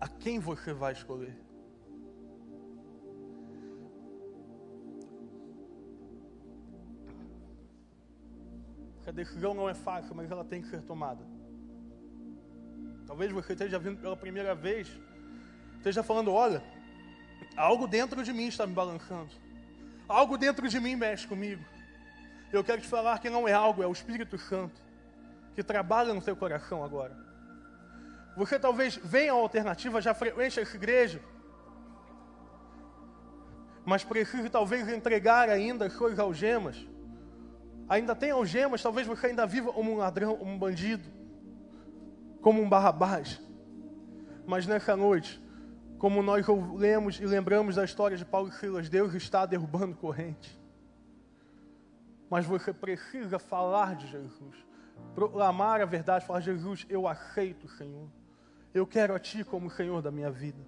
A 0.01 0.09
quem 0.09 0.37
você 0.37 0.73
vai 0.73 0.91
escolher? 0.91 1.33
A 9.07 9.11
decisão 9.11 9.53
não 9.53 9.69
é 9.69 9.73
fácil, 9.73 10.13
mas 10.13 10.29
ela 10.29 10.43
tem 10.43 10.61
que 10.61 10.67
ser 10.67 10.81
tomada. 10.81 11.25
Talvez 13.07 13.31
você 13.31 13.53
esteja 13.53 13.79
vindo 13.79 14.01
pela 14.01 14.17
primeira 14.17 14.53
vez, 14.53 14.87
esteja 15.79 16.03
falando: 16.03 16.31
olha, 16.31 16.63
algo 17.57 17.87
dentro 17.87 18.23
de 18.23 18.31
mim 18.31 18.47
está 18.47 18.67
me 18.67 18.73
balançando, 18.73 19.31
algo 20.07 20.37
dentro 20.37 20.69
de 20.69 20.79
mim 20.79 20.95
mexe 20.95 21.27
comigo. 21.27 21.63
Eu 22.53 22.63
quero 22.63 22.81
te 22.81 22.87
falar 22.87 23.19
que 23.19 23.29
não 23.29 23.47
é 23.47 23.53
algo, 23.53 23.83
é 23.83 23.87
o 23.87 23.91
Espírito 23.91 24.37
Santo 24.37 24.79
que 25.55 25.63
trabalha 25.63 26.13
no 26.13 26.21
seu 26.21 26.35
coração 26.35 26.83
agora. 26.83 27.17
Você 28.37 28.57
talvez 28.57 28.95
venha 28.95 29.31
a 29.31 29.35
alternativa, 29.35 29.99
já 29.99 30.13
frequente 30.13 30.59
essa 30.59 30.75
igreja, 30.75 31.19
mas 33.83 34.03
precise 34.03 34.49
talvez 34.49 34.87
entregar 34.87 35.49
ainda 35.49 35.87
as 35.87 35.93
suas 35.93 36.19
algemas 36.19 36.87
ainda 37.89 38.15
tem 38.15 38.29
algemas, 38.29 38.83
talvez 38.83 39.07
você 39.07 39.27
ainda 39.27 39.47
viva 39.47 39.73
como 39.73 39.91
um 39.91 39.97
ladrão, 39.97 40.37
como 40.37 40.53
um 40.53 40.59
bandido, 40.59 41.03
como 42.39 42.61
um 42.61 42.69
barrabás. 42.69 43.41
Mas 44.45 44.67
nessa 44.67 44.95
noite, 44.95 45.41
como 45.99 46.23
nós 46.23 46.47
lemos 46.77 47.19
e 47.19 47.25
lembramos 47.25 47.75
da 47.75 47.83
história 47.83 48.15
de 48.15 48.23
Paulo 48.23 48.47
e 48.47 48.53
Silas, 48.53 48.87
Deus 48.87 49.13
está 49.13 49.45
derrubando 49.45 49.97
corrente. 49.97 50.57
Mas 52.29 52.45
você 52.45 52.71
precisa 52.71 53.37
falar 53.37 53.97
de 53.97 54.07
Jesus, 54.07 54.55
proclamar 55.13 55.81
a 55.81 55.85
verdade, 55.85 56.25
falar: 56.25 56.39
Jesus, 56.39 56.85
eu 56.89 57.05
aceito 57.05 57.65
o 57.65 57.69
Senhor, 57.69 58.07
eu 58.73 58.87
quero 58.87 59.13
a 59.13 59.19
Ti 59.19 59.43
como 59.43 59.69
Senhor 59.69 60.01
da 60.01 60.09
minha 60.09 60.31
vida. 60.31 60.65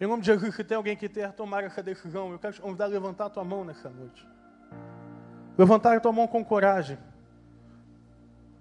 Em 0.00 0.06
nome 0.06 0.22
de 0.22 0.26
Jesus, 0.26 0.54
se 0.54 0.62
tem 0.62 0.76
alguém 0.76 0.96
que 0.96 1.08
quer 1.08 1.32
tomar 1.32 1.64
essa 1.64 1.82
decisão, 1.82 2.30
eu 2.30 2.38
quero 2.38 2.54
te 2.54 2.60
convidar 2.60 2.84
a 2.84 2.88
levantar 2.88 3.26
a 3.26 3.30
tua 3.30 3.44
mão 3.44 3.64
nessa 3.64 3.90
noite. 3.90 4.26
Levantar 5.58 5.96
a 5.96 6.00
tua 6.00 6.12
mão 6.12 6.28
com 6.28 6.44
coragem. 6.44 6.98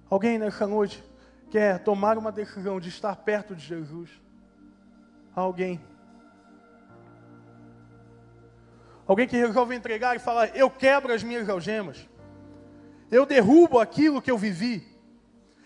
Alguém 0.09 0.39
nessa 0.39 0.65
noite 0.65 1.03
quer 1.51 1.79
tomar 1.79 2.17
uma 2.17 2.31
decisão 2.31 2.79
de 2.79 2.89
estar 2.89 3.15
perto 3.17 3.55
de 3.55 3.63
Jesus? 3.63 4.21
Alguém? 5.35 5.79
Alguém 9.07 9.27
que 9.27 9.37
resolve 9.37 9.75
entregar 9.75 10.15
e 10.15 10.19
falar: 10.19 10.55
Eu 10.55 10.69
quebro 10.69 11.13
as 11.13 11.23
minhas 11.23 11.49
algemas. 11.49 12.07
Eu 13.09 13.25
derrubo 13.25 13.79
aquilo 13.79 14.21
que 14.21 14.31
eu 14.31 14.37
vivi. 14.37 14.87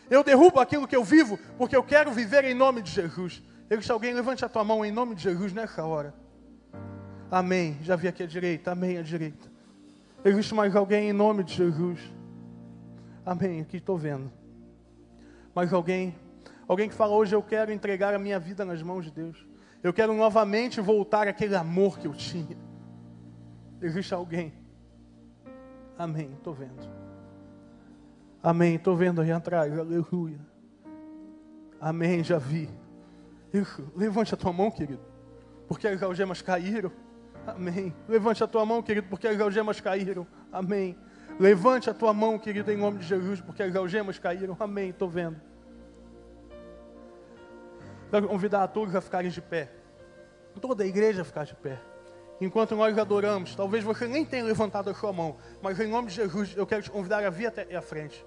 Eu 0.09 0.23
derrubo 0.23 0.59
aquilo 0.59 0.87
que 0.87 0.95
eu 0.95 1.03
vivo, 1.03 1.37
porque 1.57 1.75
eu 1.75 1.83
quero 1.83 2.11
viver 2.11 2.43
em 2.43 2.53
nome 2.53 2.81
de 2.81 2.91
Jesus. 2.91 3.41
Existe 3.69 3.91
alguém, 3.91 4.13
levante 4.13 4.45
a 4.45 4.49
tua 4.49 4.63
mão 4.63 4.85
em 4.85 4.91
nome 4.91 5.15
de 5.15 5.23
Jesus 5.23 5.51
nessa 5.51 5.83
hora. 5.83 6.13
Amém. 7.29 7.77
Já 7.81 7.95
vi 7.95 8.07
aqui 8.07 8.23
à 8.23 8.27
direita, 8.27 8.71
amém 8.71 8.97
à 8.97 9.01
direita. 9.01 9.51
Existe 10.23 10.53
mais 10.53 10.75
alguém 10.75 11.09
em 11.09 11.13
nome 11.13 11.43
de 11.43 11.53
Jesus? 11.53 11.99
Amém. 13.25 13.61
Aqui 13.61 13.77
estou 13.77 13.97
vendo. 13.97 14.31
Mais 15.53 15.73
alguém? 15.73 16.15
Alguém 16.67 16.89
que 16.89 16.95
fala 16.95 17.15
hoje 17.15 17.35
eu 17.35 17.41
quero 17.41 17.71
entregar 17.71 18.13
a 18.13 18.19
minha 18.19 18.39
vida 18.39 18.65
nas 18.65 18.81
mãos 18.81 19.05
de 19.05 19.11
Deus. 19.11 19.45
Eu 19.85 19.93
quero 19.93 20.15
novamente 20.15 20.81
voltar 20.81 21.27
àquele 21.27 21.55
amor 21.55 21.99
que 21.99 22.07
eu 22.07 22.13
tinha. 22.15 22.57
Existe 23.79 24.15
alguém? 24.15 24.51
Amém. 25.95 26.31
Estou 26.35 26.55
vendo. 26.55 26.89
Amém. 28.41 28.77
Estou 28.77 28.97
vendo 28.97 29.21
aí 29.21 29.31
atrás. 29.31 29.77
Aleluia. 29.77 30.39
Amém. 31.79 32.23
Já 32.23 32.39
vi. 32.39 32.67
Isso. 33.53 33.87
Levante 33.95 34.33
a 34.33 34.37
tua 34.37 34.51
mão, 34.51 34.71
querido. 34.71 35.03
Porque 35.67 35.87
as 35.87 36.01
algemas 36.01 36.41
caíram. 36.41 36.91
Amém. 37.45 37.93
Levante 38.09 38.43
a 38.43 38.47
tua 38.47 38.65
mão, 38.65 38.81
querido, 38.81 39.05
porque 39.07 39.27
as 39.27 39.39
algemas 39.39 39.79
caíram. 39.79 40.25
Amém. 40.51 40.97
Levante 41.39 41.91
a 41.91 41.93
tua 41.93 42.11
mão, 42.11 42.39
querido, 42.39 42.71
em 42.71 42.77
nome 42.77 42.97
de 42.97 43.05
Jesus, 43.05 43.39
porque 43.39 43.61
as 43.61 43.75
algemas 43.75 44.17
caíram. 44.17 44.57
Amém. 44.59 44.89
Estou 44.89 45.07
vendo. 45.07 45.39
Quero 48.15 48.29
convidar 48.29 48.63
a 48.63 48.67
todos 48.69 48.95
a 48.95 49.01
ficarem 49.01 49.29
de 49.29 49.41
pé. 49.41 49.69
Toda 50.61 50.85
a 50.85 50.87
igreja 50.87 51.21
a 51.21 51.25
ficar 51.25 51.43
de 51.43 51.53
pé. 51.53 51.77
Enquanto 52.39 52.73
nós 52.73 52.97
adoramos, 52.97 53.53
talvez 53.53 53.83
você 53.83 54.07
nem 54.07 54.23
tenha 54.23 54.45
levantado 54.45 54.89
a 54.89 54.93
sua 54.93 55.11
mão, 55.11 55.35
mas 55.61 55.77
em 55.81 55.87
nome 55.89 56.07
de 56.07 56.13
Jesus, 56.13 56.55
eu 56.55 56.65
quero 56.65 56.81
te 56.81 56.89
convidar 56.89 57.25
a 57.25 57.29
vir 57.29 57.47
até 57.47 57.75
a 57.75 57.81
frente. 57.81 58.25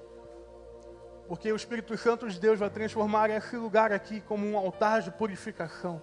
Porque 1.26 1.50
o 1.50 1.56
Espírito 1.56 1.96
Santo 1.96 2.28
de 2.28 2.38
Deus 2.38 2.58
vai 2.58 2.68
transformar 2.68 3.30
esse 3.30 3.56
lugar 3.56 3.90
aqui 3.90 4.20
como 4.20 4.46
um 4.46 4.58
altar 4.58 5.00
de 5.00 5.10
purificação. 5.10 6.02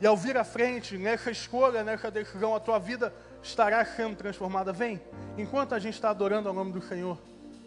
E 0.00 0.04
ao 0.04 0.16
vir 0.16 0.36
à 0.36 0.42
frente, 0.42 0.98
nessa 0.98 1.30
escolha, 1.30 1.84
nessa 1.84 2.10
decisão, 2.10 2.56
a 2.56 2.58
tua 2.58 2.80
vida 2.80 3.14
estará 3.40 3.84
sendo 3.84 4.16
transformada. 4.16 4.72
Vem, 4.72 5.00
enquanto 5.38 5.76
a 5.76 5.78
gente 5.78 5.94
está 5.94 6.10
adorando 6.10 6.48
ao 6.48 6.54
nome 6.56 6.72
do 6.72 6.82
Senhor, 6.82 7.16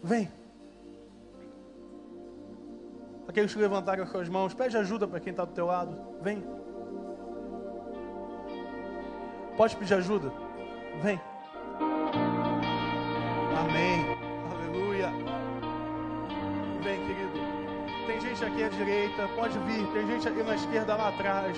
vem. 0.04 0.30
Aqueles 3.30 3.54
que 3.54 3.60
levantaram 3.60 4.02
as 4.02 4.10
suas 4.10 4.28
mãos, 4.28 4.52
pede 4.52 4.76
ajuda 4.76 5.06
para 5.06 5.20
quem 5.20 5.30
está 5.30 5.44
do 5.44 5.52
teu 5.52 5.66
lado. 5.66 5.96
Vem. 6.20 6.42
Pode 9.56 9.76
pedir 9.76 9.94
ajuda? 9.94 10.32
Vem. 11.00 11.20
Amém. 13.56 14.18
Aleluia. 14.50 15.12
Vem, 16.82 17.06
querido. 17.06 17.38
Tem 18.04 18.20
gente 18.20 18.44
aqui 18.44 18.64
à 18.64 18.68
direita, 18.68 19.28
pode 19.36 19.56
vir. 19.60 19.86
Tem 19.92 20.08
gente 20.08 20.28
aqui 20.28 20.42
na 20.42 20.56
esquerda 20.56 20.96
lá 20.96 21.10
atrás. 21.10 21.56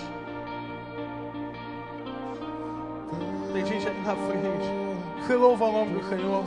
Tem 3.50 3.64
gente 3.64 3.88
ali 3.88 4.00
na 4.02 4.14
frente. 4.14 5.26
Você 5.26 5.36
o 5.36 5.56
nome 5.56 5.98
do 5.98 6.04
Senhor. 6.06 6.44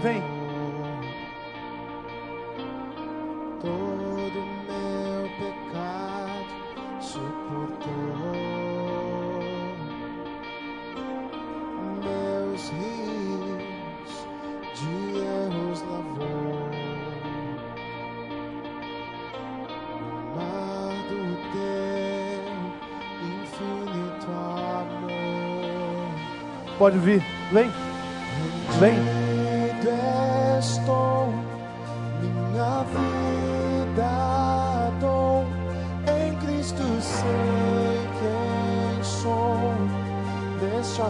Vem. 0.00 0.39
Pode 26.80 26.96
vir. 26.96 27.22
Vem. 27.52 27.70
Vem. 28.78 28.94
Estou, 30.58 31.28
minha 32.22 32.84
vida 33.94 34.10
dou, 34.98 35.44
em 36.06 36.34
Cristo 36.36 36.82
sei 37.00 38.00
quem 38.18 39.04
sou, 39.04 39.74
deste 40.58 41.02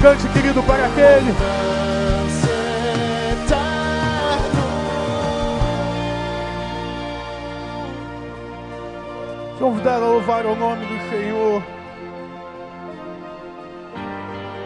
Cante, 0.00 0.28
querido, 0.28 0.62
para 0.62 0.86
aquele. 0.86 1.30
Eterno. 3.30 3.78
Convidar 9.58 9.94
a 9.94 9.98
louvar 9.98 10.46
o 10.46 10.54
nome 10.54 10.86
do 10.86 11.10
Senhor. 11.10 11.62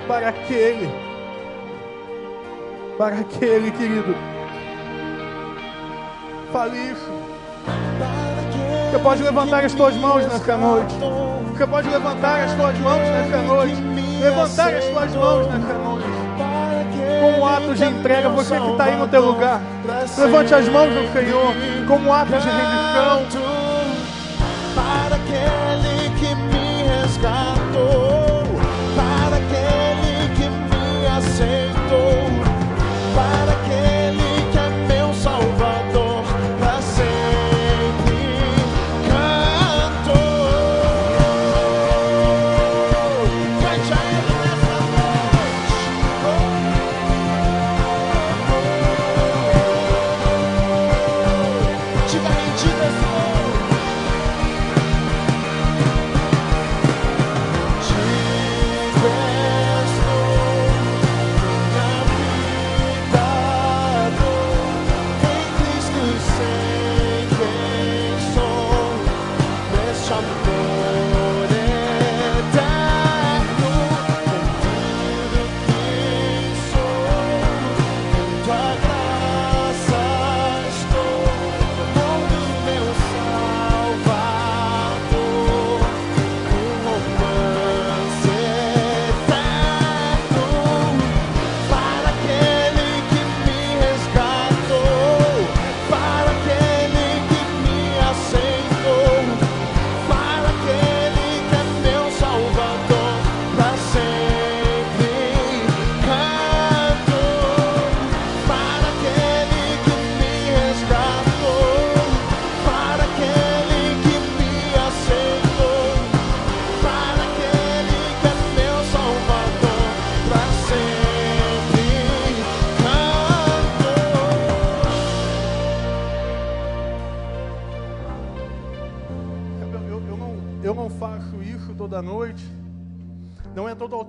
Para 0.07 0.28
aquele. 0.28 0.91
Para 2.99 3.20
aquele, 3.20 3.70
querido. 3.70 4.14
Fale 6.53 6.76
isso. 6.76 7.11
Você 8.91 8.99
pode 8.99 9.22
levantar 9.22 9.64
as 9.64 9.72
tuas 9.72 9.97
mãos 9.97 10.26
nessa 10.26 10.57
noite. 10.59 10.95
Você 11.57 11.66
pode 11.66 11.89
levantar 11.89 12.45
as 12.45 12.53
tuas 12.55 12.78
mãos 12.80 13.01
nessa 13.01 13.39
noite. 13.39 14.01
Levantar 14.23 14.73
as 14.73 14.85
tuas 14.85 15.14
mãos 15.16 15.47
nessa 15.49 15.75
noite. 15.75 16.07
Como 17.20 17.39
um 17.39 17.47
ato 17.47 17.75
de 17.75 17.85
entrega, 17.85 18.29
você 18.29 18.59
que 18.59 18.70
está 18.70 18.85
aí 18.85 18.97
no 18.97 19.09
teu 19.09 19.20
lugar. 19.20 19.61
Levante 20.16 20.55
as 20.55 20.68
mãos 20.68 20.97
ao 20.97 21.12
Senhor. 21.12 21.55
Como 21.89 22.09
um 22.09 22.12
ato 22.12 22.31
de 22.31 22.49
rendição. 22.49 23.51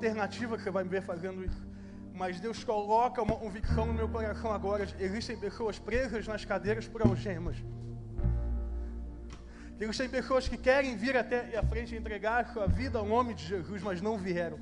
Alternativa 0.03 0.57
que 0.57 0.63
você 0.63 0.71
vai 0.71 0.83
me 0.83 0.89
ver 0.89 1.01
fazendo 1.01 1.43
isso. 1.43 1.63
Mas 2.13 2.39
Deus 2.39 2.63
coloca 2.63 3.21
uma 3.21 3.35
convicção 3.35 3.85
no 3.85 3.93
meu 3.93 4.07
coração 4.09 4.51
agora. 4.51 4.87
Existem 4.99 5.37
pessoas 5.37 5.79
presas 5.79 6.27
nas 6.27 6.43
cadeiras 6.45 6.87
por 6.87 7.01
algemas. 7.01 7.57
Existem 9.79 10.09
pessoas 10.09 10.47
que 10.47 10.57
querem 10.57 10.95
vir 10.95 11.15
até 11.17 11.57
a 11.57 11.63
frente 11.63 11.95
e 11.95 11.97
entregar 11.97 12.51
sua 12.53 12.67
vida 12.67 12.99
ao 12.99 13.05
nome 13.05 13.33
de 13.33 13.45
Jesus, 13.45 13.81
mas 13.81 14.01
não 14.01 14.17
vieram. 14.17 14.59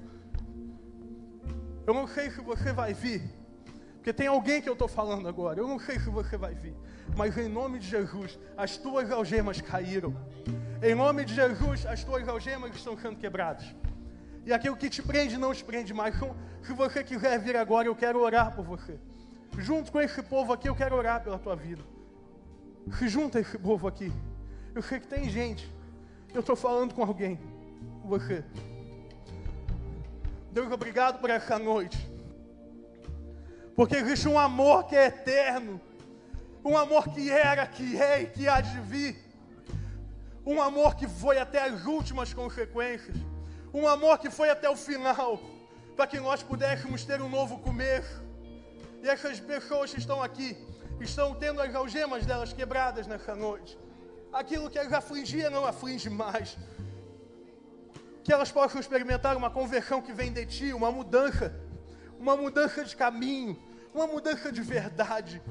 Eu 1.85 1.93
não 1.93 2.07
sei 2.07 2.29
se 2.29 2.39
você 2.41 2.71
vai 2.71 2.93
vir, 2.93 3.21
Porque 3.95 4.13
tem 4.13 4.27
alguém 4.27 4.61
que 4.61 4.69
eu 4.69 4.73
estou 4.73 4.87
falando 4.87 5.27
agora. 5.27 5.59
Eu 5.59 5.67
não 5.67 5.79
sei 5.79 5.99
se 5.99 6.09
você 6.09 6.35
vai 6.35 6.55
vir. 6.55 6.75
Mas 7.15 7.37
em 7.37 7.47
nome 7.47 7.77
de 7.77 7.87
Jesus, 7.87 8.39
as 8.57 8.75
tuas 8.77 9.11
algemas 9.11 9.61
caíram. 9.61 10.15
Em 10.81 10.95
nome 10.95 11.23
de 11.23 11.35
Jesus, 11.35 11.85
as 11.85 12.03
tuas 12.03 12.27
algemas 12.27 12.75
estão 12.75 12.97
sendo 12.97 13.17
quebradas. 13.17 13.75
E 14.45 14.51
aquilo 14.51 14.75
que 14.75 14.89
te 14.89 15.01
prende 15.01 15.37
não 15.37 15.53
te 15.53 15.63
prende 15.63 15.93
mais. 15.93 16.15
Então, 16.15 16.35
se 16.63 16.73
você 16.73 17.03
quiser 17.03 17.39
vir 17.39 17.55
agora, 17.55 17.87
eu 17.87 17.95
quero 17.95 18.19
orar 18.19 18.55
por 18.55 18.65
você. 18.65 18.99
Junto 19.57 19.91
com 19.91 19.99
esse 19.99 20.21
povo 20.23 20.53
aqui, 20.53 20.67
eu 20.69 20.75
quero 20.75 20.95
orar 20.95 21.23
pela 21.23 21.37
tua 21.37 21.55
vida. 21.55 21.83
Se 22.97 23.07
junta 23.07 23.39
esse 23.39 23.57
povo 23.57 23.87
aqui. 23.87 24.11
Eu 24.73 24.81
sei 24.81 24.99
que 24.99 25.07
tem 25.07 25.29
gente. 25.29 25.71
Eu 26.33 26.39
estou 26.39 26.55
falando 26.55 26.93
com 26.93 27.03
alguém. 27.03 27.39
Você. 28.05 28.43
Deus, 30.51 30.71
obrigado 30.71 31.19
por 31.19 31.29
essa 31.29 31.59
noite. 31.59 32.09
Porque 33.75 33.95
existe 33.95 34.27
um 34.27 34.39
amor 34.39 34.85
que 34.85 34.95
é 34.95 35.07
eterno. 35.07 35.79
Um 36.63 36.77
amor 36.77 37.09
que 37.09 37.29
era, 37.29 37.65
que 37.65 37.99
é 38.01 38.21
e 38.21 38.25
que 38.27 38.47
há 38.47 38.61
de 38.61 38.79
vir. 38.81 39.15
Um 40.45 40.61
amor 40.61 40.95
que 40.95 41.07
foi 41.07 41.37
até 41.37 41.63
as 41.63 41.85
últimas 41.85 42.33
consequências. 42.33 43.15
Um 43.74 43.88
amor 43.88 44.17
que 44.17 44.30
foi 44.30 44.49
até 44.49 44.69
o 44.69 44.76
final. 44.76 45.39
Para 45.95 46.07
que 46.07 46.19
nós 46.19 46.41
pudéssemos 46.41 47.03
ter 47.03 47.22
um 47.22 47.30
novo 47.30 47.59
começo. 47.59 48.22
E 49.01 49.07
essas 49.07 49.39
pessoas 49.39 49.91
que 49.91 49.99
estão 49.99 50.22
aqui 50.22 50.57
estão 50.99 51.34
tendo 51.34 51.61
as 51.61 51.74
algemas 51.74 52.26
delas 52.26 52.53
quebradas 52.53 53.07
nessa 53.07 53.36
noite. 53.36 53.78
Aquilo 54.32 54.69
que 54.69 54.80
as 54.80 54.91
afligia 54.93 55.49
não 55.49 55.65
aflige 55.65 56.09
mais. 56.09 56.57
Que 58.24 58.32
elas 58.32 58.51
possam 58.51 58.80
experimentar 58.80 59.36
uma 59.36 59.49
conversão 59.49 60.01
que 60.01 60.13
vem 60.13 60.32
de 60.32 60.45
ti, 60.45 60.74
uma 60.74 60.91
mudança 60.91 61.59
uma 62.22 62.38
mudança 62.38 62.86
de 62.86 62.95
caminho, 62.95 63.59
uma 63.91 64.05
mudança 64.05 64.51
de 64.51 64.61
verdade. 64.61 65.41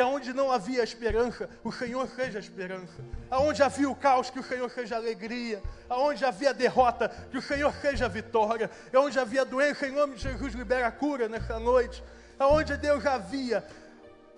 Que 0.00 0.04
aonde 0.04 0.32
não 0.32 0.50
havia 0.50 0.82
esperança, 0.82 1.46
o 1.62 1.70
Senhor 1.70 2.08
seja 2.08 2.38
a 2.38 2.40
esperança. 2.40 3.04
Aonde 3.30 3.62
havia 3.62 3.90
o 3.90 3.94
caos, 3.94 4.30
que 4.30 4.38
o 4.38 4.42
Senhor 4.42 4.70
seja 4.70 4.94
a 4.94 4.98
alegria. 4.98 5.62
Aonde 5.90 6.24
havia 6.24 6.54
derrota, 6.54 7.10
que 7.30 7.36
o 7.36 7.42
Senhor 7.42 7.70
seja 7.82 8.06
a 8.06 8.08
vitória. 8.08 8.70
Aonde 8.94 9.20
havia 9.20 9.44
doença, 9.44 9.86
em 9.86 9.92
nome 9.92 10.16
de 10.16 10.22
Jesus, 10.22 10.54
libera 10.54 10.86
a 10.86 10.90
cura 10.90 11.28
nessa 11.28 11.58
noite. 11.58 12.02
Aonde 12.38 12.78
Deus 12.78 13.04
havia, 13.04 13.62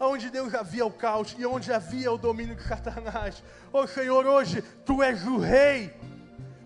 aonde 0.01 0.31
Deus 0.31 0.53
havia 0.53 0.85
o 0.85 0.91
caos 0.91 1.33
e 1.39 1.47
onde 1.47 1.73
havia 1.73 2.11
o 2.11 2.19
domínio 2.19 2.57
de 2.57 2.65
Satanás. 2.65 3.41
Oh, 3.73 3.87
Senhor, 3.87 4.27
hoje 4.27 4.63
Tu 4.85 5.01
és 5.01 5.25
o 5.25 5.39
Rei. 5.39 5.95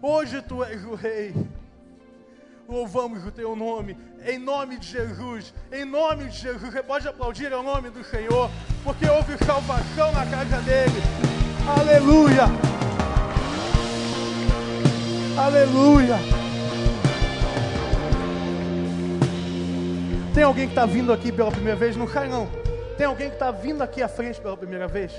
Hoje 0.01 0.41
Tu 0.41 0.65
és 0.65 0.83
o 0.87 0.95
Rei 0.95 1.35
louvamos 2.69 3.25
o 3.25 3.31
teu 3.31 3.55
nome, 3.55 3.97
em 4.27 4.39
nome 4.39 4.77
de 4.77 4.89
Jesus, 4.89 5.55
em 5.73 5.85
nome 5.85 6.25
de 6.25 6.39
Jesus. 6.39 6.73
Você 6.73 6.83
pode 6.83 7.07
aplaudir 7.07 7.53
o 7.53 7.63
nome 7.63 7.91
do 7.91 8.03
Senhor, 8.03 8.51
porque 8.83 9.09
houve 9.09 9.39
salvação 9.45 10.13
na 10.13 10.27
casa 10.27 10.61
dele. 10.63 11.01
Aleluia! 11.79 12.45
Aleluia! 15.39 16.17
Tem 20.35 20.43
alguém 20.43 20.67
que 20.67 20.73
está 20.73 20.85
vindo 20.85 21.13
aqui 21.13 21.31
pela 21.31 21.53
primeira 21.53 21.79
vez? 21.79 21.97
Não 21.97 22.07
cai 22.07 22.29
não. 22.29 22.49
Tem 22.99 23.07
alguém 23.07 23.29
que 23.29 23.37
está 23.37 23.51
vindo 23.51 23.83
aqui 23.83 24.03
à 24.03 24.09
frente 24.09 24.41
pela 24.41 24.57
primeira 24.57 24.89
vez? 24.89 25.13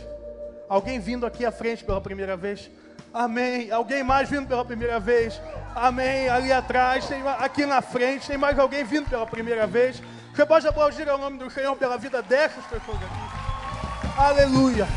Alguém 0.67 0.99
vindo 0.99 1.25
aqui 1.25 1.45
à 1.45 1.51
frente 1.51 1.83
pela 1.83 2.01
primeira 2.01 2.35
vez? 2.35 2.69
Amém. 3.17 3.71
Alguém 3.71 4.03
mais 4.03 4.29
vindo 4.29 4.47
pela 4.47 4.63
primeira 4.63 4.99
vez? 4.99 5.41
Amém. 5.73 6.29
Ali 6.29 6.51
atrás, 6.53 7.07
tem, 7.07 7.19
aqui 7.39 7.65
na 7.65 7.81
frente, 7.81 8.27
tem 8.27 8.37
mais 8.37 8.59
alguém 8.59 8.83
vindo 8.83 9.09
pela 9.09 9.25
primeira 9.25 9.65
vez? 9.65 10.03
Você 10.35 10.45
pode 10.45 10.67
aplaudir 10.67 11.09
o 11.09 11.17
nome 11.17 11.39
do 11.39 11.49
Senhor 11.49 11.75
pela 11.75 11.97
vida 11.97 12.21
dessas 12.21 12.63
pessoas 12.65 12.97
aqui. 12.97 14.19
Aleluia. 14.19 14.87